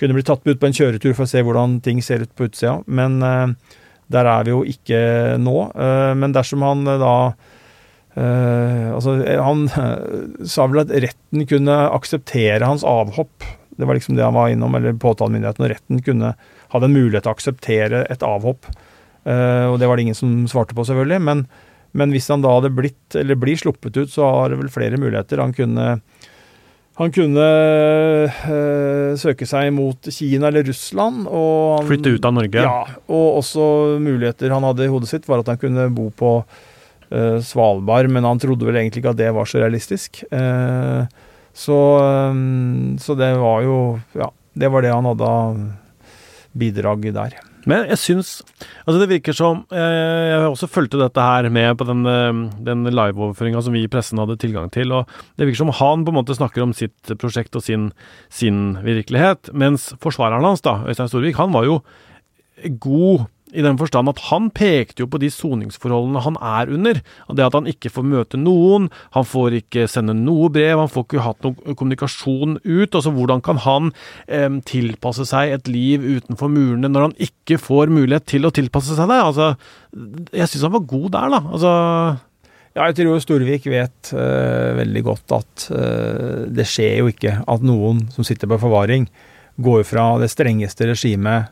kunne 0.00 0.18
bli 0.18 0.26
tatt 0.28 0.44
ut 0.44 0.60
på 0.60 0.68
en 0.68 0.76
kjøretur 0.76 1.14
for 1.14 1.24
å 1.24 1.30
se 1.30 1.40
hvordan 1.40 1.78
ting 1.84 2.04
ser 2.04 2.26
ut 2.26 2.34
på 2.36 2.50
utsida. 2.50 2.82
Men 2.84 3.16
der 4.12 4.28
er 4.28 4.44
vi 4.44 4.52
jo 4.52 4.60
ikke 4.68 5.00
nå. 5.40 5.56
Men 6.20 6.36
dersom 6.36 6.64
han 6.64 6.84
uh, 8.16 8.90
Altså, 8.94 9.16
han 9.26 9.66
sa 10.52 10.68
vel 10.70 10.84
at 10.84 10.94
retten 11.06 11.46
kunne 11.50 11.78
akseptere 11.94 12.66
hans 12.66 12.84
avhopp. 12.86 13.46
Det 13.76 13.88
var 13.88 13.96
liksom 13.96 14.18
det 14.18 14.26
han 14.26 14.36
var 14.36 14.52
innom, 14.52 14.76
eller 14.76 14.98
påtalemyndigheten. 15.00 15.66
Og 15.66 15.72
retten 15.72 16.04
kunne 16.04 16.34
hadde 16.70 16.86
en 16.86 16.96
mulighet 16.96 17.24
til 17.26 17.32
å 17.32 17.36
akseptere 17.38 18.04
et 18.12 18.22
avhopp. 18.22 18.68
og 19.26 19.74
det 19.80 19.88
var 19.88 19.96
det 19.96 20.04
ingen 20.04 20.18
som 20.18 20.34
svarte 20.48 20.76
på, 20.76 20.84
selvfølgelig. 20.86 21.20
Men, 21.26 21.46
men 21.96 22.12
hvis 22.14 22.28
han 22.30 22.44
da 22.44 22.52
hadde 22.58 22.70
blitt, 22.76 23.16
eller 23.18 23.40
blir 23.40 23.58
sluppet 23.58 23.96
ut, 23.96 24.12
så 24.12 24.28
har 24.28 24.52
det 24.52 24.60
vel 24.60 24.70
flere 24.70 25.00
muligheter. 25.00 25.42
Han 25.42 25.56
kunne 25.56 25.96
han 27.00 27.12
kunne 27.16 27.44
øh, 28.52 29.12
søke 29.16 29.46
seg 29.48 29.70
mot 29.72 30.08
Kina 30.12 30.50
eller 30.50 30.66
Russland. 30.68 31.24
Og 31.24 31.78
han, 31.78 31.86
Flytte 31.88 32.12
ut 32.12 32.26
av 32.28 32.34
Norge? 32.36 32.64
Ja. 32.66 32.82
Og 33.08 33.38
også 33.40 33.68
muligheter 34.02 34.52
han 34.52 34.66
hadde 34.68 34.84
i 34.84 34.90
hodet 34.92 35.08
sitt, 35.08 35.28
var 35.30 35.40
at 35.40 35.48
han 35.48 35.60
kunne 35.62 35.88
bo 35.96 36.10
på 36.12 36.34
Svalbard, 37.42 38.06
men 38.12 38.26
han 38.26 38.38
trodde 38.38 38.66
vel 38.68 38.78
egentlig 38.78 39.02
ikke 39.02 39.14
at 39.16 39.18
det 39.18 39.32
var 39.34 39.48
så 39.50 39.58
realistisk. 39.58 40.22
Eh, 40.30 41.04
så, 41.52 41.78
eh, 41.98 42.40
så 43.02 43.18
det 43.18 43.34
var 43.40 43.62
jo 43.66 44.00
Ja, 44.14 44.30
det 44.54 44.70
var 44.70 44.82
det 44.82 44.94
han 44.94 45.08
hadde 45.08 45.26
av 45.26 45.62
bidrag 46.52 47.06
der. 47.14 47.38
Men 47.68 47.84
jeg 47.90 48.00
syns 48.00 48.30
Altså, 48.86 48.98
det 49.00 49.10
virker 49.10 49.36
som 49.36 49.64
Jeg 49.70 50.30
Jeg 50.30 50.48
også 50.48 50.70
fulgte 50.70 51.00
dette 51.00 51.20
her 51.20 51.48
med 51.50 51.76
på 51.78 51.86
den, 51.88 52.06
eh, 52.06 52.32
den 52.64 52.84
liveoverføringa 52.88 53.62
som 53.62 53.74
vi 53.74 53.84
i 53.84 53.90
pressen 53.90 54.18
hadde 54.18 54.38
tilgang 54.38 54.70
til, 54.70 54.92
og 54.92 55.08
det 55.36 55.46
virker 55.46 55.64
som 55.64 55.74
han 55.74 56.04
på 56.04 56.12
en 56.12 56.20
måte 56.20 56.36
snakker 56.36 56.62
om 56.62 56.72
sitt 56.72 57.18
prosjekt 57.18 57.56
og 57.56 57.62
sin, 57.62 57.92
sin 58.30 58.78
virkelighet, 58.82 59.52
mens 59.52 59.92
forsvareren 60.00 60.44
hans, 60.44 60.62
da, 60.62 60.84
Øystein 60.86 61.10
Storvik, 61.10 61.36
han 61.36 61.52
var 61.52 61.64
jo 61.64 61.82
god 62.80 63.26
i 63.52 63.64
den 63.64 63.78
forstand 63.80 64.10
at 64.12 64.22
han 64.28 64.48
pekte 64.54 65.04
jo 65.04 65.08
på 65.10 65.20
de 65.22 65.30
soningsforholdene 65.32 66.22
han 66.24 66.38
er 66.38 66.70
under. 66.72 67.00
Det 67.28 67.46
at 67.46 67.56
han 67.56 67.68
ikke 67.70 67.92
får 67.92 68.06
møte 68.06 68.40
noen, 68.40 68.88
han 69.16 69.26
får 69.26 69.58
ikke 69.60 69.86
sende 69.90 70.14
noe 70.16 70.50
brev, 70.52 70.78
han 70.78 70.90
får 70.92 71.06
ikke 71.06 71.26
hatt 71.26 71.46
noen 71.46 71.76
kommunikasjon 71.78 72.58
ut. 72.62 72.94
Altså 72.94 73.12
hvordan 73.14 73.44
kan 73.44 73.60
han 73.66 73.92
eh, 74.26 74.48
tilpasse 74.68 75.26
seg 75.30 75.56
et 75.56 75.70
liv 75.70 76.04
utenfor 76.04 76.52
murene 76.52 76.90
når 76.90 77.08
han 77.08 77.18
ikke 77.28 77.60
får 77.60 77.92
mulighet 77.92 78.28
til 78.30 78.48
å 78.48 78.54
tilpasse 78.54 78.96
seg 78.98 79.10
det? 79.10 79.20
Altså, 79.20 79.52
jeg 80.34 80.50
syns 80.50 80.66
han 80.68 80.76
var 80.78 80.90
god 80.90 81.08
der, 81.16 81.32
da. 81.36 81.44
Altså 81.50 81.72
ja, 82.70 82.86
jeg 82.86 83.00
tror 83.00 83.18
Storvik 83.18 83.64
vet 83.66 84.12
uh, 84.14 84.76
veldig 84.78 85.00
godt 85.02 85.32
at 85.34 85.64
uh, 85.74 86.46
det 86.54 86.68
skjer 86.70 87.00
jo 87.00 87.08
ikke 87.10 87.40
at 87.42 87.64
noen 87.66 88.04
som 88.14 88.26
sitter 88.26 88.50
på 88.50 88.60
forvaring, 88.62 89.08
går 89.60 89.82
fra 89.84 90.12
det 90.22 90.30
strengeste 90.32 90.86
regimet 90.88 91.50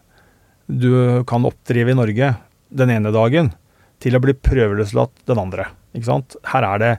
du 0.68 1.24
kan 1.24 1.46
oppdrive 1.48 1.92
i 1.92 1.96
Norge 1.96 2.34
den 2.68 2.92
ene 2.92 3.12
dagen, 3.14 3.52
til 3.98 4.14
å 4.14 4.20
bli 4.22 4.34
prøveløslatt 4.36 5.24
den 5.26 5.40
andre. 5.40 5.70
Ikke 5.96 6.10
sant? 6.10 6.36
Her 6.52 6.66
er 6.68 6.82
det, 6.82 6.92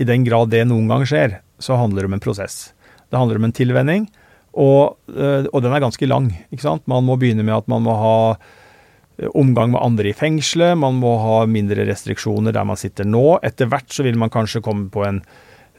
i 0.00 0.06
den 0.08 0.24
grad 0.24 0.50
det 0.50 0.64
noen 0.66 0.88
gang 0.90 1.04
skjer, 1.06 1.38
så 1.60 1.76
handler 1.78 2.02
det 2.02 2.10
om 2.10 2.16
en 2.16 2.24
prosess. 2.24 2.72
Det 3.12 3.18
handler 3.20 3.38
om 3.38 3.46
en 3.46 3.54
tilvenning, 3.54 4.08
og, 4.56 4.96
øh, 5.12 5.46
og 5.52 5.62
den 5.62 5.76
er 5.76 5.84
ganske 5.84 6.08
lang. 6.08 6.32
Ikke 6.50 6.64
sant? 6.64 6.86
Man 6.90 7.04
må 7.06 7.18
begynne 7.20 7.44
med 7.46 7.54
at 7.54 7.68
man 7.70 7.84
må 7.84 7.94
ha 8.00 8.16
øh, 8.32 9.28
omgang 9.34 9.74
med 9.74 9.82
andre 9.84 10.10
i 10.10 10.16
fengselet, 10.16 10.78
man 10.80 10.98
må 10.98 11.14
ha 11.22 11.44
mindre 11.46 11.84
restriksjoner 11.86 12.56
der 12.56 12.66
man 12.66 12.80
sitter 12.80 13.06
nå. 13.06 13.38
Etter 13.46 13.70
hvert 13.70 13.92
så 13.92 14.06
vil 14.06 14.18
man 14.18 14.32
kanskje 14.32 14.64
komme 14.64 14.88
på 14.90 15.04
en 15.06 15.22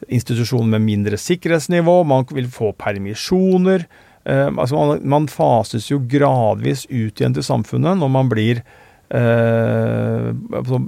institusjon 0.10 0.70
med 0.72 0.86
mindre 0.86 1.20
sikkerhetsnivå, 1.20 2.02
man 2.08 2.30
vil 2.32 2.48
få 2.52 2.72
permisjoner. 2.78 3.86
Uh, 4.22 4.52
altså 4.54 4.78
man, 4.78 5.02
man, 5.10 5.28
fases 5.32 5.88
jo 5.90 5.98
gradvis 6.06 6.86
ut 6.92 7.18
igjen 7.18 7.34
til 7.34 7.46
samfunnet 7.46 7.98
når 7.98 8.10
man 8.14 8.28
blir 8.30 8.62
uh, 9.10 10.30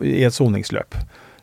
i 0.06 0.22
et 0.22 0.36
soningsløp. 0.36 0.98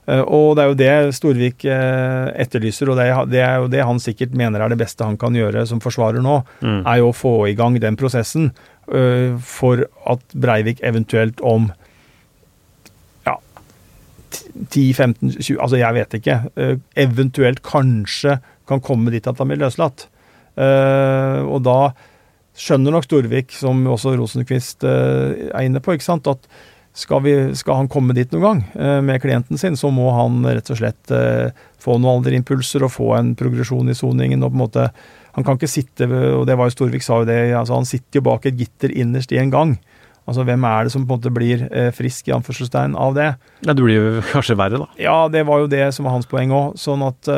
Uh, 0.07 0.23
og 0.23 0.55
det 0.57 0.63
er 0.63 0.71
jo 0.71 0.79
det 0.79 1.17
Storvik 1.19 1.67
etterlyser, 1.67 2.93
og 2.93 3.01
det 3.01 3.09
det 3.33 3.43
er, 3.43 3.57
jo 3.59 3.73
det 3.73 3.83
han 3.87 4.03
sikkert 4.03 4.37
mener 4.39 4.63
er 4.63 4.71
det 4.71 4.79
beste 4.81 5.07
han 5.07 5.19
kan 5.19 5.35
gjøre 5.35 5.67
som 5.67 5.83
forsvarer 5.83 6.23
nå, 6.23 6.41
mm. 6.63 6.81
er 6.85 7.03
jo 7.03 7.11
å 7.11 7.17
få 7.17 7.35
i 7.51 7.57
gang 7.59 7.79
den 7.83 7.99
prosessen 7.99 8.53
for 9.47 9.85
at 10.11 10.33
Breivik 10.35 10.81
eventuelt 10.83 11.39
om 11.47 11.69
ja, 13.23 13.37
10-15-20 14.75 15.61
Altså, 15.61 15.77
jeg 15.79 15.95
vet 15.95 16.17
ikke. 16.19 16.39
eventuelt 16.99 17.63
kanskje 17.63 18.41
kan 18.67 18.83
komme 18.83 19.13
dit 19.15 19.29
at 19.31 19.39
han 19.39 19.53
blir 19.53 19.63
løslatt. 19.63 20.09
Uh, 20.59 21.47
og 21.47 21.63
da 21.65 21.79
skjønner 22.59 22.93
nok 22.93 23.07
Storvik, 23.07 23.55
som 23.57 23.85
også 23.89 24.17
Rosenquist 24.19 24.85
uh, 24.85 25.31
er 25.53 25.67
inne 25.67 25.83
på, 25.83 25.95
at 25.95 26.49
skal, 27.01 27.23
vi, 27.23 27.35
skal, 27.57 27.79
han 27.79 27.91
komme 27.91 28.17
dit 28.17 28.33
noen 28.35 28.43
gang 28.45 28.63
uh, 28.75 28.99
med 29.05 29.23
klienten 29.23 29.61
sin, 29.61 29.79
så 29.79 29.93
må 29.95 30.11
han 30.17 30.43
rett 30.49 30.73
og 30.73 30.81
slett 30.81 31.15
få 31.81 31.97
noen 31.97 32.19
alderimpulser 32.19 32.85
og 32.85 32.93
få 32.97 33.15
en 33.17 33.33
progresjon 33.39 33.89
i 33.89 33.97
soningen. 33.97 34.43
og 34.43 34.53
på 34.53 34.59
en 34.59 34.65
måte, 34.65 34.91
Han 35.37 35.47
kan 35.47 35.57
ikke 35.57 35.71
sitte, 35.71 36.11
og 36.11 36.47
det 36.47 36.59
var 36.59 36.69
jo 36.69 36.75
Storvik 36.75 37.07
sa 37.07 37.23
jo 37.23 37.31
det, 37.31 37.55
altså 37.55 37.79
han 37.79 37.89
sitter 37.89 38.19
jo 38.19 38.27
bak 38.27 38.47
et 38.47 38.59
gitter 38.59 38.91
innerst 38.91 39.33
i 39.33 39.39
en 39.39 39.51
gang. 39.51 39.79
Altså, 40.27 40.45
Hvem 40.45 40.65
er 40.67 40.85
det 40.85 40.93
som 40.93 41.07
på 41.07 41.15
en 41.15 41.21
måte 41.21 41.33
blir 41.33 41.63
frisk 41.97 42.29
i 42.29 42.35
anførselstegn 42.35 42.99
av 42.99 43.15
det? 43.15 43.31
Ja, 43.65 43.73
Det 43.73 43.83
blir 43.83 43.97
jo 43.97 44.23
kanskje 44.35 44.59
verre, 44.59 44.83
da. 44.83 44.91
Ja, 44.99 45.29
det 45.29 45.47
var 45.47 45.63
jo 45.63 45.71
det 45.71 45.95
som 45.95 46.05
var 46.05 46.19
hans 46.19 46.29
poeng 46.29 46.51
òg. 46.51 46.75
Sånn 46.79 47.07
at 47.07 47.31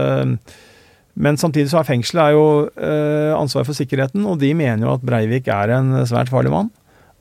men 1.14 1.36
samtidig 1.36 1.68
så 1.72 1.82
er 1.82 1.88
fengselet 1.88 2.22
er 2.24 2.36
jo 2.36 2.46
eh, 2.72 3.32
ansvar 3.36 3.66
for 3.68 3.76
sikkerheten, 3.76 4.24
og 4.28 4.38
de 4.40 4.54
mener 4.56 4.86
jo 4.86 4.94
at 4.94 5.04
Breivik 5.04 5.50
er 5.52 5.74
en 5.76 5.92
svært 6.08 6.32
farlig 6.32 6.52
mann. 6.54 6.70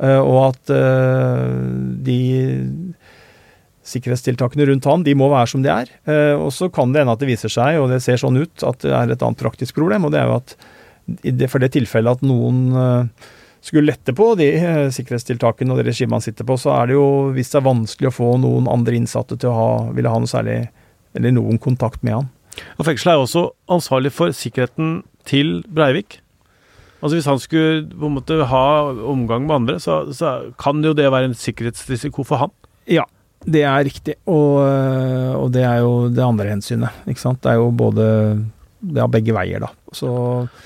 Eh, 0.02 0.20
og 0.20 0.38
at 0.52 0.72
eh, 0.74 1.58
de 2.06 2.22
sikkerhetstiltakene 3.92 4.66
rundt 4.70 4.88
han, 4.88 5.04
de 5.06 5.16
må 5.18 5.28
være 5.32 5.52
som 5.54 5.66
de 5.66 5.72
er. 5.74 5.92
Eh, 6.10 6.34
og 6.38 6.50
så 6.56 6.72
kan 6.74 6.94
det 6.94 7.04
hende 7.04 7.14
at 7.18 7.22
det 7.22 7.30
viser 7.30 7.54
seg, 7.54 7.82
og 7.82 7.92
det 7.92 8.02
ser 8.06 8.22
sånn 8.22 8.40
ut, 8.40 8.66
at 8.66 8.82
det 8.86 8.96
er 8.96 9.14
et 9.14 9.28
annet 9.28 9.42
praktisk 9.42 9.78
problem. 9.78 10.08
Og 10.08 10.16
det 10.16 10.22
er 10.22 10.32
jo 10.32 10.40
at 10.40 10.58
for 11.52 11.62
det 11.62 11.74
tilfellet 11.74 12.22
at 12.22 12.24
noen 12.24 13.10
skulle 13.62 13.90
lette 13.90 14.14
på 14.16 14.28
de 14.38 14.48
sikkerhetstiltakene 14.94 15.74
og 15.74 15.82
det 15.82 15.88
regimet 15.90 16.16
han 16.16 16.24
sitter 16.24 16.46
på, 16.48 16.56
så 16.62 16.72
er 16.76 16.88
det 16.88 16.96
jo 16.96 17.08
vist 17.36 17.58
seg 17.58 17.66
vanskelig 17.66 18.10
å 18.10 18.14
få 18.16 18.30
noen 18.42 18.70
andre 18.72 18.96
innsatte 18.98 19.36
til 19.42 19.50
å 19.50 19.58
ha, 19.58 19.72
ville 19.98 20.14
ha 20.14 20.22
noe 20.22 20.30
særlig, 20.30 20.60
eller 21.18 21.36
noen 21.36 21.60
kontakt 21.62 22.06
med 22.06 22.20
han. 22.20 22.30
Og 22.78 22.88
Fengselet 22.88 23.14
er 23.14 23.24
også 23.24 23.46
ansvarlig 23.72 24.12
for 24.16 24.34
sikkerheten 24.36 25.02
til 25.28 25.62
Breivik. 25.72 26.20
Altså 27.02 27.18
Hvis 27.18 27.30
han 27.30 27.42
skulle 27.42 27.88
på 27.90 28.10
en 28.10 28.18
måte 28.20 28.38
ha 28.46 28.66
omgang 29.10 29.48
med 29.48 29.56
andre, 29.56 29.80
så, 29.82 30.04
så 30.14 30.54
kan 30.62 30.84
jo 30.86 30.94
det 30.98 31.10
være 31.10 31.32
en 31.32 31.38
sikkerhetsrisiko 31.38 32.26
for 32.28 32.44
han. 32.44 32.54
Ja, 32.90 33.08
det 33.42 33.64
er 33.66 33.86
riktig. 33.88 34.18
Og, 34.30 34.62
og, 34.62 35.48
det 35.54 35.66
er 35.66 35.82
jo 35.82 36.10
det 36.14 36.26
andre 36.26 36.52
hensynet. 36.54 37.02
ikke 37.10 37.24
sant? 37.24 37.42
Det 37.42 37.54
er 37.54 37.62
jo 37.62 37.72
både 37.74 38.06
Det 38.82 39.02
er 39.02 39.10
begge 39.14 39.34
veier, 39.34 39.62
da. 39.62 39.72
Så 39.94 40.10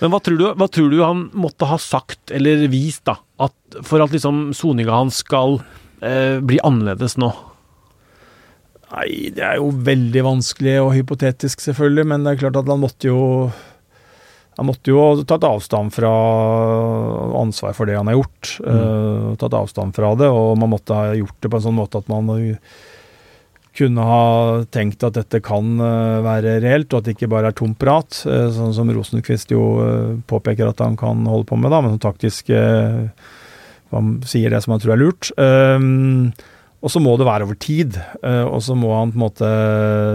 Men 0.01 0.11
hva 0.11 0.19
tror, 0.23 0.37
du, 0.39 0.45
hva 0.59 0.67
tror 0.71 0.91
du 0.91 0.99
han 1.03 1.25
måtte 1.35 1.67
ha 1.67 1.79
sagt 1.79 2.31
eller 2.35 2.67
vist, 2.71 3.05
da? 3.07 3.17
At, 3.39 3.55
for 3.83 4.03
at 4.03 4.11
liksom 4.15 4.53
soninga 4.55 4.91
hans 4.91 5.23
skal 5.23 5.59
eh, 6.03 6.39
bli 6.43 6.59
annerledes 6.63 7.17
nå? 7.19 7.31
Nei, 8.95 9.29
det 9.35 9.43
er 9.43 9.57
jo 9.59 9.71
veldig 9.83 10.21
vanskelig 10.23 10.75
og 10.79 10.93
hypotetisk, 10.95 11.63
selvfølgelig, 11.65 12.05
men 12.07 12.23
det 12.23 12.35
er 12.35 12.43
klart 12.45 12.59
at 12.61 12.69
han 12.71 12.79
måtte 12.79 13.09
jo 13.09 13.23
han 14.55 14.69
måtte 14.69 14.87
jo 14.87 15.01
ha 15.01 15.23
tatt 15.27 15.43
avstand 15.43 15.91
fra 15.91 16.09
ansvar 17.41 17.73
for 17.75 17.89
det 17.89 17.97
han 17.97 18.07
har 18.07 18.15
gjort. 18.15 18.53
Mm. 18.63 18.69
Uh, 18.71 19.31
tatt 19.41 19.57
avstand 19.57 19.95
fra 19.97 20.13
det, 20.15 20.29
og 20.31 20.55
man 20.61 20.71
måtte 20.71 20.95
ha 20.95 21.15
gjort 21.17 21.35
det 21.43 21.51
på 21.51 21.59
en 21.59 21.65
sånn 21.65 21.75
måte 21.75 21.99
at 21.99 22.07
man 22.11 22.31
kunne 23.75 24.05
ha 24.07 24.21
tenkt 24.71 25.03
at 25.03 25.17
dette 25.19 25.41
kan 25.43 25.75
uh, 25.81 26.23
være 26.23 26.61
reelt, 26.63 26.87
og 26.93 27.01
at 27.01 27.09
det 27.09 27.17
ikke 27.17 27.33
bare 27.35 27.51
er 27.51 27.59
tomt 27.59 27.75
prat. 27.83 28.21
Uh, 28.23 28.47
sånn 28.55 28.71
som 28.77 28.95
Rosenquist 28.95 29.51
jo 29.51 29.65
påpeker 30.31 30.71
at 30.71 30.79
han 30.85 30.95
kan 30.99 31.27
holde 31.27 31.49
på 31.51 31.59
med, 31.59 31.75
da, 31.75 31.83
men 31.83 31.99
taktisk 31.99 32.53
Han 33.91 34.15
sier 34.27 34.51
det 34.51 34.63
som 34.63 34.73
han 34.73 34.81
tror 34.81 34.95
er 34.95 35.03
lurt. 35.03 35.35
Uh, 35.35 36.31
og 36.85 36.93
så 36.93 37.01
må 37.01 37.15
det 37.17 37.25
være 37.25 37.47
over 37.47 37.57
tid. 37.57 37.97
Eh, 38.21 38.45
og 38.45 38.61
så 38.63 38.77
må 38.77 38.93
han 38.93 39.11
på 39.13 39.17
en 39.17 39.25
måte 39.25 39.49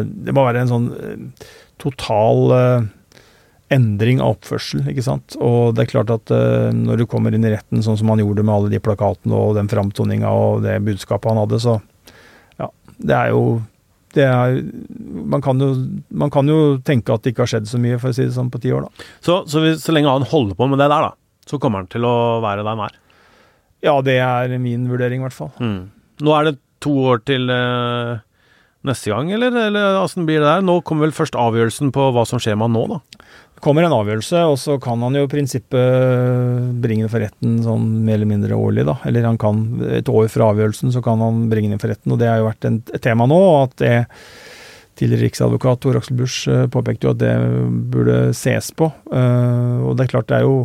Det 0.07 0.35
må 0.37 0.47
være 0.47 0.63
en 0.63 0.71
sånn 0.71 0.89
eh, 0.95 1.49
total 1.83 2.55
eh, 2.55 2.89
endring 3.75 4.23
av 4.23 4.37
oppførsel, 4.37 4.85
ikke 4.91 5.05
sant. 5.07 5.35
Og 5.43 5.75
det 5.75 5.85
er 5.85 5.91
klart 5.93 6.11
at 6.11 6.33
når 6.75 6.99
du 6.99 7.05
kommer 7.07 7.31
inn 7.31 7.45
i 7.47 7.53
retten 7.53 7.85
sånn 7.87 8.01
som 8.01 8.11
han 8.11 8.19
gjorde 8.19 8.43
med 8.43 8.51
alle 8.51 8.73
de 8.73 8.81
plakatene 8.83 9.37
og 9.37 9.55
den 9.55 9.71
framtoninga 9.71 10.33
og 10.35 10.65
det 10.65 10.75
budskapet 10.83 11.31
han 11.31 11.39
hadde, 11.39 11.61
så 11.63 11.77
ja, 12.59 12.67
det 12.99 13.15
er 13.15 13.31
jo 13.31 13.45
det 14.19 14.25
er, 14.27 14.57
man, 15.07 15.39
kan 15.39 15.63
jo, 15.63 15.69
man 16.19 16.35
kan 16.35 16.51
jo 16.51 16.81
tenke 16.83 17.15
at 17.15 17.23
det 17.23 17.31
ikke 17.31 17.45
har 17.45 17.53
skjedd 17.53 17.71
så 17.71 17.79
mye, 17.79 18.01
for 18.03 18.11
å 18.11 18.17
si 18.17 18.27
det 18.27 18.35
sånn, 18.35 18.51
på 18.51 18.59
ti 18.59 18.75
år, 18.75 18.89
da. 18.89 19.07
Så, 19.23 19.37
så, 19.47 19.63
hvis, 19.63 19.85
så 19.85 19.95
lenge 19.95 20.11
han 20.11 20.27
holder 20.27 20.59
på 20.59 20.67
med 20.67 20.83
det 20.83 20.91
der, 20.91 21.07
da, 21.07 21.47
så 21.47 21.63
kommer 21.63 21.85
han 21.85 21.93
til 21.95 22.11
å 22.11 22.17
være 22.43 22.65
der 22.65 22.75
han 22.75 22.83
er? 22.89 22.99
Ja, 23.87 23.95
det 24.03 24.19
er 24.19 24.59
min 24.59 24.91
vurdering, 24.91 25.23
i 25.23 25.29
hvert 25.29 25.39
fall. 25.39 25.55
Mm. 25.63 26.00
Nå 26.25 26.35
er 26.37 26.51
det 26.51 26.59
to 26.85 26.93
år 27.13 27.23
til 27.29 27.51
uh, 27.53 28.21
neste 28.89 29.13
gang, 29.13 29.31
eller, 29.37 29.55
eller 29.69 30.01
åssen 30.01 30.27
blir 30.29 30.41
det 30.41 30.49
der? 30.49 30.65
Nå 30.65 30.81
kommer 30.87 31.09
vel 31.09 31.17
først 31.17 31.37
avgjørelsen 31.39 31.93
på 31.95 32.11
hva 32.15 32.25
som 32.29 32.41
skjer 32.41 32.57
med 32.57 32.71
han 32.71 32.77
nå, 32.79 32.85
da? 32.95 33.27
Det 33.61 33.65
kommer 33.65 33.85
en 33.85 33.93
avgjørelse, 33.93 34.41
og 34.49 34.57
så 34.57 34.79
kan 34.81 35.03
han 35.05 35.19
jo 35.19 35.27
i 35.27 35.31
prinsippet 35.31 36.79
bringe 36.81 37.05
det 37.05 37.13
for 37.13 37.21
retten 37.21 37.59
sånn 37.65 37.91
mer 38.07 38.17
eller 38.17 38.31
mindre 38.31 38.57
årlig, 38.57 38.87
da. 38.89 38.97
Eller 39.09 39.29
han 39.29 39.37
kan, 39.41 39.67
et 39.91 40.09
år 40.09 40.31
fra 40.33 40.49
avgjørelsen, 40.55 40.95
så 40.95 41.03
kan 41.05 41.21
han 41.21 41.43
bringe 41.53 41.75
det 41.75 41.81
for 41.83 41.93
retten. 41.93 42.15
Og 42.15 42.23
det 42.23 42.31
har 42.31 42.41
jo 42.41 42.49
vært 42.49 42.71
et 42.71 42.95
tema 43.05 43.29
nå, 43.29 43.41
at 43.67 43.77
det 43.83 43.95
tidligere 44.97 45.29
riksadvokat 45.29 45.81
Tor 45.85 46.01
Aksel 46.01 46.17
Busch 46.17 46.49
uh, 46.49 46.65
påpekte 46.73 47.09
jo 47.09 47.13
at 47.13 47.21
det 47.21 47.35
burde 47.93 48.19
ses 48.37 48.73
på. 48.77 48.89
Og 48.89 49.93
det 49.97 50.07
er 50.07 50.13
klart 50.15 50.33
det 50.33 50.41
er 50.41 50.49
jo 50.49 50.57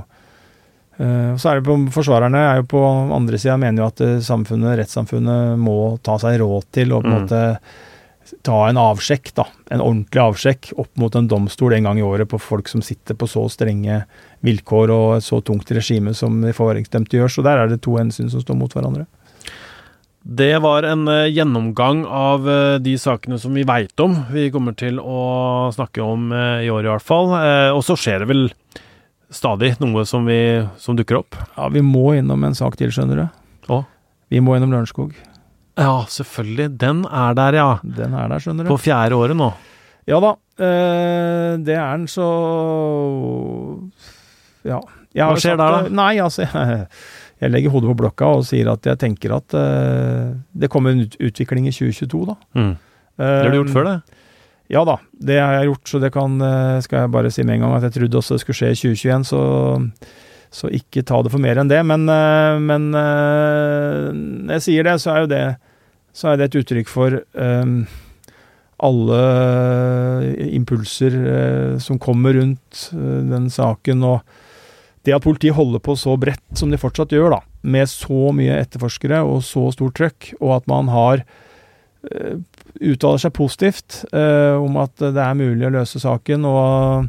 så 0.98 1.50
er 1.52 1.60
det 1.60 1.66
på 1.68 1.76
Forsvarerne 1.92 2.40
er 2.40 2.62
jo 2.62 2.70
på 2.72 2.84
andre 3.16 3.40
sida 3.42 3.58
mener 3.60 3.84
jo 3.84 3.90
at 3.90 4.04
eh, 4.06 4.22
samfunnet, 4.24 4.78
rettssamfunnet 4.80 5.60
må 5.60 5.98
ta 6.06 6.16
seg 6.22 6.40
råd 6.40 6.70
til 6.76 6.96
å 6.96 7.02
på 7.04 7.10
en 7.10 7.14
mm. 7.14 7.26
måte 7.26 7.42
ta 8.46 8.62
en 8.70 8.80
avsjekk, 8.82 9.34
da. 9.38 9.46
En 9.74 9.84
ordentlig 9.84 10.22
avsjekk 10.24 10.72
opp 10.82 10.90
mot 11.02 11.16
en 11.16 11.28
domstol 11.30 11.76
en 11.78 11.90
gang 11.90 12.00
i 12.00 12.06
året 12.06 12.30
på 12.30 12.40
folk 12.42 12.70
som 12.72 12.82
sitter 12.82 13.18
på 13.18 13.28
så 13.30 13.44
strenge 13.54 14.00
vilkår 14.46 14.94
og 14.94 15.06
et 15.18 15.26
så 15.26 15.42
tungt 15.46 15.70
regime 15.76 16.14
som 16.18 16.40
de 16.42 16.54
forvaringsdømte 16.56 17.20
gjør. 17.20 17.36
Så 17.36 17.46
der 17.46 17.62
er 17.62 17.70
det 17.70 17.84
to 17.86 17.98
hensyn 18.00 18.32
som 18.34 18.42
står 18.42 18.58
mot 18.58 18.74
hverandre. 18.74 19.06
Det 20.26 20.56
var 20.58 20.88
en 20.90 21.06
eh, 21.12 21.28
gjennomgang 21.30 22.02
av 22.10 22.48
eh, 22.50 22.78
de 22.82 22.96
sakene 22.98 23.38
som 23.38 23.54
vi 23.54 23.66
veit 23.68 23.94
om. 24.02 24.16
Vi 24.34 24.48
kommer 24.54 24.74
til 24.74 24.98
å 24.98 25.70
snakke 25.76 26.02
om 26.02 26.32
eh, 26.34 26.66
i 26.66 26.72
år 26.74 26.88
i 26.88 26.90
hvert 26.96 27.06
fall. 27.06 27.30
Eh, 27.38 27.70
og 27.70 27.84
så 27.86 27.94
skjer 28.00 28.24
det 28.24 28.32
vel 28.32 28.48
stadig 29.36 29.76
noe 29.84 30.06
som, 30.08 30.26
vi, 30.28 30.40
som 30.82 30.98
dukker 30.98 31.20
opp. 31.20 31.38
Ja, 31.58 31.70
vi 31.74 31.84
må 31.86 32.14
innom 32.18 32.44
en 32.48 32.58
sak 32.58 32.78
til, 32.80 32.94
skjønner 32.96 33.26
du. 33.26 33.26
Å? 33.74 33.82
Vi 34.32 34.42
må 34.44 34.56
innom 34.58 34.74
Lørenskog. 34.74 35.16
Ja, 35.76 36.06
selvfølgelig. 36.10 36.70
Den 36.80 37.04
er 37.12 37.36
der, 37.38 37.58
ja. 37.60 37.70
Den 37.84 38.16
er 38.16 38.32
der, 38.32 38.42
skjønner 38.44 38.66
du. 38.66 38.72
På 38.72 38.80
fjerde 38.80 39.18
året 39.20 39.38
nå. 39.38 39.52
Ja 40.08 40.20
da. 40.22 40.36
Eh, 40.62 41.56
det 41.66 41.76
er 41.76 41.98
den, 41.98 42.08
så 42.12 42.26
Ja. 44.66 44.80
Hva 45.16 45.36
skjer 45.40 45.56
der, 45.60 45.78
da? 45.86 45.94
Nei, 45.96 46.18
altså 46.20 46.44
jeg, 46.44 46.88
jeg 47.44 47.52
legger 47.54 47.74
hodet 47.76 47.92
på 47.94 48.00
blokka 48.04 48.34
og 48.38 48.46
sier 48.48 48.68
at 48.74 48.88
jeg 48.88 49.00
tenker 49.02 49.36
at 49.38 49.56
eh, 49.56 50.36
det 50.56 50.72
kommer 50.72 50.96
en 50.96 51.06
utvikling 51.06 51.70
i 51.70 51.76
2022, 51.76 52.26
da. 52.32 52.38
Mm. 52.56 52.74
Det 53.16 53.32
har 53.32 53.54
du 53.54 53.60
gjort 53.62 53.76
før, 53.76 53.88
det. 53.88 54.24
Ja 54.72 54.82
da, 54.88 54.96
det 55.14 55.38
har 55.38 55.60
jeg 55.60 55.70
gjort, 55.70 55.90
så 55.90 56.00
det 56.02 56.12
kan, 56.16 56.38
eh, 56.42 56.80
skal 56.82 57.04
jeg 57.04 57.14
bare 57.14 57.32
si 57.34 57.44
med 57.46 57.60
en 57.60 57.68
gang 57.68 57.76
at 57.78 57.86
jeg 57.86 58.00
trodde 58.00 58.18
også 58.18 58.38
det 58.38 58.42
skulle 58.42 58.58
skje 58.58 58.72
i 58.74 58.80
2021, 58.80 59.28
så, 59.30 59.42
så 60.50 60.72
ikke 60.74 61.04
ta 61.06 61.20
det 61.22 61.34
for 61.34 61.44
mer 61.44 61.62
enn 61.62 61.70
det. 61.70 61.84
Men, 61.86 62.08
eh, 62.10 62.58
men 62.64 62.90
eh, 62.98 64.10
når 64.16 64.58
jeg 64.58 64.66
sier 64.66 64.90
det, 64.90 64.96
så 65.04 65.14
er 65.14 65.22
jo 65.22 65.30
det, 65.36 65.44
så 66.16 66.32
er 66.32 66.40
det 66.40 66.48
et 66.48 66.58
uttrykk 66.62 66.90
for 66.90 67.20
um, 67.36 67.84
alle 68.86 69.20
impulser 70.56 71.14
som 71.84 72.00
kommer 72.00 72.38
rundt 72.40 72.86
den 72.96 73.50
saken, 73.52 74.04
og 74.08 74.24
det 75.04 75.16
at 75.16 75.24
politiet 75.24 75.58
holder 75.58 75.84
på 75.84 75.98
så 76.00 76.16
bredt 76.20 76.56
som 76.56 76.72
de 76.72 76.80
fortsatt 76.80 77.12
gjør, 77.12 77.36
da, 77.36 77.42
med 77.68 77.92
så 77.92 78.32
mye 78.36 78.56
etterforskere 78.64 79.20
og 79.28 79.44
så 79.44 79.68
stort 79.76 80.00
trøkk, 80.00 80.32
og 80.40 80.56
at 80.62 80.72
man 80.72 80.88
har 80.94 81.26
uttaler 82.82 83.22
seg 83.22 83.34
positivt 83.36 84.04
eh, 84.12 84.56
om 84.60 84.78
at 84.82 85.00
det 85.00 85.22
er 85.22 85.38
mulig 85.40 85.68
å 85.68 85.74
løse 85.78 86.02
saken. 86.02 86.46
Og 86.50 87.08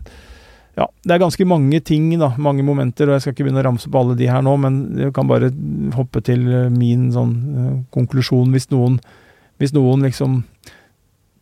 ja, 0.77 0.87
det 1.09 1.15
er 1.15 1.23
ganske 1.23 1.47
mange 1.49 1.81
ting, 1.85 2.11
da, 2.21 2.33
mange 2.43 2.65
momenter, 2.67 3.09
og 3.09 3.17
jeg 3.17 3.25
skal 3.25 3.35
ikke 3.35 3.47
begynne 3.47 3.63
å 3.63 3.67
ramse 3.71 3.91
på 3.91 4.01
alle 4.03 4.17
de 4.19 4.29
her 4.31 4.45
nå, 4.45 4.57
men 4.61 4.81
jeg 5.07 5.15
kan 5.17 5.29
bare 5.29 5.51
hoppe 5.97 6.23
til 6.27 6.45
eh, 6.53 6.73
min 6.73 7.09
sånn 7.15 7.37
eh, 7.49 7.71
konklusjon 7.97 8.53
hvis 8.55 8.69
noen, 8.75 8.99
hvis 9.61 9.73
noen 9.77 10.05
liksom 10.05 10.43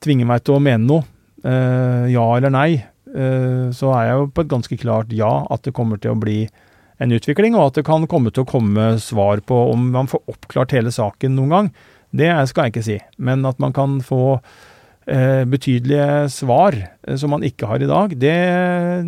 tvinger 0.04 0.28
meg 0.28 0.44
til 0.44 0.58
å 0.58 0.62
mene 0.62 0.86
noe, 0.86 1.06
eh, 1.42 2.12
ja 2.14 2.28
eller 2.36 2.54
nei, 2.54 2.68
eh, 3.10 3.72
så 3.74 3.90
er 3.96 4.10
jeg 4.10 4.20
jo 4.20 4.28
på 4.30 4.44
et 4.44 4.52
ganske 4.52 4.78
klart 4.84 5.16
ja 5.16 5.32
at 5.50 5.66
det 5.66 5.74
kommer 5.74 5.98
til 5.98 6.14
å 6.14 6.20
bli 6.20 6.44
en 7.02 7.10
utvikling, 7.16 7.56
og 7.58 7.72
at 7.72 7.80
det 7.80 7.88
kan 7.88 8.06
komme 8.06 8.30
til 8.30 8.44
å 8.44 8.52
komme 8.52 8.92
svar 9.02 9.42
på 9.42 9.58
om 9.72 9.90
man 9.96 10.06
får 10.10 10.22
oppklart 10.30 10.76
hele 10.76 10.94
saken 10.94 11.34
noen 11.34 11.56
gang. 11.56 11.72
Det 12.14 12.30
skal 12.50 12.68
jeg 12.68 12.74
ikke 12.74 12.86
si, 12.86 12.98
men 13.18 13.42
at 13.48 13.58
man 13.62 13.74
kan 13.74 13.98
få 14.04 14.38
eh, 15.10 15.42
betydelige 15.50 16.28
svar 16.30 16.76
eh, 16.78 17.16
som 17.18 17.34
man 17.34 17.46
ikke 17.46 17.68
har 17.70 17.82
i 17.82 17.90
dag, 17.90 18.14
det, 18.14 18.38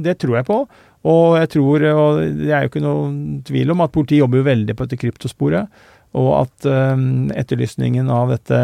det 0.02 0.18
tror 0.22 0.40
jeg 0.40 0.48
på. 0.48 0.60
Og 1.06 1.36
jeg 1.38 1.52
tror, 1.54 1.84
og 1.92 2.24
det 2.40 2.50
er 2.50 2.64
jo 2.64 2.72
ikke 2.72 2.82
noen 2.82 3.18
tvil 3.46 3.70
om, 3.70 3.84
at 3.84 3.94
politiet 3.94 4.24
jobber 4.24 4.42
jo 4.42 4.48
veldig 4.48 4.74
på 4.74 4.88
dette 4.88 4.98
kryptosporet, 5.04 5.84
og 6.18 6.30
at 6.40 6.66
eh, 6.70 7.06
etterlysningen 7.44 8.10
av 8.10 8.34
dette 8.34 8.62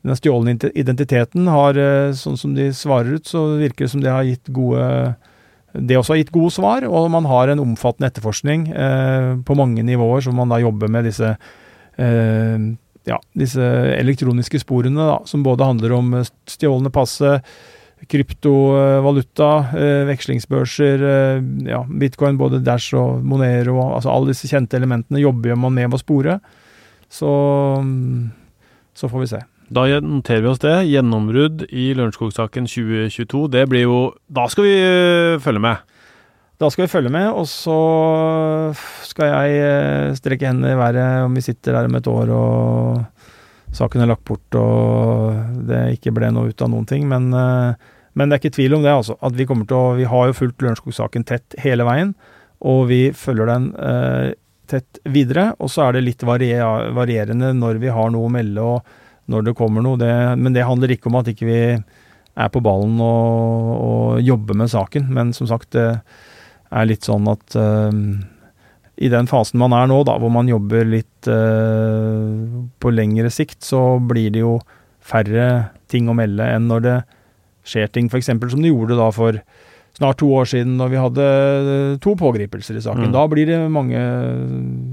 den 0.00 0.16
stjålne 0.16 0.56
identiteten 0.72 1.48
har, 1.52 1.76
eh, 1.76 2.12
sånn 2.16 2.38
som 2.40 2.54
de 2.56 2.70
svarer 2.72 3.18
ut, 3.18 3.26
så 3.28 3.60
virker 3.60 3.84
det 3.84 3.92
som 3.92 4.04
det 4.04 4.14
har 4.14 4.24
gitt 4.24 4.48
gode 4.48 5.16
det 5.70 5.94
også 5.94 6.16
har 6.16 6.18
gitt 6.18 6.32
gode 6.34 6.50
svar, 6.50 6.82
og 6.82 7.10
man 7.14 7.28
har 7.30 7.52
en 7.52 7.60
omfattende 7.62 8.08
etterforskning 8.10 8.70
eh, 8.74 9.36
på 9.46 9.54
mange 9.54 9.84
nivåer, 9.86 10.24
som 10.24 10.34
man 10.34 10.50
da 10.50 10.58
jobber 10.58 10.90
med 10.90 11.06
disse 11.06 11.28
eh, 11.30 12.64
ja, 13.08 13.18
disse 13.38 13.64
elektroniske 13.96 14.60
sporene, 14.62 15.00
da, 15.08 15.18
som 15.28 15.44
både 15.44 15.66
handler 15.66 15.94
om 15.96 16.14
eh, 16.18 16.32
stjålne 16.50 16.92
passe, 16.92 17.38
kryptovaluta, 18.10 19.50
eh, 19.76 20.02
vekslingsbørser, 20.08 21.04
eh, 21.12 21.46
ja, 21.68 21.82
bitcoin, 21.84 22.40
både 22.40 22.62
Dash 22.64 22.96
og 22.98 23.24
Monero, 23.24 23.78
altså 23.90 24.12
alle 24.12 24.32
disse 24.32 24.50
kjente 24.50 24.78
elementene 24.78 25.22
jobber 25.22 25.58
man 25.60 25.76
med 25.76 25.96
å 25.96 26.00
spore. 26.00 26.38
Så, 27.10 27.30
mm, 27.82 28.28
så 28.96 29.10
får 29.10 29.24
vi 29.24 29.32
se. 29.34 29.42
Da 29.70 29.86
noterer 30.02 30.42
vi 30.42 30.50
oss 30.50 30.62
det. 30.62 30.76
Gjennombrudd 30.90 31.64
i 31.70 31.92
Lørenskog-saken 31.94 32.66
2022. 32.66 33.44
Det 33.54 33.68
blir 33.70 33.84
jo 33.84 33.98
Da 34.26 34.48
skal 34.50 34.66
vi 34.66 34.74
følge 35.42 35.62
med. 35.62 35.84
Da 36.60 36.68
skal 36.68 36.84
vi 36.84 36.92
følge 36.92 37.08
med, 37.12 37.30
og 37.32 37.46
så 37.48 37.74
skal 39.08 39.30
jeg 39.30 39.60
eh, 39.64 40.10
strekke 40.18 40.44
hendene 40.50 40.74
i 40.74 40.76
været 40.76 41.24
om 41.24 41.38
vi 41.38 41.44
sitter 41.44 41.72
der 41.72 41.88
om 41.88 41.96
et 41.96 42.10
år 42.10 42.32
og 42.36 43.30
saken 43.72 44.02
er 44.04 44.10
lagt 44.10 44.26
bort 44.28 44.58
og 44.60 45.38
det 45.70 45.86
ikke 45.96 46.12
ble 46.18 46.28
noe 46.34 46.50
ut 46.52 46.60
av 46.60 46.68
noen 46.68 46.84
ting. 46.90 47.06
Men, 47.08 47.30
eh, 47.32 47.72
men 48.12 48.28
det 48.28 48.36
er 48.36 48.42
ikke 48.42 48.58
tvil 48.58 48.76
om 48.76 48.84
det, 48.84 48.92
altså. 48.92 49.16
At 49.24 49.38
vi 49.38 49.46
kommer 49.48 49.64
til 49.64 49.78
å 49.78 49.96
Vi 49.96 50.04
har 50.12 50.28
jo 50.28 50.36
fulgt 50.36 50.60
Lørenskog-saken 50.60 51.24
tett 51.24 51.56
hele 51.64 51.86
veien, 51.88 52.12
og 52.60 52.90
vi 52.92 53.00
følger 53.16 53.48
den 53.48 53.72
eh, 53.80 54.36
tett 54.68 55.00
videre. 55.08 55.54
Og 55.64 55.72
så 55.72 55.86
er 55.86 55.96
det 55.96 56.04
litt 56.10 56.28
varierende 56.28 57.54
når 57.56 57.80
vi 57.80 57.88
har 57.88 58.12
noe 58.12 58.28
å 58.28 58.34
melde 58.36 58.60
og 58.60 59.32
når 59.32 59.48
det 59.48 59.56
kommer 59.56 59.80
noe. 59.86 59.96
Det, 59.96 60.12
men 60.36 60.52
det 60.52 60.68
handler 60.68 60.92
ikke 60.92 61.08
om 61.08 61.22
at 61.22 61.32
ikke 61.32 61.48
vi 61.48 61.62
er 61.70 62.52
på 62.52 62.60
ballen 62.60 63.00
og, 63.00 63.70
og 63.80 64.20
jobber 64.28 64.60
med 64.60 64.68
saken. 64.76 65.08
Men 65.08 65.32
som 65.32 65.48
sagt, 65.48 65.72
det 65.72 66.02
er 66.70 66.90
litt 66.90 67.06
sånn 67.06 67.26
at 67.30 67.56
uh, 67.58 67.90
i 69.00 69.08
den 69.12 69.30
fasen 69.30 69.60
man 69.62 69.74
er 69.76 69.88
nå, 69.90 70.02
da, 70.06 70.18
hvor 70.20 70.32
man 70.32 70.50
jobber 70.50 70.84
litt 70.86 71.30
uh, 71.30 72.36
på 72.80 72.92
lengre 72.94 73.32
sikt, 73.32 73.62
så 73.66 73.98
blir 73.98 74.30
det 74.34 74.44
jo 74.44 74.58
færre 75.00 75.72
ting 75.90 76.10
å 76.10 76.16
melde 76.16 76.46
enn 76.46 76.68
når 76.70 76.86
det 76.86 76.98
skjer 77.66 77.90
ting, 77.92 78.10
f.eks. 78.10 78.30
som 78.30 78.62
det 78.62 78.72
gjorde 78.72 78.98
da 78.98 79.08
for 79.14 79.38
snart 79.96 80.20
to 80.20 80.28
år 80.32 80.48
siden, 80.48 80.76
når 80.80 80.92
vi 80.92 81.00
hadde 81.00 81.24
eh, 81.26 81.96
to 82.02 82.14
pågripelser 82.18 82.78
i 82.78 82.82
saken. 82.84 83.10
Mm. 83.10 83.14
Da 83.16 83.24
blir 83.28 83.48
det 83.50 83.58
mange, 83.72 84.00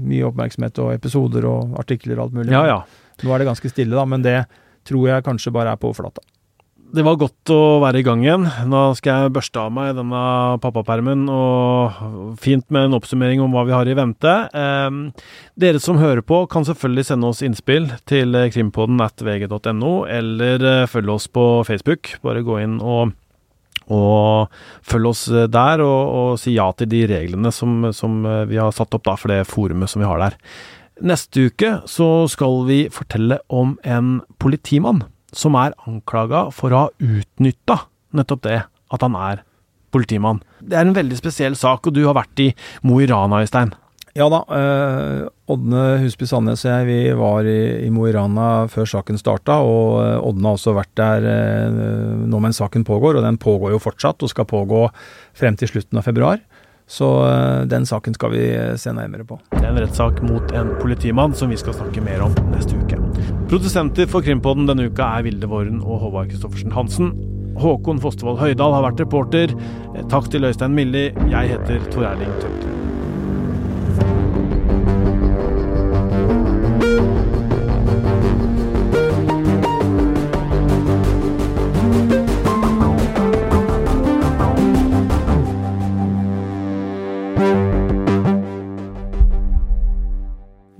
mye 0.08 0.26
oppmerksomhet 0.28 0.80
og 0.84 0.92
episoder 0.96 1.46
og 1.48 1.78
artikler 1.80 2.18
og 2.18 2.26
alt 2.26 2.40
mulig. 2.40 2.52
Ja, 2.52 2.64
ja. 2.68 2.80
Nå 3.24 3.32
er 3.32 3.40
det 3.40 3.48
ganske 3.48 3.70
stille, 3.72 3.96
da, 3.96 4.04
men 4.08 4.24
det 4.26 4.42
tror 4.88 5.08
jeg 5.08 5.24
kanskje 5.26 5.54
bare 5.54 5.72
er 5.72 5.80
på 5.80 5.90
overflata. 5.90 6.24
Det 6.88 7.02
var 7.04 7.18
godt 7.20 7.50
å 7.52 7.80
være 7.82 8.00
i 8.00 8.04
gang 8.06 8.22
igjen. 8.22 8.46
Nå 8.70 8.78
skal 8.96 9.26
jeg 9.26 9.32
børste 9.36 9.60
av 9.60 9.72
meg 9.76 9.90
denne 9.98 10.20
pappapermen, 10.62 11.26
og 11.28 12.38
fint 12.40 12.64
med 12.72 12.88
en 12.88 12.96
oppsummering 12.96 13.42
om 13.44 13.52
hva 13.52 13.66
vi 13.68 13.74
har 13.76 13.90
i 13.90 13.96
vente. 13.98 14.32
Eh, 14.56 15.26
dere 15.60 15.82
som 15.84 16.00
hører 16.00 16.24
på, 16.24 16.46
kan 16.48 16.64
selvfølgelig 16.64 17.10
sende 17.10 17.28
oss 17.28 17.44
innspill 17.44 17.90
til 18.08 18.38
krimpodden 18.54 19.04
at 19.04 19.20
vg.no, 19.20 19.92
eller 20.08 20.64
eh, 20.70 20.86
følge 20.88 21.18
oss 21.18 21.28
på 21.28 21.44
Facebook. 21.68 22.14
Bare 22.24 22.44
gå 22.46 22.60
inn 22.64 22.78
og 22.80 23.16
og 23.88 24.50
følg 24.84 25.08
oss 25.08 25.22
der, 25.48 25.80
og, 25.80 26.00
og 26.12 26.32
si 26.36 26.52
ja 26.58 26.66
til 26.76 26.90
de 26.92 27.06
reglene 27.08 27.48
som, 27.56 27.86
som 27.96 28.18
vi 28.44 28.58
har 28.60 28.74
satt 28.76 28.92
opp 28.92 29.06
da, 29.06 29.14
for 29.16 29.32
det 29.32 29.46
forumet 29.48 29.88
som 29.88 30.04
vi 30.04 30.08
har 30.10 30.20
der. 30.20 30.36
Neste 31.08 31.46
uke 31.48 31.70
så 31.88 32.26
skal 32.28 32.66
vi 32.68 32.82
fortelle 32.92 33.40
om 33.48 33.78
en 33.88 34.18
politimann 34.36 35.06
som 35.34 35.56
er 35.60 35.76
anklaga 35.88 36.48
for 36.54 36.72
å 36.72 36.84
ha 36.86 36.94
utnytta 37.02 37.82
nettopp 38.16 38.46
det 38.46 38.62
at 38.64 39.04
han 39.04 39.16
er 39.18 39.42
politimann. 39.92 40.40
Det 40.60 40.76
er 40.76 40.86
en 40.86 40.96
veldig 40.96 41.18
spesiell 41.18 41.56
sak, 41.56 41.88
og 41.88 41.96
du 41.96 42.04
har 42.06 42.16
vært 42.16 42.44
i 42.44 42.48
Mo 42.86 43.00
i 43.00 43.08
Rana, 43.08 43.42
Øystein. 43.44 43.72
Ja 44.18 44.26
da. 44.32 44.40
Eh, 44.50 45.26
Ådne 45.48 45.82
Husby 46.02 46.26
Sandnes 46.28 46.64
og 46.66 46.72
jeg 46.72 46.86
vi 46.88 46.98
var 47.16 47.46
i, 47.48 47.86
i 47.86 47.90
Mo 47.94 48.08
i 48.08 48.12
Rana 48.12 48.66
før 48.72 48.88
saken 48.88 49.20
starta, 49.20 49.60
og 49.64 50.00
eh, 50.02 50.16
Ådne 50.18 50.50
har 50.50 50.58
også 50.58 50.74
vært 50.76 50.94
der 50.98 51.28
eh, 51.30 51.78
nå 52.28 52.40
mens 52.42 52.60
saken 52.60 52.86
pågår, 52.88 53.20
og 53.20 53.26
den 53.26 53.40
pågår 53.40 53.76
jo 53.76 53.82
fortsatt 53.82 54.24
og 54.24 54.32
skal 54.32 54.48
pågå 54.48 54.86
frem 55.38 55.56
til 55.60 55.70
slutten 55.70 56.00
av 56.00 56.08
februar. 56.08 56.42
Så 56.88 57.08
eh, 57.28 57.62
den 57.68 57.86
saken 57.86 58.16
skal 58.16 58.32
vi 58.32 58.44
eh, 58.56 58.74
se 58.80 58.92
nærmere 58.96 59.28
på. 59.28 59.38
Det 59.52 59.60
er 59.60 59.70
en 59.74 59.82
rettssak 59.84 60.22
mot 60.24 60.56
en 60.56 60.72
politimann 60.80 61.36
som 61.36 61.52
vi 61.52 61.60
skal 61.60 61.76
snakke 61.76 62.04
mer 62.04 62.24
om 62.24 62.34
neste 62.54 62.80
uke. 62.80 62.96
Produsenter 63.48 64.04
for 64.04 64.20
Krimpodden 64.20 64.66
denne 64.68 64.90
uka 64.90 65.06
er 65.16 65.22
Vilde 65.24 65.48
Våren 65.48 65.78
og 65.80 66.02
Håvard 66.02 66.28
Kristoffersen 66.28 66.74
Hansen. 66.76 67.14
Håkon 67.56 68.02
Fostervold 68.02 68.42
Høydal 68.42 68.76
har 68.76 68.84
vært 68.84 69.00
reporter. 69.00 69.54
Takk 70.12 70.28
til 70.28 70.44
Øystein 70.44 70.76
Milli. 70.76 71.06
Jeg 71.32 71.54
heter 71.54 71.88
Tor 71.88 72.10
Erling 72.10 72.34
Tømter. 72.42 72.97